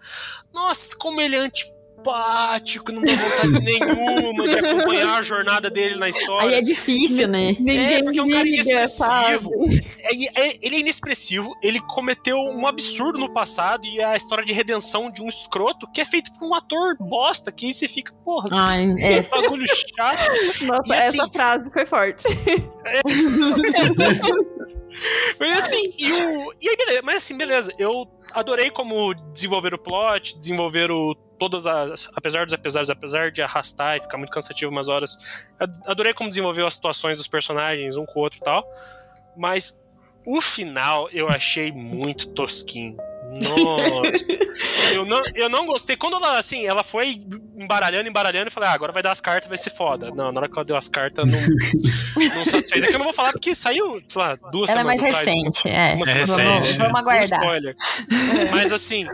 [0.53, 1.49] Nossa, como ele é
[2.11, 6.49] antipático, não dá vontade nenhuma de acompanhar a jornada dele na história.
[6.49, 7.55] Aí é difícil, né?
[7.59, 9.51] Ninguém porque é um cara inexpressivo.
[9.99, 14.53] É- é- ele é inexpressivo, ele cometeu um absurdo no passado e a história de
[14.53, 18.13] redenção de um escroto que é feito por um ator bosta, que aí você fica,
[18.25, 19.23] porra, Ai, é.
[19.23, 20.31] que bagulho chato.
[20.65, 22.23] Nossa, E assim- essa frase foi forte.
[25.39, 29.77] Mas assim, e, o, e aí, beleza, mas assim, beleza, eu adorei como desenvolver o
[29.77, 31.15] plot, desenvolver o,
[31.49, 32.09] todas as.
[32.15, 35.17] Apesar dos apesares, apesar de arrastar e ficar muito cansativo umas horas,
[35.59, 38.65] ad- adorei como desenvolveu as situações dos personagens, um com o outro e tal.
[39.35, 39.81] Mas
[40.25, 42.95] O final eu achei muito tosquinho.
[43.35, 44.25] Nossa.
[44.93, 45.97] eu, não, eu não gostei.
[45.97, 47.21] Quando ela, assim, ela foi
[47.57, 50.11] embaralhando, embaralhando, e falei, ah, agora vai dar as cartas, vai ser foda.
[50.11, 51.39] Não, na hora que ela deu as cartas, não,
[52.35, 52.83] não satisfez.
[52.85, 55.15] É que eu não vou falar porque saiu, sei lá, duas Ela é semanas mais
[55.15, 55.25] atrás.
[55.25, 55.93] recente, é.
[55.93, 56.77] Uma É recente, é.
[56.77, 57.23] Vamos aguardar.
[57.39, 57.75] Spoiler.
[58.51, 59.05] Mas assim.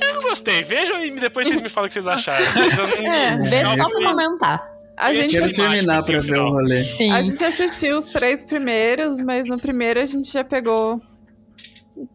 [0.00, 0.62] Eu não gostei.
[0.62, 2.44] Vejam e depois vocês me falam o que vocês acharam.
[2.54, 4.70] Mas eu não, É, Vê só pra comentar.
[4.96, 6.84] A gente, Quero terminar assim, pra ver o rolê.
[6.84, 7.10] Sim.
[7.12, 11.00] a gente assistiu os três primeiros, mas no primeiro a gente já pegou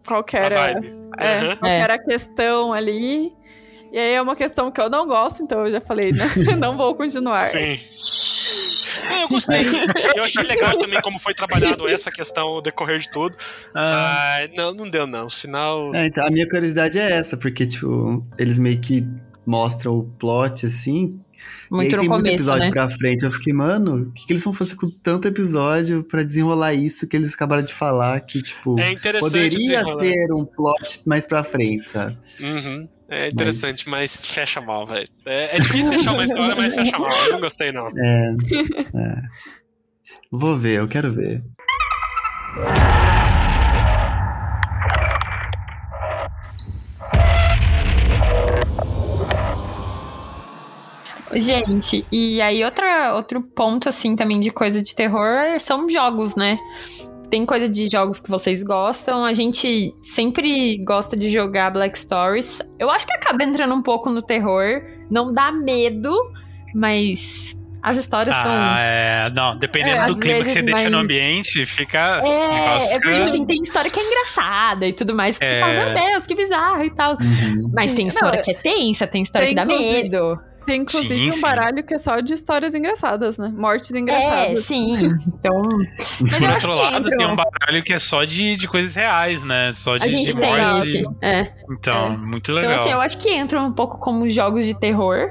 [0.05, 1.57] qual que A é, Uhum.
[1.57, 3.33] qual que era a questão ali.
[3.91, 6.25] E aí é uma questão que eu não gosto, então eu já falei, né?
[6.59, 7.45] não vou continuar.
[7.45, 7.79] Sim.
[9.09, 9.65] Não, Eu gostei.
[10.15, 13.35] Eu achei legal também como foi trabalhado essa questão decorrer de tudo.
[13.73, 15.25] Ah, Ah, não, não deu, não.
[15.25, 15.93] O final.
[15.95, 19.05] É, então, a minha curiosidade é essa, porque, tipo, eles meio que
[19.45, 21.09] mostram o plot, assim,
[21.71, 22.71] e Muito aí no tem muito começo, episódio né?
[22.71, 23.23] pra frente.
[23.23, 27.07] Eu fiquei, mano, o que, que eles vão fazer com tanto episódio pra desenrolar isso
[27.07, 28.19] que eles acabaram de falar?
[28.21, 32.17] Que, tipo, É poderia ser um plot mais pra frente, sabe?
[32.39, 32.87] Uhum.
[33.09, 35.07] É interessante, mas, fecha mal, velho.
[35.25, 37.11] É, é difícil fechar uma história, mas fecha mal.
[37.25, 37.87] Eu não gostei, não.
[37.87, 38.35] É,
[38.95, 39.21] é.
[40.31, 41.43] Vou ver, eu quero ver.
[51.33, 56.57] Gente, e aí outra, outro ponto, assim, também de coisa de terror são jogos, né?
[57.29, 59.25] Tem coisa de jogos que vocês gostam.
[59.25, 62.61] A gente sempre gosta de jogar Black Stories.
[62.79, 64.81] Eu acho que acaba entrando um pouco no terror.
[65.09, 66.11] Não dá medo,
[66.73, 68.51] mas as histórias são.
[68.51, 69.29] ah, é.
[69.31, 72.21] Não, dependendo É, do clima que você deixa no ambiente, fica.
[72.23, 75.59] É, é porque assim, tem história que é engraçada e tudo mais, que você É.
[75.59, 77.11] fala, meu Deus, que bizarro e tal.
[77.13, 77.71] Uhum.
[77.73, 80.39] Mas tem Não, história que é tensa, tem história tem que dá inclusive- medo.
[80.65, 81.41] Tem inclusive Sim, um sim.
[81.41, 83.53] baralho que é só de histórias engraçadas, né?
[83.55, 84.59] Mortes É, engraçadas.
[84.65, 84.95] sim.
[85.27, 85.61] Então.
[86.19, 87.17] Mas Por outro que lado, entram.
[87.17, 89.71] tem um baralho que é só de, de coisas reais, né?
[89.73, 90.87] Só de, A gente de tem morte.
[90.87, 91.03] esse.
[91.21, 91.51] É.
[91.71, 92.17] Então, É.
[92.17, 92.75] muito Então, legal.
[92.79, 95.29] assim, eu acho que entra um pouco como jogos de terror.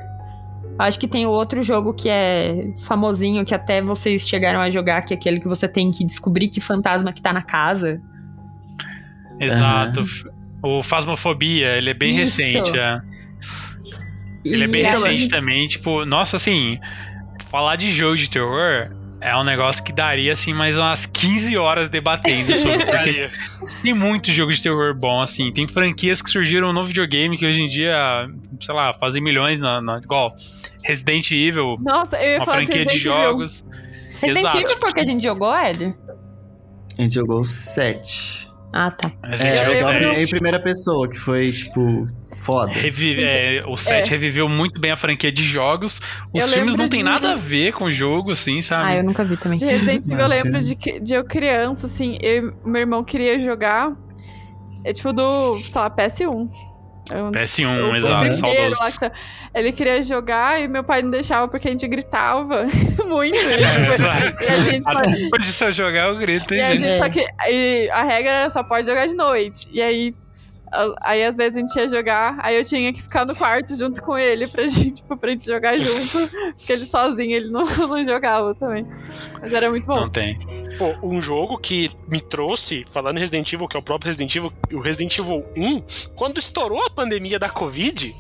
[0.79, 5.03] Acho que tem o outro jogo que é famosinho, que até vocês chegaram a jogar,
[5.03, 8.01] que é aquele que você tem que descobrir que fantasma que tá na casa.
[9.41, 10.05] Exato.
[10.63, 12.41] O Fasmofobia, ele é bem Isso.
[12.41, 12.79] recente.
[12.79, 13.01] é.
[14.45, 16.79] Ele é E bem ela- recente também, tipo, nossa, assim,
[17.51, 18.91] falar de jogo de terror
[19.21, 23.29] é um negócio que daria, assim, mais umas 15 horas debatendo sobre, porque
[23.83, 27.63] tem muito jogo de terror bom, assim, tem franquias que surgiram no videogame que hoje
[27.63, 28.29] em dia,
[28.61, 30.35] sei lá, fazem milhões, na, na- igual
[30.83, 33.03] Resident Evil, Nossa, eu ia uma falar de franquia de Evil.
[33.13, 33.65] jogos.
[34.21, 34.59] Resident Exato.
[34.59, 35.95] Evil foi o que a gente jogou, Ed?
[36.99, 38.49] A gente jogou o 7.
[38.73, 39.11] Ah, tá.
[39.23, 39.75] É, eu
[40.13, 40.23] 7.
[40.23, 42.07] em primeira pessoa, que foi, tipo,
[42.45, 42.73] foda.
[42.73, 46.01] Revive- é, o 7 reviveu muito bem a franquia de jogos.
[46.33, 48.85] Os Eu filmes não tem de- nada a ver com o jogo, assim, sabe?
[48.93, 49.59] Ah, eu nunca vi também.
[49.59, 53.39] De Resident Evil, eu lembro de, que- de eu criança, assim, eu, meu irmão queria
[53.43, 53.93] jogar.
[54.85, 56.47] É tipo do, sei lá, PS1.
[57.13, 59.11] Eu- PS1, o- o exato, primeiro saudoso.
[59.55, 62.67] ele queria jogar e meu pai não deixava porque a gente gritava
[63.07, 63.37] muito.
[63.39, 66.71] É, e a gente só, Depois de se eu jogar, eu grito, e hein, a
[66.71, 66.83] gente?
[66.83, 69.69] gente só que e a regra era só pode jogar de noite.
[69.71, 70.15] E aí
[71.01, 74.03] aí às vezes a gente ia jogar, aí eu tinha que ficar no quarto junto
[74.03, 78.05] com ele pra gente, tipo, pra gente jogar junto, porque ele sozinho ele não, não
[78.05, 78.87] jogava também.
[79.41, 80.01] Mas era muito bom.
[80.01, 80.37] Não tem.
[80.79, 84.35] Pô, um jogo que me trouxe, falando em Resident Evil, que é o próprio Resident
[84.35, 85.83] Evil, o Resident Evil 1,
[86.15, 88.15] quando estourou a pandemia da Covid,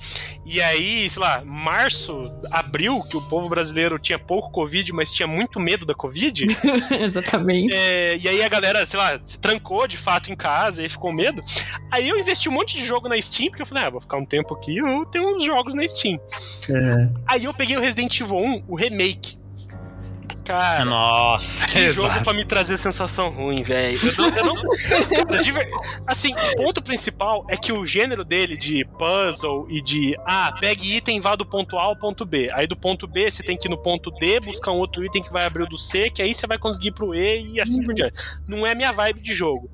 [0.46, 5.26] e aí, sei lá, março, abril, que o povo brasileiro tinha pouco Covid, mas tinha
[5.26, 6.46] muito medo da Covid,
[7.00, 7.74] Exatamente.
[7.74, 11.12] é, e aí a galera, sei lá, se trancou de fato em casa e ficou
[11.12, 11.42] medo.
[11.90, 14.18] Aí eu investi um monte de jogo na Steam, porque eu falei, ah, vou ficar
[14.18, 16.20] um tempo aqui, eu tenho uns jogos na Steam.
[16.68, 17.08] É.
[17.26, 19.43] Aí eu peguei o Resident Evil 1, o remake.
[20.44, 22.24] Cara, Nossa, que jogo exato.
[22.24, 23.98] pra me trazer sensação ruim, velho.
[24.06, 24.56] Eu não.
[24.56, 25.70] Eu não cara,
[26.06, 30.16] assim, o ponto principal é que o gênero dele de puzzle e de.
[30.26, 32.50] Ah, pegue item e vá do ponto A ao ponto B.
[32.52, 35.22] Aí do ponto B você tem que ir no ponto D, buscar um outro item
[35.22, 37.60] que vai abrir o do C, que aí você vai conseguir ir pro E e
[37.60, 38.20] assim por diante.
[38.46, 39.70] Não é minha vibe de jogo.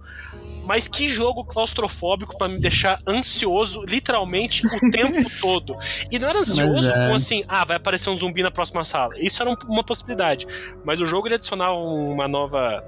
[0.71, 5.77] Mas que jogo claustrofóbico pra me deixar ansioso, literalmente, o tempo todo.
[6.09, 7.09] E não era ansioso é.
[7.09, 9.13] com assim, ah, vai aparecer um zumbi na próxima sala.
[9.19, 10.47] Isso era um- uma possibilidade.
[10.85, 12.85] Mas o jogo ele adicionar uma nova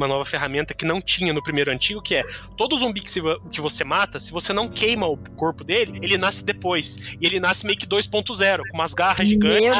[0.00, 2.24] uma nova ferramenta que não tinha no primeiro antigo, que é
[2.56, 3.20] todo zumbi que, se-
[3.50, 7.16] que você mata, se você não queima o corpo dele, ele nasce depois.
[7.20, 9.76] E ele nasce meio que 2.0, com umas garras gigantes,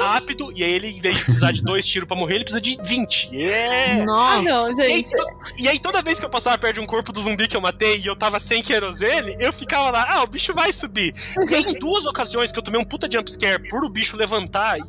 [0.00, 2.60] rápido, e aí ele, em vez de precisar de dois tiros pra morrer, ele precisa
[2.60, 3.30] de 20.
[3.36, 4.00] É.
[4.00, 4.42] Ah, Nossa.
[4.42, 5.10] não, E aí, gente.
[5.58, 7.60] e aí, toda vez que eu passava perto de um corpo do zumbi que eu
[7.60, 11.12] matei e eu tava sem querosene, eu ficava lá, ah, o bicho vai subir.
[11.50, 14.78] E aí, em duas ocasiões que eu tomei um puta jumpscare por o bicho levantar,
[14.78, 14.82] e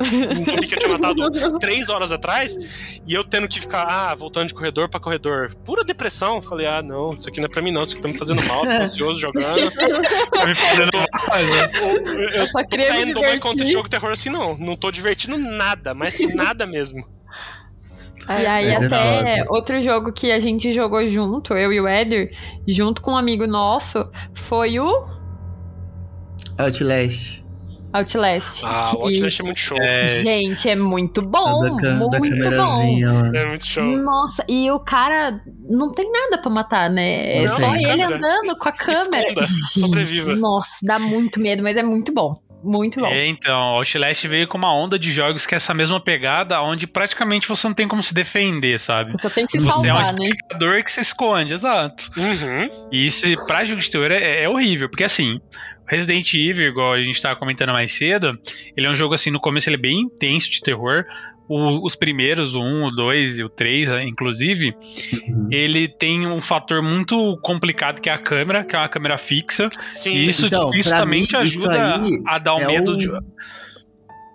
[0.38, 2.56] um zumbi que eu tinha matado três horas atrás,
[3.06, 5.54] e eu tendo que ficar, ah, voltando de corredor pra corredor.
[5.64, 6.40] Pura depressão.
[6.40, 7.84] Falei, ah, não, isso aqui não é pra mim, não.
[7.84, 9.70] Isso aqui tá me fazendo mal, tô ansioso jogando.
[10.32, 11.70] Tá me fazendo mal, né?
[11.74, 13.72] Eu, eu, Eu só queria tô me indo mais contra divertir.
[13.72, 14.56] jogo terror assim, não.
[14.56, 17.06] Não tô divertindo nada, mas nada mesmo.
[18.28, 19.52] E aí Mas é até foda.
[19.52, 22.32] outro jogo que a gente jogou junto, eu e o Éder,
[22.66, 25.06] junto com um amigo nosso, foi o
[26.58, 27.41] Outlast.
[27.92, 28.62] Outlast.
[28.64, 29.78] Ah, o E, Outlast é muito show.
[29.80, 33.00] É, Gente, é muito bom, da, muito bom.
[33.00, 33.30] lá.
[33.34, 33.84] É muito show.
[33.84, 37.36] Nossa, e o cara não tem nada pra matar, né?
[37.42, 38.16] É Não só ele Câmera.
[38.16, 39.22] andando com a câmera.
[39.28, 40.36] Esconda, Gente, sobreviva.
[40.36, 42.34] Nossa, dá muito medo, mas é muito bom.
[42.64, 43.06] Muito bom.
[43.08, 46.86] É, então, Outlast veio com uma onda de jogos que é essa mesma pegada, onde
[46.86, 49.20] praticamente você não tem como se defender, sabe?
[49.20, 50.26] Só tem que se Você é um salvar, né?
[50.28, 52.08] espectador que se esconde, exato.
[52.16, 52.68] Uhum.
[52.92, 55.40] E isso, pra jogo de terror, é, é horrível, porque assim,
[55.92, 58.38] Resident Evil, igual a gente tava comentando mais cedo,
[58.76, 61.04] ele é um jogo assim, no começo ele é bem intenso de terror.
[61.48, 64.74] O- os primeiros, o 1, o 2 e o 3, né, inclusive,
[65.28, 65.48] Uhum.
[65.50, 69.68] ele tem um fator muito complicado que é a câmera, que é uma câmera fixa.
[69.84, 70.14] Sim.
[70.14, 71.96] E isso, Então, isso pra também mim, te ajuda
[72.26, 73.10] a dar um é medo o- de.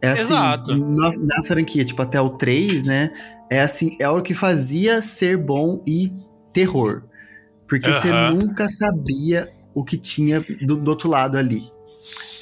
[0.03, 0.75] É assim, Exato.
[0.77, 3.09] Na, na franquia, tipo, até o 3, né?
[3.51, 6.11] É assim, é o que fazia ser bom e
[6.53, 7.03] terror.
[7.67, 8.33] Porque você Aham.
[8.33, 9.47] nunca sabia
[9.77, 11.61] o que tinha do, do outro lado ali.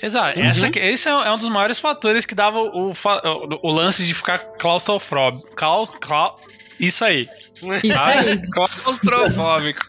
[0.01, 0.39] Exato.
[0.39, 0.45] Uhum.
[0.45, 2.95] Essa, esse é, é um dos maiores fatores que dava o, o,
[3.61, 5.53] o lance de ficar claustrofóbico.
[5.53, 6.39] Clau, clau,
[6.79, 7.27] isso aí.
[7.93, 8.11] Tá?
[8.53, 9.81] Claustrofóbico.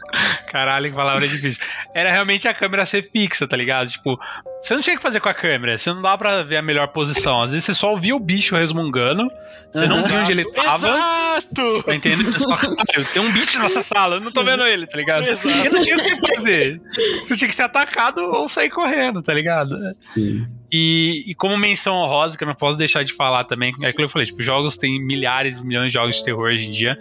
[0.51, 1.61] Caralho, que palavra difícil.
[1.95, 3.89] Era realmente a câmera ser fixa, tá ligado?
[3.89, 4.19] Tipo,
[4.63, 6.89] você não tinha que fazer com a câmera, você não dava pra ver a melhor
[6.89, 7.43] posição.
[7.43, 9.29] Às vezes você só ouvia o bicho resmungando,
[9.71, 10.89] você não via onde ele tava.
[10.89, 11.83] Exato!
[11.85, 12.31] Tá entendendo?
[12.33, 15.23] Você só, "Caralho, tem um bicho nessa sala, eu não tô vendo ele, tá ligado?
[15.25, 15.49] Exato.
[15.49, 16.81] E não tinha o que fazer.
[17.27, 19.77] Você tinha que ser atacado ou sair correndo, tá ligado?
[19.99, 20.47] Sim.
[20.79, 23.95] E, e como menção honrosa, que eu não posso deixar de falar também, é aquilo
[23.95, 26.71] que eu falei, tipo, jogos tem milhares e milhões de jogos de terror hoje em
[26.71, 26.99] dia,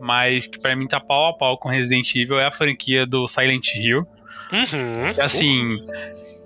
[0.00, 3.26] mas que pra mim tá pau a pau com Resident Evil é a franquia do
[3.26, 4.06] Silent Hill.
[4.50, 5.22] Uhum.
[5.22, 5.76] Assim,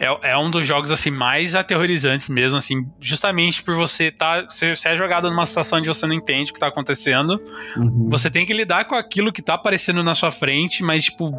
[0.00, 4.42] é, é um dos jogos assim mais aterrorizantes mesmo, assim, justamente por você tá.
[4.42, 7.40] Você, você é jogado numa situação onde você não entende o que tá acontecendo.
[7.76, 8.10] Uhum.
[8.10, 11.38] Você tem que lidar com aquilo que tá aparecendo na sua frente, mas, tipo,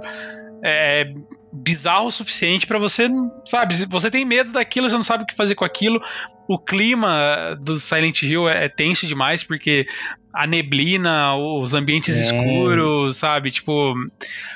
[0.63, 1.13] é
[1.53, 3.07] bizarro o suficiente pra você,
[3.45, 3.85] sabe?
[3.87, 6.01] Você tem medo daquilo, você não sabe o que fazer com aquilo.
[6.47, 9.85] O clima do Silent Hill é, é tenso demais, porque
[10.35, 12.21] a neblina, os ambientes É.
[12.21, 13.51] escuros, sabe?
[13.51, 13.93] Tipo,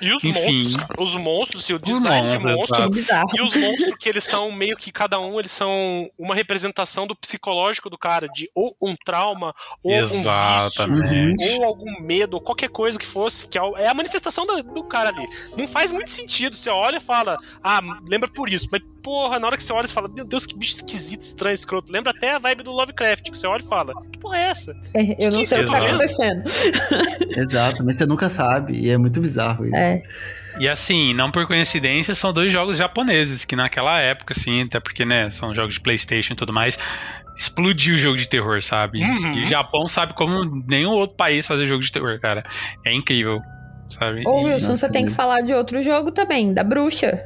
[0.01, 0.41] E os Enfim.
[0.43, 1.01] monstros, cara.
[1.03, 2.76] Os monstros, assim, o Os design de monstros, monstro.
[2.77, 2.91] exato.
[2.91, 3.30] Bizarro.
[3.35, 7.15] E os monstros que eles são meio que cada um, eles são uma representação do
[7.15, 9.53] psicológico do cara, de ou um trauma,
[9.84, 10.18] ou um vício,
[10.57, 11.43] exatamente.
[11.53, 14.84] ou algum medo, ou qualquer coisa que fosse, que é é a manifestação da- do
[14.84, 15.26] cara ali.
[15.55, 16.55] Não faz muito sentido.
[16.55, 18.68] Você olha e fala, ah, lembra por isso.
[18.72, 21.53] Mas, porra, na hora que você olha, você fala, meu Deus, que bicho esquisito, estranho,
[21.53, 21.93] escroto.
[21.93, 24.75] Lembra até a vibe do Lovecraft, que você olha e fala, que porra é essa?
[24.93, 25.85] É, Eu não sei o que tá Exato.
[25.85, 26.43] acontecendo.
[27.38, 28.73] Exato, mas você nunca sabe.
[28.77, 29.75] E é muito bizarro isso.
[29.75, 30.03] É.
[30.59, 35.05] E assim, não por coincidência, são dois jogos japoneses, que naquela época, assim, até porque,
[35.05, 36.77] né, são jogos de Playstation e tudo mais,
[37.38, 38.99] explodiu o jogo de terror, sabe?
[39.01, 39.38] Uhum.
[39.38, 42.43] E o Japão sabe como nenhum outro país fazer jogo de terror, cara.
[42.85, 43.39] É incrível,
[43.88, 44.23] sabe?
[44.27, 47.23] Ô, E- Wilson, Nossa, você tem que falar de outro jogo também, da bruxa.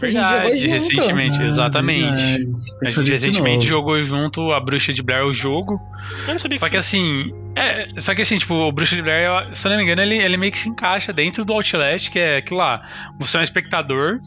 [0.00, 0.72] Que a gente jogou Verdade, junto.
[0.72, 2.00] recentemente, Ah, exatamente.
[2.02, 2.44] verdade.
[2.80, 5.80] Que A gente recentemente jogou junto a Bruxa de Blair, o jogo.
[6.26, 9.28] Eu não sabia Só que assim, é, só que assim, tipo, o Bruxa de Blair,
[9.54, 12.18] se eu não me engano, ele, ele meio que se encaixa dentro do Outlast, que
[12.18, 12.82] é aquilo lá.
[13.18, 14.20] Você é um espectador,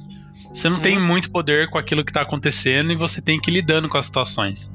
[0.54, 3.56] você não tem muito poder com aquilo que tá acontecendo e você tem que ir
[3.56, 4.72] lidando com as situações.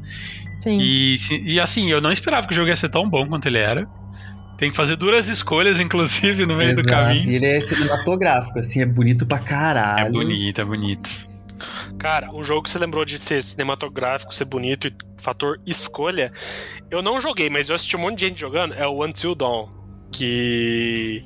[0.62, 0.80] Sim.
[0.80, 1.14] E,
[1.46, 3.88] e assim, eu não esperava que o jogo ia ser tão bom quanto ele era.
[4.58, 6.90] Tem que fazer duras escolhas, inclusive, no meio do Exato.
[6.90, 7.30] caminho.
[7.30, 10.08] E ele é cinematográfico, assim, é bonito pra caralho.
[10.08, 11.28] É bonito, é bonito.
[11.96, 16.32] Cara, o jogo que você lembrou de ser cinematográfico, ser bonito e fator escolha,
[16.90, 19.68] eu não joguei, mas eu assisti um monte de gente jogando, é o Until Dawn,
[20.12, 21.22] que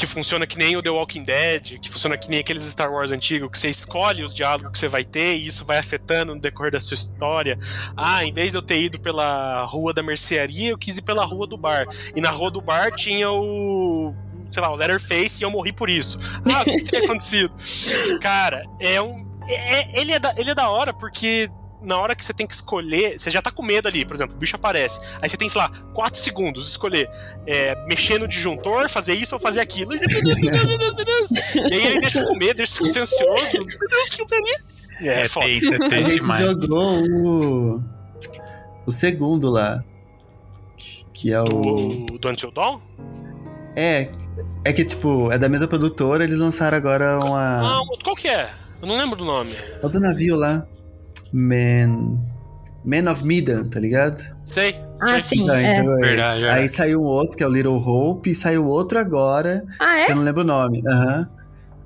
[0.00, 3.12] que funciona que nem o The Walking Dead, que funciona que nem aqueles Star Wars
[3.12, 6.40] antigos, que você escolhe os diálogos que você vai ter e isso vai afetando no
[6.40, 7.58] decorrer da sua história.
[7.94, 11.22] Ah, em vez de eu ter ido pela rua da mercearia, eu quis ir pela
[11.26, 11.86] rua do bar.
[12.16, 14.14] E na rua do bar tinha o
[14.50, 16.18] sei lá, o Letterface e eu morri por isso.
[16.50, 17.52] Ah, o que, teria acontecido?
[18.22, 19.26] Cara, é um.
[19.46, 21.50] é- ele, é da, ele é da hora porque
[21.82, 24.36] na hora que você tem que escolher, você já tá com medo ali, por exemplo,
[24.36, 25.00] o bicho aparece.
[25.22, 27.08] Aí você tem, sei lá, 4 segundos escolher
[27.46, 29.94] é, mexer no disjuntor, fazer isso ou fazer aquilo.
[29.94, 31.30] E, meu Deus, meu Deus, meu Deus, meu Deus.
[31.54, 33.58] E aí ele deixa com medo, deixa você ansioso.
[33.64, 34.50] Meu Deus, que eu perdi.
[35.02, 35.46] É, É, foda.
[35.46, 36.40] tenso, é A tenso gente demais.
[36.40, 37.82] jogou o.
[38.86, 39.82] O segundo lá.
[41.14, 41.44] que- é o.
[41.44, 42.80] Do, do Until Dawn?
[43.76, 44.10] É.
[44.64, 47.86] É que, tipo, é da mesma produtora, eles lançaram agora Ah, uma.
[48.04, 48.50] qual que é?
[48.82, 49.50] Eu não lembro do nome.
[49.82, 50.66] É o do navio lá.
[51.32, 52.18] Man.
[52.84, 54.22] Man of Medan, tá ligado?
[54.46, 54.74] Sei.
[55.00, 55.42] Ah, sim.
[55.42, 55.62] Então, é.
[55.62, 55.82] esse é.
[55.82, 56.60] Verdade, verdade.
[56.60, 60.06] Aí saiu um outro, que é o Little Hope, e saiu outro agora, Ah, é?
[60.06, 60.82] que eu não lembro o nome.
[60.86, 61.28] Aham.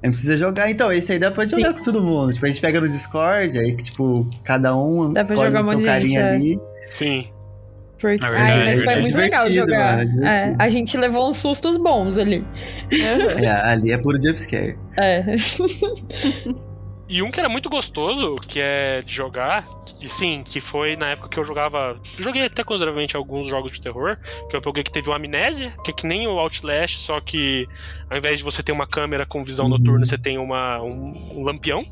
[0.03, 2.33] A gente precisa jogar, então, esse aí dá pra jogar com todo mundo.
[2.33, 5.65] Tipo, a gente pega no Discord, aí, tipo, cada um Dá pra escolhe jogar o
[5.65, 6.35] um seu de carinha gente, é.
[6.35, 6.61] ali.
[6.87, 7.29] Sim.
[7.99, 8.23] Porque...
[8.23, 9.97] Ai, mas foi é muito legal jogar.
[9.97, 10.29] mano, é.
[10.29, 12.45] É, a gente levou uns sustos bons ali.
[13.41, 14.77] É, ali é puro jumpscare.
[14.99, 15.25] É.
[17.09, 19.65] E um que era muito gostoso, que é de jogar,
[19.99, 22.01] que sim, que foi na época que eu jogava.
[22.19, 24.17] Joguei até consideravelmente alguns jogos de terror,
[24.49, 27.69] que eu joguei que teve o Amnésia, que é que nem o Outlast, só que
[28.09, 31.43] ao invés de você ter uma câmera com visão noturna, você tem uma, um, um
[31.45, 31.85] lampião.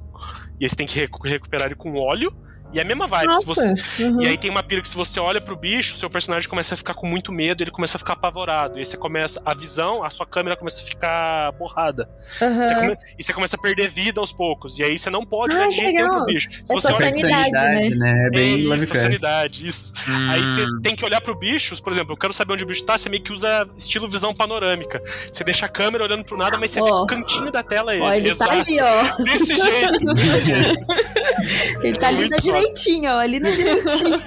[0.59, 2.32] E aí você tem que recu- recuperar ele com óleo.
[2.72, 3.34] E é a mesma vibe.
[3.36, 4.02] Se você, Nossa.
[4.02, 4.20] Uhum.
[4.22, 6.76] E aí tem uma pira que se você olha pro bicho, seu personagem começa a
[6.76, 8.76] ficar com muito medo, ele começa a ficar apavorado.
[8.76, 9.40] E aí você começa.
[9.44, 12.08] A visão, a sua câmera começa a ficar borrada.
[12.40, 12.64] Uhum.
[12.64, 14.78] Você come- e você começa a perder vida aos poucos.
[14.78, 16.24] E aí você não pode Ah, olhar de que jeito nenhum legal.
[16.24, 16.48] pro bicho.
[16.50, 17.10] Se É você sua olha.
[17.10, 18.12] sanidade, né?
[18.24, 19.02] É É bem isso, Lovecraft.
[19.02, 19.92] sanidade, isso.
[20.30, 22.66] Aí Hum, você tem que olhar pro bicho, por exemplo, eu quero saber onde o
[22.66, 25.02] bicho tá, você meio que usa estilo visão panorâmica.
[25.30, 27.02] Você deixa a câmera olhando pro nada, mas você vê Ó.
[27.02, 28.02] o cantinho da tela ele.
[28.02, 28.52] Ó, ele tá Exato.
[28.52, 29.22] ali, ó.
[29.22, 30.74] Desse jeito, desse jeito.
[31.82, 33.18] Ele tá ali Muito na direitinho, ó.
[33.18, 34.22] Ali na direitinho.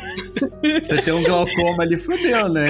[0.81, 2.67] Você tem um glaucoma ali, fodeu, né?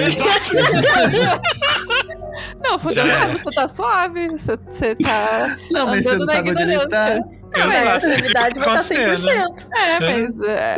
[2.62, 4.28] Não, fodeu, nada, você tá suave.
[4.28, 5.56] Você, você tá.
[5.70, 7.16] Não, mas você Andando não na sabe onde ele tá.
[7.16, 7.40] ignorância.
[7.56, 9.54] Não, mas a sanidade vai estar Acontecendo.
[9.54, 9.66] 100%.
[9.76, 10.76] É, mas é,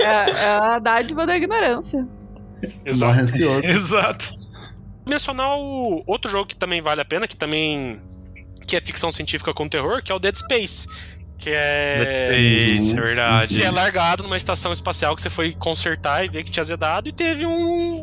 [0.00, 2.08] é, é a dádiva da ignorância.
[2.84, 3.12] Exato.
[3.12, 3.64] Morre ansioso.
[3.64, 4.34] Exato.
[5.06, 8.00] mencionar o outro jogo que também vale a pena, que também
[8.66, 10.86] que é ficção científica com terror, que é o Dead Space.
[11.40, 12.38] Que é.
[12.38, 13.48] Isso, é verdade.
[13.54, 17.08] Você é largado numa estação espacial que você foi consertar e ver que tinha azedado
[17.08, 18.02] e teve um.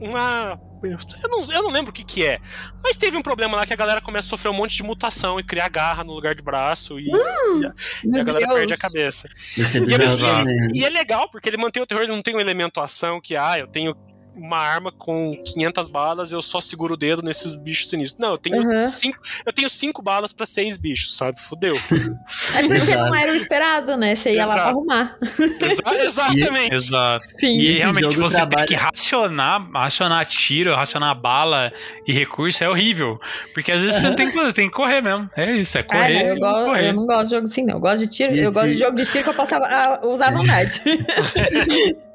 [0.00, 0.58] Uma.
[0.82, 2.38] Eu não, eu não lembro o que que é.
[2.82, 5.38] Mas teve um problema lá que a galera começa a sofrer um monte de mutação
[5.38, 7.72] e criar garra no lugar de braço e, e a
[8.04, 8.58] Meu galera Deus.
[8.58, 9.28] perde a cabeça.
[9.28, 10.68] É E é, também.
[10.74, 13.36] e é legal, porque ele mantém o terror, ele não tem um elemento ação que,
[13.36, 13.94] ah, eu tenho
[14.34, 18.20] uma arma com 500 balas, eu só seguro o dedo nesses bichos sinistros.
[18.20, 18.78] Não, eu tenho, Uhum.
[18.88, 21.40] cinco, eu tenho cinco balas pra seis bichos, sabe?
[21.40, 21.74] Fudeu.
[22.56, 22.98] É porque Exato.
[23.10, 24.14] não era o esperado, né?
[24.16, 24.76] Você ia lá pra Exato.
[24.76, 25.18] arrumar.
[25.60, 26.74] Exa- exatamente.
[26.74, 27.24] Exato.
[27.38, 27.58] Sim.
[27.58, 31.72] E esse realmente você trabalha- tem que racionar, racionar tiro, racionar bala
[32.06, 33.20] e recurso é horrível.
[33.54, 35.30] Porque às vezes você tem que fazer, tem que correr mesmo.
[35.36, 36.28] É isso, é Ah, não, correr.
[36.30, 36.88] eu, e gosto, correr.
[36.88, 37.74] eu não gosto de jogo assim, não.
[37.74, 38.34] Eu gosto de tiro.
[38.34, 40.82] E Eu gosto de esse- jogo de tiro que eu possa ah, usar à vontade.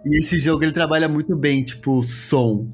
[0.06, 2.68] E esse jogo ele trabalha muito bem, tipo, som.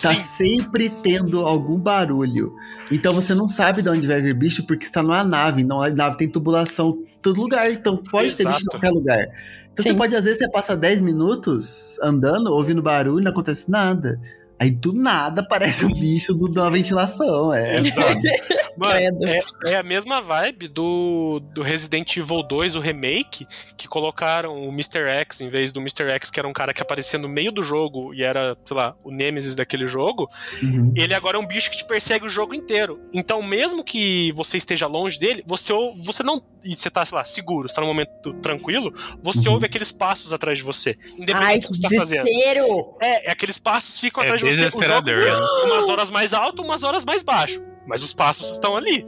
[0.00, 0.22] Tá Sim.
[0.36, 2.54] sempre tendo algum barulho.
[2.92, 5.64] Então você não sabe de onde vai vir bicho porque está numa nave.
[5.64, 7.70] Não, a nave tem tubulação em todo lugar.
[7.70, 8.70] Então pode ter bicho em Exato.
[8.70, 9.26] qualquer lugar.
[9.72, 9.90] Então Sim.
[9.90, 14.20] você pode, às vezes, você passa 10 minutos andando, ouvindo barulho não acontece nada.
[14.60, 17.54] Aí do nada aparece um bicho do, da ventilação.
[17.54, 17.76] É.
[17.76, 18.20] Exato.
[18.76, 24.56] Mano, é, é a mesma vibe do, do Resident Evil 2, o remake, que colocaram
[24.56, 25.00] o Mr.
[25.00, 26.10] X em vez do Mr.
[26.10, 28.94] X, que era um cara que aparecia no meio do jogo e era, sei lá,
[29.04, 30.28] o Nemesis daquele jogo.
[30.62, 30.92] Uhum.
[30.96, 33.00] Ele agora é um bicho que te persegue o jogo inteiro.
[33.12, 35.72] Então, mesmo que você esteja longe dele, você,
[36.04, 36.42] você não.
[36.64, 39.54] E você tá, sei lá, seguro, você tá num momento tranquilo, você Uhum.
[39.54, 40.96] ouve aqueles passos atrás de você.
[41.16, 42.24] Independente Ai, do que você tá fazendo.
[42.24, 42.96] desespero!
[43.00, 45.66] É, é aqueles passos ficam É atrás de você o jogo?
[45.66, 47.62] Umas horas mais alto, umas horas mais baixo.
[47.86, 49.04] Mas os passos estão ali.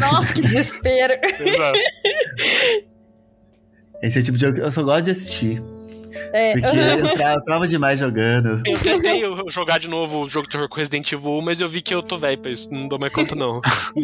[0.00, 1.12] Nossa, que desespero!
[1.40, 1.78] Exato.
[4.02, 5.62] Esse é o tipo de jogo que eu só gosto de assistir.
[6.32, 8.62] É, Porque eu, tra- eu trava demais jogando.
[8.66, 11.68] Eu tentei jogar de novo o jogo de terror com Resident Evil 1, mas eu
[11.68, 12.68] vi que eu tô velho pra isso.
[12.72, 13.60] Não dou mais conta, não.
[13.94, 14.00] O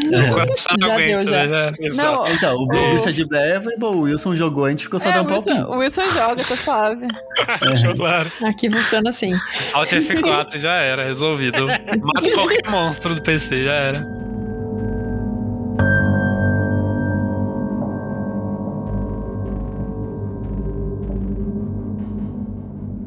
[0.79, 1.47] não Já deu, já.
[1.47, 1.73] né?
[1.95, 2.91] Não, Então, o É.
[2.91, 3.95] Bruxa de Blair foi bom.
[3.97, 5.77] O Wilson jogou, a gente ficou só é, dando o Wilson, palpite.
[5.77, 7.07] o Wilson joga, tá suave.
[7.97, 8.31] Claro.
[8.45, 9.33] Aqui funciona assim.
[9.75, 11.67] Alt F4 já era, resolvido.
[11.67, 14.20] Mata qualquer monstro do PC, já era.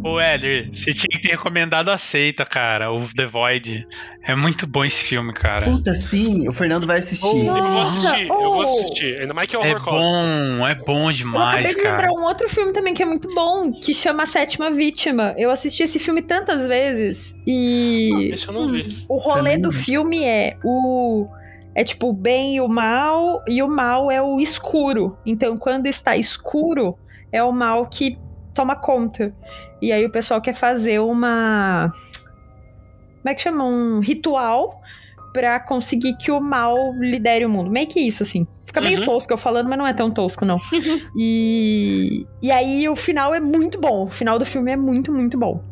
[0.03, 3.87] Ô, Éder, você tinha que ter recomendado Aceita, cara, o The Void.
[4.21, 5.63] É muito bom esse filme, cara.
[5.63, 7.45] Puta, sim, o Fernando vai assistir.
[7.45, 8.61] Eu vou assistir, eu vou oh.
[8.63, 9.21] assistir.
[9.21, 10.07] Ainda mais que é É horror cósmico.
[10.57, 11.91] bom, é bom Eu acabei demais, de cara.
[11.91, 15.33] lembrar um outro filme também que é muito bom, que chama A Sétima Vítima.
[15.37, 18.83] Eu assisti esse filme tantas vezes e Esse eu não vi.
[19.07, 21.27] o rolê Também do filme é o
[21.75, 25.17] é tipo o bem e o mal e o mal é o escuro.
[25.25, 26.97] Então quando está escuro
[27.31, 28.17] é o mal que
[28.53, 29.33] toma conta.
[29.83, 31.91] E aí o pessoal quer fazer uma
[33.21, 34.81] como é que chama um ritual
[35.33, 37.69] pra conseguir que o mal lidere o mundo.
[37.69, 38.47] Meio que isso, assim.
[38.65, 39.05] Fica meio Uhum.
[39.05, 40.57] tosco eu falando, mas não é tão tosco, não.
[41.17, 44.03] e, e aí o final é muito bom.
[44.03, 45.63] O final do filme é muito, muito bom.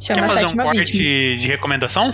[0.00, 1.40] Chama Quer a fazer um Sétima corte Vítima.
[1.40, 2.12] de recomendação?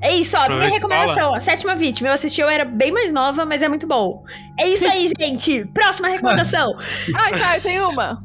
[0.00, 0.40] É isso, ó.
[0.40, 1.34] Minha Aproveita recomendação.
[1.34, 2.08] A Sétima Vítima.
[2.10, 4.22] Eu assisti, eu era bem mais nova, mas é muito bom.
[4.60, 5.64] É isso aí, gente.
[5.72, 6.76] Próxima recomendação.
[7.14, 8.22] Ai, tá, eu tenho uma.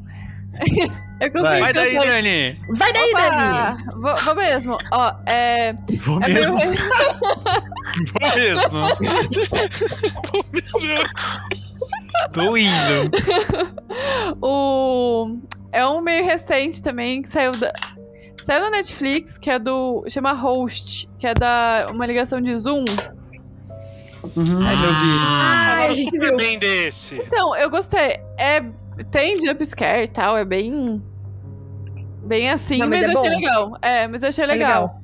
[1.19, 1.59] Eu consigo Vai.
[1.61, 1.97] Vai daí.
[1.97, 2.59] Dani.
[2.75, 3.37] Vai daí, Dani!
[3.37, 3.77] Opa!
[3.97, 4.77] Vou, vou mesmo.
[4.91, 5.73] Ó, é.
[5.99, 6.57] Vou É mesmo.
[6.57, 6.77] meio,
[10.31, 11.09] Vou mesmo.
[12.33, 13.11] Tô indo.
[14.41, 15.37] o.
[15.71, 17.71] É um meio recente também, que saiu da.
[18.45, 20.03] Saiu na Netflix, que é do.
[20.09, 21.89] Chama Host, que é da.
[21.91, 22.85] Uma ligação de Zoom.
[24.35, 25.17] Uhum, já vi.
[25.21, 26.37] Ah, falaram super viu.
[26.37, 27.15] bem desse.
[27.15, 28.19] Então, eu gostei.
[28.37, 28.63] É.
[29.11, 31.01] Tem jumpscare e tal, é bem.
[32.23, 33.35] Bem assim, Não, mas mas, é eu achei bom.
[33.39, 33.77] legal.
[33.81, 35.01] É, mas eu achei legal.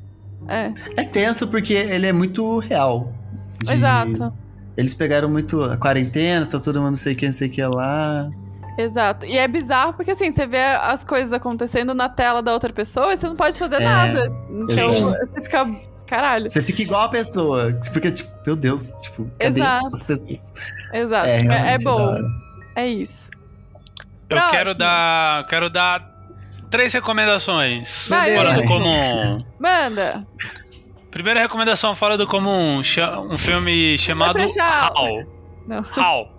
[0.47, 3.11] É, É tenso porque ele é muito real.
[3.63, 4.33] De- exato.
[4.77, 7.51] Eles pegaram muito a quarentena, tá todo mundo não sei o que, não sei o
[7.51, 8.29] que lá.
[8.77, 9.25] Exato.
[9.25, 13.13] E é bizarro porque assim, você vê as coisas acontecendo na tela da outra pessoa
[13.13, 14.31] e você não pode fazer É, nada.
[14.49, 15.27] Então, exato.
[15.33, 15.65] você fica.
[16.05, 16.49] Caralho.
[16.49, 17.73] Você fica igual a pessoa.
[17.91, 19.87] Porque, tipo, meu Deus, tipo, cadê Exato.
[19.95, 20.53] as pessoas?
[20.93, 21.27] Exato.
[21.27, 22.15] É, É, é bom.
[22.75, 23.24] É isso.
[24.29, 24.51] Eu Próximo.
[24.51, 25.47] quero dar.
[25.47, 26.03] Quero dar
[26.71, 28.07] três recomendações.
[28.09, 29.45] Vai, Fora do comum.
[29.59, 30.25] Manda.
[31.11, 32.81] Primeira recomendação fora do comum.
[33.29, 34.37] Um filme chamado.
[34.39, 35.23] How.
[35.67, 35.81] Não.
[35.95, 36.31] How.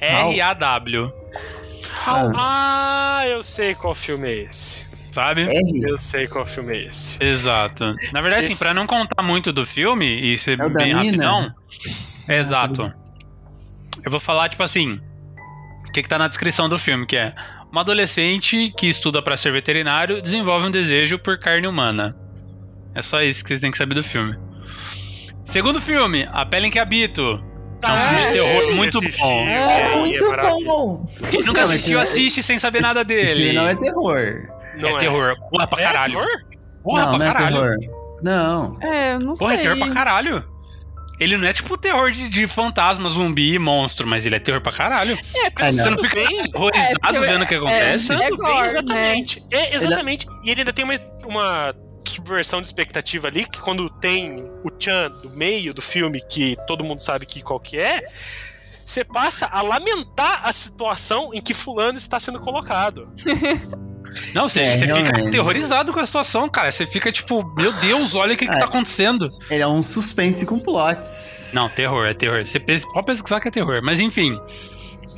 [0.00, 1.12] R-A-W.
[2.06, 4.86] Ah, Ah, eu sei qual filme é esse.
[5.12, 5.48] Sabe?
[5.84, 7.22] Eu sei qual filme é esse.
[7.22, 7.84] Exato.
[8.12, 10.98] Na verdade, assim, Esse- pra não contar muito do filme e ser É bem mina?
[11.02, 11.54] rapidão.
[12.28, 12.92] Exato.
[14.04, 15.00] Eu vou falar, tipo assim.
[15.98, 17.34] Que, que tá na descrição do filme, que é
[17.72, 22.16] uma adolescente que estuda pra ser veterinário desenvolve um desejo por carne humana.
[22.94, 24.36] É só isso que vocês têm que saber do filme.
[25.44, 27.42] Segundo filme, A Pele em que Habito.
[27.82, 29.10] É um filme de terror muito bom.
[29.10, 30.24] filme É aí Muito
[30.64, 31.04] bom!
[31.30, 33.22] Quem nunca assistiu, assiste sem saber nada dele.
[33.22, 34.48] Esse filme não é terror.
[34.76, 35.36] Não é, terror.
[35.50, 36.12] Porra, pra É caralho.
[36.12, 36.28] terror?
[36.84, 37.56] Porra, não, pra não é caralho.
[37.56, 37.76] terror.
[38.22, 38.78] Não.
[38.82, 40.44] É, eu não Porra, é terror pra caralho.
[41.20, 44.60] Ele não é tipo terror de, de fantasma, zumbi e monstro, mas ele é terror
[44.60, 45.18] pra caralho.
[45.60, 45.92] Ah, Você não.
[45.92, 48.08] não fica Bem, horrorizado É, vendo o que acontece?
[48.08, 49.42] Pensando É bem, gore, exatamente.
[49.52, 50.26] É, exatamente.
[50.44, 50.94] E ele ainda tem uma,
[51.26, 51.74] uma
[52.06, 56.84] subversão de expectativa ali, que quando tem o Chan do meio do filme, que todo
[56.84, 58.02] mundo sabe que qual que é,
[58.84, 63.12] você passa a lamentar a situação em que fulano está sendo colocado.
[64.34, 66.70] Não, você, É, você fica aterrorizado com a situação, cara.
[66.70, 68.58] Você fica tipo, meu Deus, olha o que, que É.
[68.58, 69.30] tá acontecendo.
[69.50, 71.52] Ele é um suspense com plots.
[71.54, 72.44] Não, terror, é terror.
[72.44, 73.80] Você pode pesquisar que é terror.
[73.82, 74.38] Mas enfim.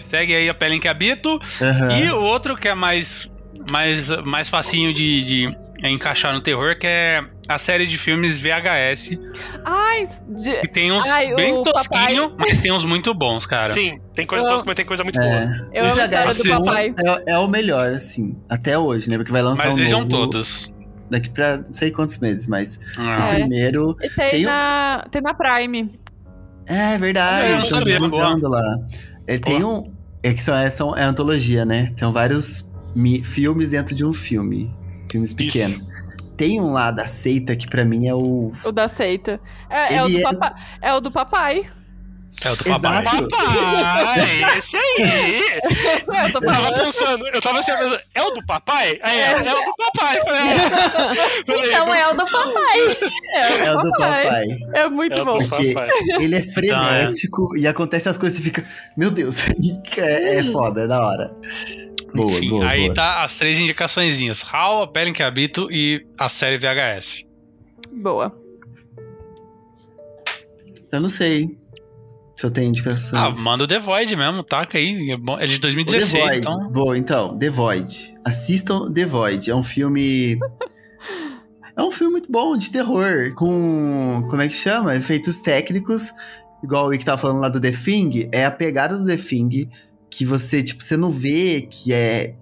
[0.04, 1.38] Segue aí a pele em que habito.
[1.60, 1.98] Aham.
[1.98, 3.30] E o outro que é mais,
[3.70, 5.50] mais, mais facinho de, de
[5.88, 9.18] encaixar no terror, que é a série de filmes VHS.
[9.64, 13.72] Ai, de- Que tem uns Ai, bem tosquinho, mas tem uns muito bons, cara.
[13.72, 15.28] Sim, tem coisa Eu- tosca, mas tem coisa muito boa.
[15.28, 15.44] É.
[15.72, 16.56] eu O amo a história do assistam.
[16.64, 16.94] papai.
[17.26, 19.16] É, é o melhor, assim, até hoje, né?
[19.16, 20.72] Porque vai lançar Mas um vejam novo todos.
[21.10, 23.02] daqui pra não sei quantos meses, mas Ah.
[23.02, 23.34] o É.
[23.40, 23.96] primeiro.
[24.02, 25.98] E tem, Tem um- na, tem na Prime.
[26.66, 28.62] É verdade, Eu não estão divulgando lá.
[29.26, 29.92] Ele tem um.
[30.22, 31.92] É que são, é, são, é antologia, né?
[31.96, 34.72] São vários mi- filmes dentro de um filme.
[35.10, 35.84] Filmes pequenos.
[36.36, 38.50] Tem um lá da seita que pra mim é o.
[38.64, 39.38] O da seita.
[39.68, 41.70] É, é o, do é- papa- é o do papai.
[42.42, 43.04] É o do Exato.
[43.04, 43.28] papai.
[43.28, 45.02] Papai, esse aí!
[45.02, 48.98] É, eu tava pensando, eu tava assim, pensando, é o do papai?
[49.02, 50.20] Aí, é, é o do papai.
[50.22, 50.70] Falei, é.
[51.44, 52.80] Falei, Então é o do papai.
[53.34, 54.46] É o do papai.
[54.72, 55.38] É muito é bom.
[55.38, 55.90] Porque- papai.
[56.18, 58.64] Ele é frenético e acontece as coisas e fica.
[58.96, 59.36] Meu Deus,
[59.98, 61.26] é, é foda, é da hora.
[62.14, 62.94] Boa, Enfim, boa, aí boa.
[62.94, 64.42] tá as três indicaçõezinhas.
[64.50, 67.24] Hal, a pele em que habito e a série VHS.
[67.92, 68.34] Boa.
[70.92, 71.56] Eu não sei
[72.36, 73.12] se eu tenho indicações.
[73.12, 75.10] Ah, manda o The Void mesmo, taca aí.
[75.10, 76.38] É É de O The 2016, Void.
[76.38, 76.68] então.
[76.70, 78.14] Vou, então, The Void.
[78.24, 79.50] Assistam The Void.
[79.50, 80.38] É um filme.
[81.76, 83.32] É um filme muito bom de terror.
[83.36, 84.26] Com.
[84.28, 84.94] Como é que chama?
[84.96, 86.12] Efeitos técnicos.
[86.62, 88.28] Igual o que tava falando lá do The Thing.
[88.32, 89.70] É a pegada do The Thing.
[90.10, 92.34] Que você, tipo, você não vê que é.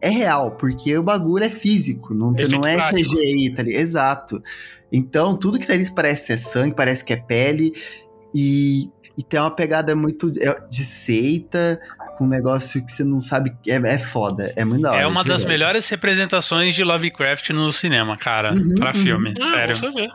[0.00, 3.16] É real, porque o bagulho é físico, não, Efeito não é prático.
[3.16, 3.80] CGI, tá ligado?
[3.80, 4.42] Exato.
[4.92, 7.72] Então, tudo que tá ali parece ser sangue, parece que é pele.
[8.34, 11.80] E, e tem uma pegada muito é, de seita,
[12.16, 13.56] com um negócio que você não sabe.
[13.66, 15.02] É, é foda, é muito da hora.
[15.02, 15.48] É uma das verdade.
[15.48, 18.52] melhores representações de Lovecraft no cinema, cara.
[18.52, 19.02] Uhum, pra uhum.
[19.02, 19.76] filme, Ah, sério.
[19.76, 20.08] você vê.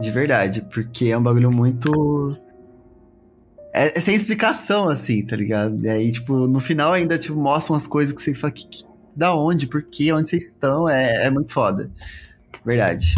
[0.00, 1.90] De verdade, porque é um bagulho muito.
[3.76, 5.78] É, é sem explicação, assim, tá ligado?
[5.84, 8.84] E aí, tipo, no final ainda, tipo, mostra umas coisas que você fala, que, que-
[9.14, 11.90] da onde, por quê, onde vocês estão, é, é muito foda.
[12.64, 13.14] Verdade.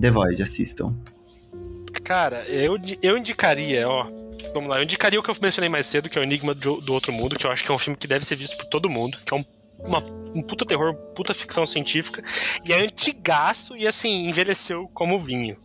[0.00, 0.94] The Void, assistam.
[2.04, 4.10] Cara, eu, eu indicaria, ó.
[4.54, 6.80] Vamos lá, eu indicaria o que eu mencionei mais cedo, que é o Enigma do,
[6.80, 8.66] do Outro Mundo, que eu acho que é um filme que deve ser visto por
[8.66, 9.44] todo mundo, que é um,
[9.86, 10.02] uma,
[10.34, 12.22] um puta terror, puta ficção científica,
[12.64, 15.56] e é antigaço e assim, envelheceu como vinho.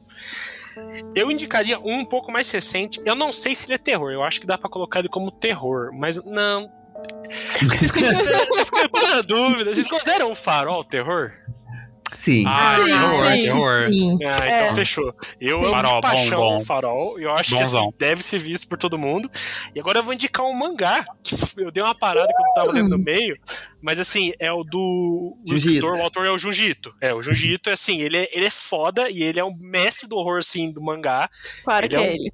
[1.16, 4.24] Eu indicaria um um pouco mais recente, eu não sei se ele é terror, eu
[4.24, 6.72] acho que dá pra colocar ele como terror, mas não.
[7.62, 11.32] Vocês consideram, vocês, uma dúvida, vocês consideram o farol terror?
[12.32, 12.44] Sim.
[12.46, 13.92] Ah, Sim, terror, sim, terror.
[13.92, 14.18] Sim.
[14.26, 14.74] Ah, então É.
[14.76, 15.14] fechou.
[15.40, 15.66] Eu Sim.
[15.66, 16.66] amo Farol, de paixão bom, bom.
[16.66, 17.20] farol.
[17.20, 17.82] Eu acho que Bonzão.
[17.84, 19.30] assim, deve ser visto por todo mundo.
[19.74, 21.06] E agora eu vou indicar um mangá.
[21.24, 23.38] Que eu dei uma parada quando eu tava lendo no meio.
[23.82, 25.38] Mas assim, é o do.
[25.50, 26.00] O escritor, Ito.
[26.00, 26.94] o autor é o Junji Ito.
[27.02, 29.56] É, o Junji Ito é assim, ele é, ele é foda e ele é um
[29.62, 31.30] mestre do horror, assim, do mangá.
[31.64, 32.34] Claro Ele que é é um- ele.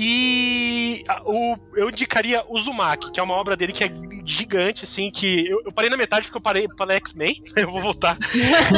[0.00, 3.90] E o, eu indicaria Uzumaki, que é uma obra dele que é
[4.24, 7.80] gigante, assim, que eu, eu parei na metade porque eu parei para X-Men, eu vou
[7.80, 8.16] voltar.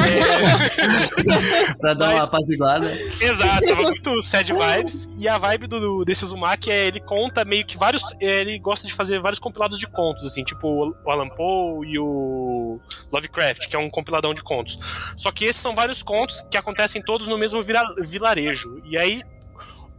[0.08, 2.92] É, Pra dar uma Mas- apaziguada.
[3.20, 5.10] Exato, tava muito sad vibes.
[5.18, 8.02] E a vibe do, desse Uzumaki é ele conta meio que vários.
[8.18, 10.66] Ele gosta de fazer vários compilados de contos, assim, tipo
[11.04, 12.80] o Alan Poe e o
[13.12, 14.78] Lovecraft, que é um compiladão de contos.
[15.18, 18.80] Só que esses são vários contos que acontecem todos no mesmo vira- vilarejo.
[18.84, 19.22] E aí.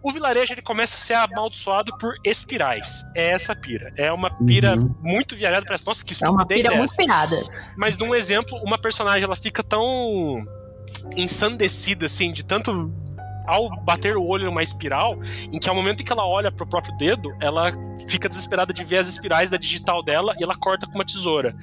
[0.04, 3.04] O vilarejo ele começa a ser amaldiçoado por espirais.
[3.16, 3.94] É essa pira.
[3.96, 4.96] É uma pira Uhum.
[5.02, 5.66] muito viajada.
[5.66, 7.38] Parece, nossa, que É uma estupidez pira é muito pirada.
[7.78, 10.44] Mas num exemplo, uma personagem ela fica tão
[11.16, 12.92] ensandecida assim, de tanto
[13.46, 15.18] ao bater o olho numa espiral,
[15.52, 17.72] em que ao momento em que ela olha pro próprio dedo, ela
[18.08, 21.56] fica desesperada de ver as espirais da digital dela e ela corta com uma tesoura.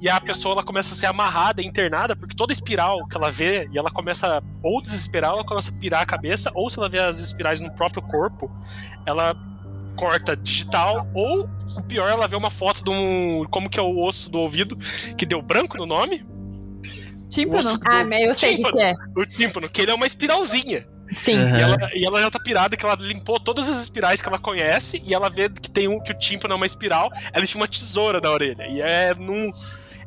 [0.00, 3.68] E a pessoa ela começa a ser amarrada, internada, porque toda espiral que ela vê,
[3.72, 6.88] e ela começa ou desesperar, ou ela começa a pirar a cabeça, ou se ela
[6.88, 8.50] vê as espirais no próprio corpo,
[9.06, 9.34] ela
[9.96, 13.44] corta digital, ou o pior, ela vê uma foto de um.
[13.50, 14.76] como que é o osso do ouvido,
[15.16, 16.24] que deu branco no nome?
[17.28, 17.58] Tímpano?
[17.58, 18.94] Osso Ah, mas eu sei o que, que é.
[19.16, 20.86] o tímpano, que ele é uma espiralzinha.
[21.12, 21.38] Sim.
[21.38, 21.58] Aham.
[21.58, 24.38] E, ela, e ela já tá pirada que ela limpou todas as espirais que ela
[24.38, 27.60] conhece e ela vê que tem um que o tímpano é uma espiral, ela tinha
[27.60, 28.66] uma tesoura na orelha.
[28.68, 29.50] E é num.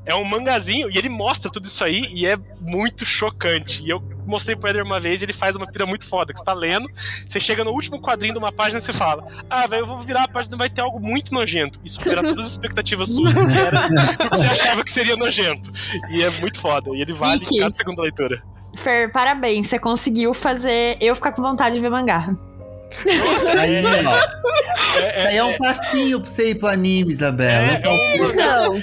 [0.03, 3.83] É um mangazinho e ele mostra tudo isso aí e é muito chocante.
[3.85, 6.39] E eu mostrei pro Eder uma vez e ele faz uma pira muito foda, que
[6.39, 9.67] você tá lendo, você chega no último quadrinho de uma página e você fala: Ah,
[9.67, 11.79] velho, eu vou virar a página e vai ter algo muito nojento.
[11.85, 15.15] E supera todas as expectativas suas do que era do que você achava que seria
[15.15, 15.71] nojento.
[16.09, 16.89] E é muito foda.
[16.95, 18.41] E ele vale cada segunda leitura.
[18.75, 19.67] Fer, parabéns.
[19.67, 22.27] Você conseguiu fazer eu ficar com vontade de ver mangá.
[23.05, 24.17] Nossa, Aí, é, ó.
[24.75, 27.71] Isso é, aí é um passinho pra você ir pro anime, Isabela.
[27.71, 28.81] É, é um mangá, Não.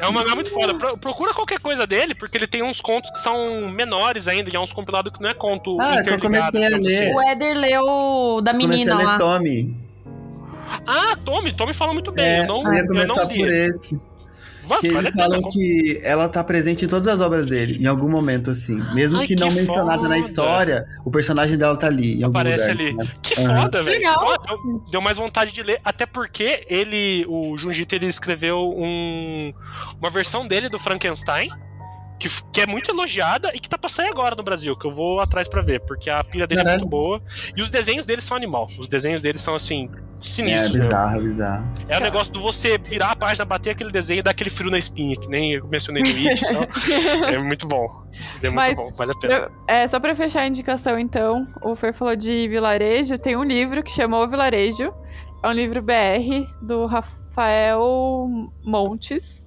[0.00, 0.72] é um mangá muito foda.
[0.78, 4.54] Pro- Procura qualquer coisa dele, porque ele tem uns contos que são menores ainda, e
[4.54, 6.78] é uns compilados que não é conto Ah, que eu comecei a ler.
[6.80, 7.12] assim.
[7.12, 9.16] O Éder leu da Comecei menina a ler lá.
[9.16, 9.76] Tommy.
[10.86, 12.24] Ah, Tommy, Tommy fala muito bem.
[12.24, 13.38] É, eu não, eu ia eu começar não li.
[13.38, 14.00] por esse.
[14.80, 15.24] Que vale eles pena.
[15.26, 18.76] falam que ela tá presente em todas as obras dele, em algum momento, assim.
[18.94, 20.08] Mesmo Ai, que que não mencionada foda.
[20.08, 22.86] na história, o personagem dela tá ali, em algum Aparece lugar.
[22.86, 22.96] ali.
[22.96, 23.06] né?
[23.22, 23.98] Que foda, velho.
[23.98, 24.20] Legal.
[24.20, 24.42] Foda.
[24.46, 29.52] Deu- Deu mais vontade de ler, até porque ele, o Junjito, ele escreveu um,
[29.98, 31.48] uma versão dele do Frankenstein,
[32.20, 34.90] que, que é muito elogiada e que tá pra sair agora no Brasil, que eu
[34.92, 36.80] vou atrás pra ver, porque a pilha dele é Caralho.
[36.82, 37.22] muito boa.
[37.56, 38.66] E os desenhos dele são animal.
[38.78, 40.74] Os desenhos dele são, assim, É sinistros.
[40.74, 40.80] né?
[40.80, 41.74] bizarro, é bizarro.
[41.88, 44.70] É o negócio do você virar a página, bater aquele desenho e dar aquele frio
[44.70, 46.44] na espinha, que nem eu mencionei no It.
[46.44, 46.66] Então,
[47.32, 47.86] é muito bom.
[48.42, 49.50] É muito Mas- bom, vale a pena.
[49.66, 53.82] É, só pra fechar a indicação, então, o Fer falou de vilarejo, tem um livro
[53.82, 54.92] que chama O Vilarejo.
[55.42, 58.28] É um livro BR do Rafael
[58.62, 59.39] Montes,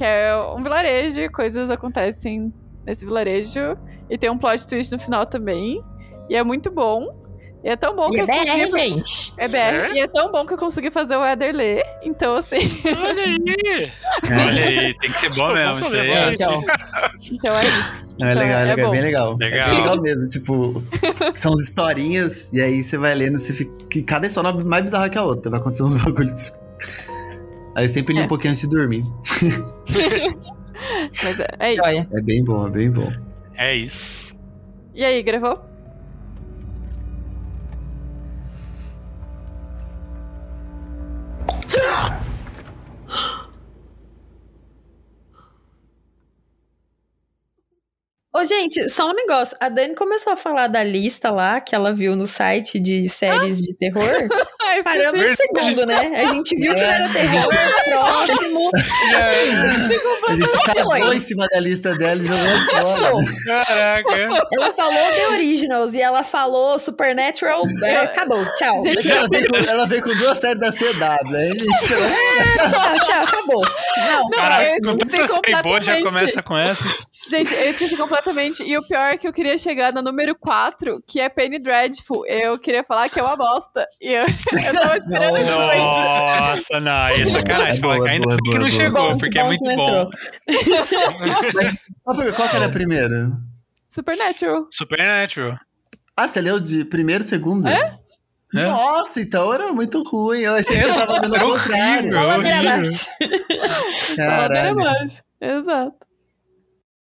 [0.00, 2.50] que é um vilarejo coisas acontecem
[2.86, 3.76] nesse vilarejo.
[4.08, 5.84] E tem um plot twist no final também.
[6.26, 7.14] E é muito bom.
[7.62, 8.66] E é tão bom E que é eu consegui.
[8.70, 9.34] BR, gente.
[9.36, 9.56] É BR.
[9.56, 9.92] É?
[9.92, 11.84] E é tão bom que eu consegui fazer o Eder ler.
[12.02, 12.56] Então, assim.
[12.86, 13.92] Olha aí!
[14.24, 15.72] Olha aí, tem que ser bom mesmo.
[15.72, 16.32] Isso aí, ver.
[16.32, 16.64] Então,
[17.30, 17.80] então é isso.
[17.80, 18.90] É Então, legal, é é legal, é bom.
[18.90, 19.36] bem legal.
[19.36, 19.60] Legal.
[19.60, 20.82] É bem legal mesmo, tipo,
[21.36, 23.70] são as historinhas, e aí você vai lendo, você fica.
[24.06, 26.58] Cada história é mais bizarra que a outra, vai acontecer uns bagulhos.
[27.74, 28.24] Aí eu sempre li É.
[28.24, 29.02] um pouquinho antes de dormir.
[31.22, 32.08] Mas é, é isso.
[32.12, 33.12] É bem bom, é bem bom.
[33.54, 34.38] É isso.
[34.94, 35.60] E aí, gravou?
[48.40, 49.54] Ô, gente, só um negócio.
[49.60, 53.58] A Dani começou a falar da lista lá que ela viu no site de séries
[53.58, 54.00] de terror.
[54.62, 56.22] Ah, Parando um segundo, né?
[56.22, 57.46] A gente viu que era terror.
[57.84, 58.70] Próximo.
[60.28, 63.12] A gente acabou em cima da lista dela e jogou fora.
[63.46, 64.44] Caraca.
[64.52, 67.64] Ela falou The Originals e ela falou Supernatural.
[67.82, 68.44] é, acabou.
[68.52, 68.78] Tchau.
[68.84, 70.78] Gente, Ela veio, com, ela veio com duas séries da CW,
[71.58, 73.24] gente falou, tchau, tchau.
[73.24, 73.62] Acabou.
[73.96, 74.20] Não.
[74.20, 76.84] Não, Caraca, com esqueci tanta série boa já começa com essa.
[77.30, 78.29] Gente, eu esqueci completamente.
[78.64, 82.26] E o pior é que eu queria chegar na número 4, que é Penny Dreadful.
[82.26, 83.86] Eu queria falar que é uma bosta.
[84.00, 85.78] E eu, eu tava esperando isso aí.
[85.78, 87.76] Nossa, não, aí é sacanagem.
[87.78, 88.70] É boa, que ainda boa, bem que boa, não boa.
[88.70, 90.10] chegou, porque que é muito bom.
[92.04, 93.32] qual, qual que era primeiro?
[93.88, 94.66] Supernatural.
[94.70, 95.58] Supernatural.
[96.16, 97.66] Ah, você leu de primeiro, segundo?
[97.68, 97.98] É?
[98.54, 98.66] É.
[98.66, 100.40] Nossa, então era muito ruim.
[100.40, 102.18] Eu achei que você tava Era o contrário.
[102.18, 102.72] a ladeira horrível.
[102.72, 103.06] abaixo.
[104.18, 104.80] Ladeira Caralho.
[104.80, 105.22] abaixo.
[105.40, 105.96] Exato.